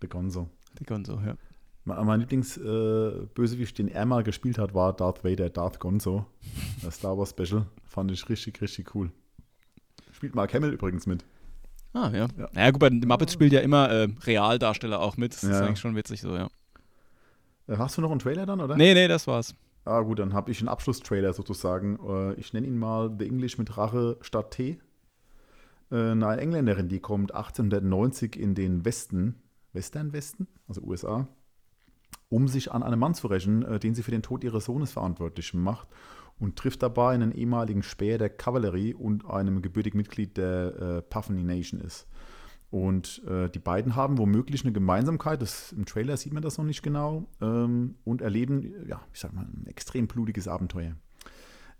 [0.00, 0.48] Der Gonzo.
[0.78, 1.36] Der Gonzo, ja.
[1.84, 6.26] Mein mein Lieblingsbösewicht, den er mal gespielt hat, war Darth Vader, Darth Gonzo.
[6.82, 7.66] Das Star Wars Special.
[7.84, 9.10] Fand ich richtig, richtig cool.
[10.20, 11.24] Spielt Mark Hamill übrigens mit.
[11.94, 12.28] Ah, ja.
[12.36, 12.48] Ja.
[12.52, 15.32] Naja, gut, bei den Muppets spielt ja immer äh, Realdarsteller auch mit.
[15.32, 15.60] Das ist Ja.
[15.64, 16.48] eigentlich schon witzig so, ja.
[17.68, 18.76] Äh, Hast du noch einen Trailer dann, oder?
[18.76, 19.54] Nee, nee, das war's.
[19.86, 21.98] Ah, gut, dann habe ich einen Abschlusstrailer sozusagen.
[22.06, 24.78] Äh, Ich nenne ihn mal The English mit Rache statt T.
[25.90, 29.36] Äh, Eine Engländerin, die kommt 1890 in den Westen,
[29.72, 31.28] Western-Westen, also USA,
[32.28, 34.92] um sich an einen Mann zu rächen, äh, den sie für den Tod ihres Sohnes
[34.92, 35.88] verantwortlich macht
[36.40, 41.44] und trifft dabei einen ehemaligen Späher der Kavallerie und einem gebürtigen Mitglied der äh, Puffany
[41.44, 42.08] Nation ist.
[42.70, 46.64] Und äh, die beiden haben womöglich eine Gemeinsamkeit, das, im Trailer sieht man das noch
[46.64, 50.94] nicht genau, ähm, und erleben, ja, ich sag mal, ein extrem blutiges Abenteuer.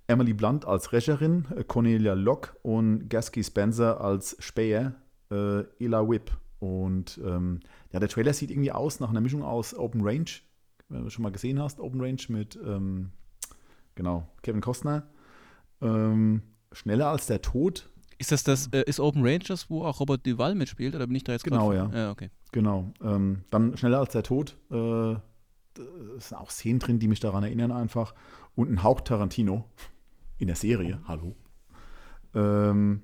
[0.08, 4.96] Emily Blunt als Rächerin, äh, Cornelia Locke und Gasky Spencer als Späher,
[5.30, 6.32] äh, Ella Whip.
[6.58, 7.60] Und ähm,
[7.92, 10.28] ja, der Trailer sieht irgendwie aus nach einer Mischung aus Open Range,
[10.88, 13.12] wenn du schon mal gesehen hast, Open Range mit, ähm,
[13.94, 15.06] genau, Kevin Costner.
[15.80, 16.42] Ähm,
[16.72, 17.88] schneller als der Tod,
[18.18, 21.24] Ist das das, äh, ist Open Rangers, wo auch Robert Duval mitspielt, oder bin ich
[21.24, 21.90] da jetzt Genau, ja.
[21.92, 22.30] Ja, okay.
[22.52, 22.92] Genau.
[23.02, 24.56] Ähm, dann schneller als der Tod.
[24.70, 25.14] Äh,
[26.18, 28.14] sind auch Szenen drin, die mich daran erinnern einfach.
[28.54, 29.64] Und ein Hauch Tarantino
[30.38, 31.00] in der Serie.
[31.06, 31.36] Hallo.
[32.34, 33.02] Ähm,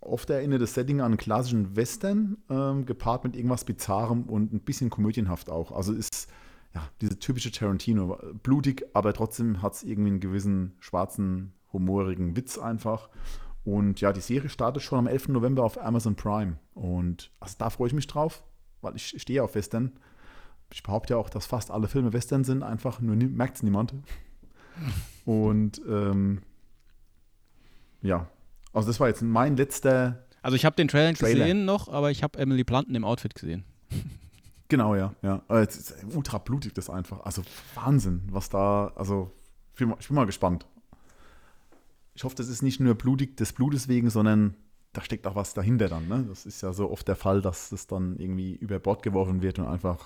[0.00, 4.60] oft erinnert das Setting an einen klassischen Western, ähm, gepaart mit irgendwas Bizarrem und ein
[4.60, 5.72] bisschen komödienhaft auch.
[5.72, 6.28] Also ist
[6.74, 8.18] ja diese typische Tarantino.
[8.42, 13.08] Blutig, aber trotzdem hat es irgendwie einen gewissen schwarzen, humorigen Witz einfach.
[13.64, 15.28] Und ja, die Serie startet schon am 11.
[15.28, 16.58] November auf Amazon Prime.
[16.74, 18.42] Und also da freue ich mich drauf,
[18.80, 19.92] weil ich stehe auf Western.
[20.72, 23.94] Ich behaupte ja auch, dass fast alle Filme Western sind, einfach nur merkt es niemand.
[25.24, 26.40] Und ähm,
[28.00, 28.28] ja,
[28.72, 31.40] also das war jetzt mein letzter, Also ich habe den Trailer Trailer.
[31.40, 33.64] gesehen noch, aber ich habe Emily Blunt in dem Outfit gesehen.
[34.72, 35.42] genau, ja, ja.
[35.48, 37.20] Es ist ultra blutig das einfach.
[37.26, 37.42] Also
[37.74, 39.30] Wahnsinn, was da, also
[39.74, 40.66] ich bin mal, gespannt.
[42.14, 44.56] Ich hoffe, das ist nicht nur blutig des Blutes wegen, sondern
[44.94, 46.08] da steckt auch was dahinter dann.
[46.08, 46.24] Ne?
[46.26, 49.58] Das ist ja so oft der Fall, dass das dann irgendwie über Bord geworfen wird
[49.58, 49.98] und einfach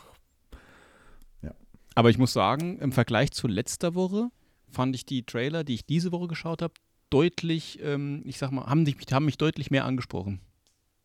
[1.94, 4.30] Aber ich muss sagen, im Vergleich zu letzter Woche
[4.68, 6.74] fand ich die Trailer, die ich diese Woche geschaut habe,
[7.08, 10.40] deutlich, ähm, ich sag mal, haben, dich, haben mich deutlich mehr angesprochen.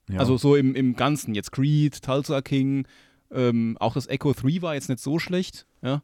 [0.10, 0.20] ja.
[0.20, 1.36] Also so im, im Ganzen.
[1.36, 2.88] Jetzt Creed, Tulsa King,
[3.32, 6.02] ähm, auch das Echo 3 war jetzt nicht so schlecht, ja.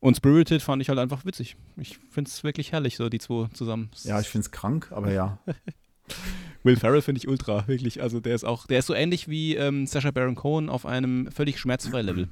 [0.00, 1.56] Und Spirited fand ich halt einfach witzig.
[1.76, 3.90] Ich finde es wirklich herrlich, so die zwei zusammen.
[4.02, 5.38] ja, ich finde es krank, aber ja.
[6.62, 8.02] Will Ferrell finde ich ultra, wirklich.
[8.02, 11.30] Also der ist auch, der ist so ähnlich wie ähm, Sacha Baron Cohen auf einem
[11.32, 12.28] völlig schmerzfreien Level.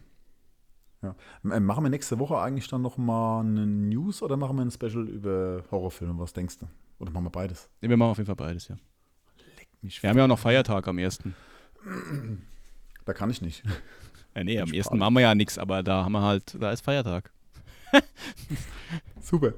[1.03, 5.09] Äh, Machen wir nächste Woche eigentlich dann nochmal eine News oder machen wir ein Special
[5.09, 6.19] über Horrorfilme?
[6.19, 6.67] Was denkst du?
[6.99, 7.71] Oder machen wir beides?
[7.81, 8.77] Nee, Wir machen auf jeden Fall beides, ja.
[9.81, 11.35] Mich Wir haben ja auch noch Feiertag am ersten.
[13.05, 13.63] Da kann ich nicht.
[14.35, 16.81] Ja, nee, am ersten machen wir ja nichts, aber da haben wir halt, da ist
[16.83, 17.31] Feiertag.
[19.21, 19.53] Super.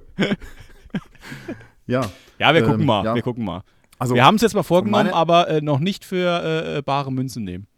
[1.86, 2.10] ja,
[2.40, 3.14] Ja, wir Ähm, gucken mal, ja.
[3.14, 3.62] wir gucken mal.
[4.00, 7.12] also wir haben es jetzt mal vorgenommen, aber äh, noch nicht für äh, äh, bare
[7.12, 7.68] Münzen nehmen.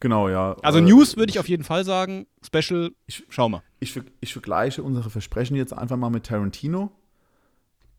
[0.00, 0.54] genau, ja.
[0.62, 3.62] Also Äh, News würde ich auf jeden Fall sagen, Special, Ich- schau mal.
[3.80, 6.90] Ich, ich vergleiche unsere Versprechen jetzt einfach mal mit Tarantino,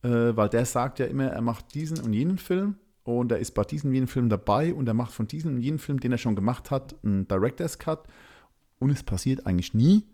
[0.03, 2.75] äh, weil der sagt ja immer, er macht diesen und jenen Film
[3.07, 5.99] und er ist bei diesem jeden Film dabei und er macht von diesem jeden Film,
[5.99, 8.03] den er schon gemacht hat, einen Director's Cut
[8.79, 10.03] und es passiert eigentlich nie.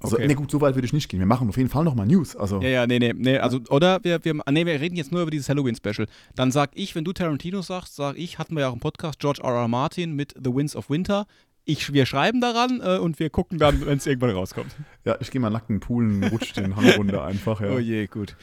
[0.00, 0.28] Also, Okay.
[0.28, 1.18] ne gut, so weit würde ich nicht gehen.
[1.18, 2.36] Wir machen auf jeden Fall nochmal News.
[2.36, 5.22] Also, Ja, ja, nee, nee, nee, also, oder wir, wir, nee, wir reden jetzt nur
[5.22, 6.06] über dieses Halloween-Special.
[6.36, 9.18] Dann sag ich, wenn du Tarantino sagst, sag ich, hatten wir ja auch im Podcast
[9.18, 9.50] George R.
[9.62, 9.66] R.
[9.66, 11.26] Martin mit The Winds of Winter.
[11.64, 14.72] Ich, wir schreiben daran äh, und wir gucken dann, wenn es irgendwann rauskommt.
[15.04, 17.60] ja, ich gehe mal nackt in den Pool und rutsche den Hang runter einfach.
[17.60, 17.72] Ja.
[17.72, 18.36] Oh je, gut.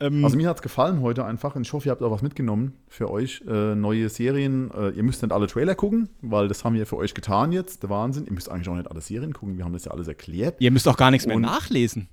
[0.00, 2.22] Ähm, Also mir hat es gefallen heute einfach und ich hoffe, ihr habt auch was
[2.22, 3.42] mitgenommen für euch.
[3.46, 4.70] Äh, neue Serien.
[4.72, 7.82] Äh, ihr müsst nicht alle Trailer gucken, weil das haben wir für euch getan jetzt.
[7.82, 8.24] Der Wahnsinn.
[8.26, 9.56] Ihr müsst eigentlich auch nicht alle Serien gucken.
[9.58, 10.56] Wir haben das ja alles erklärt.
[10.60, 12.08] ihr müsst auch gar nichts mehr und- nachlesen.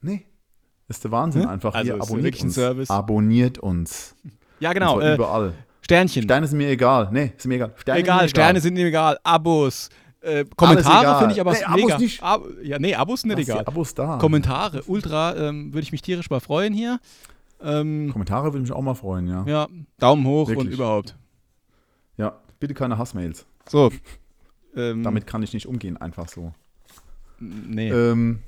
[0.00, 0.24] Nee.
[0.88, 1.48] Das ist der Wahnsinn Hm?
[1.50, 1.74] einfach.
[1.74, 2.54] Also ihr abonniert uns.
[2.54, 2.90] Service.
[2.90, 4.16] Abonniert uns.
[4.60, 5.00] Ja, genau.
[5.00, 5.54] Äh, überall.
[5.82, 6.22] Sternchen.
[6.22, 7.08] Sterne sind mir egal.
[7.12, 7.72] Nee, ist mir egal.
[7.76, 9.18] Sterne egal, sind mir Sterne sind ihm egal.
[9.24, 9.88] Abos.
[10.22, 11.98] Äh, Kommentare finde ich aber Nee, Abos mega.
[11.98, 12.22] nicht.
[12.22, 13.64] Ab, ja, nee, Abos nicht Lass egal.
[13.64, 14.18] Abos da.
[14.18, 17.00] Kommentare, ultra, ähm, würde ich mich tierisch mal freuen hier.
[17.62, 19.44] Ähm, Kommentare würde mich auch mal freuen, ja.
[19.46, 19.68] ja,
[19.98, 20.74] Daumen hoch und Wirklich.
[20.74, 21.16] überhaupt.
[22.16, 23.46] Ja, bitte keine Hassmails.
[23.68, 23.90] So.
[24.76, 26.52] Ähm, Damit kann ich nicht umgehen, einfach so.
[27.38, 27.90] Nee.
[27.90, 28.40] Ähm,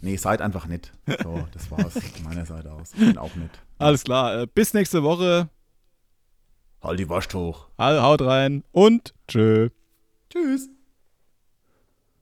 [0.00, 0.92] nee, seid einfach nett.
[1.22, 2.92] So, das war's von meiner Seite aus.
[2.94, 3.50] Ich bin auch nett.
[3.78, 4.42] Alles klar.
[4.42, 5.48] Äh, bis nächste Woche.
[6.82, 7.68] Halt die Wurst hoch.
[7.78, 9.68] Haut rein und tschö.
[10.30, 10.68] Tschüss.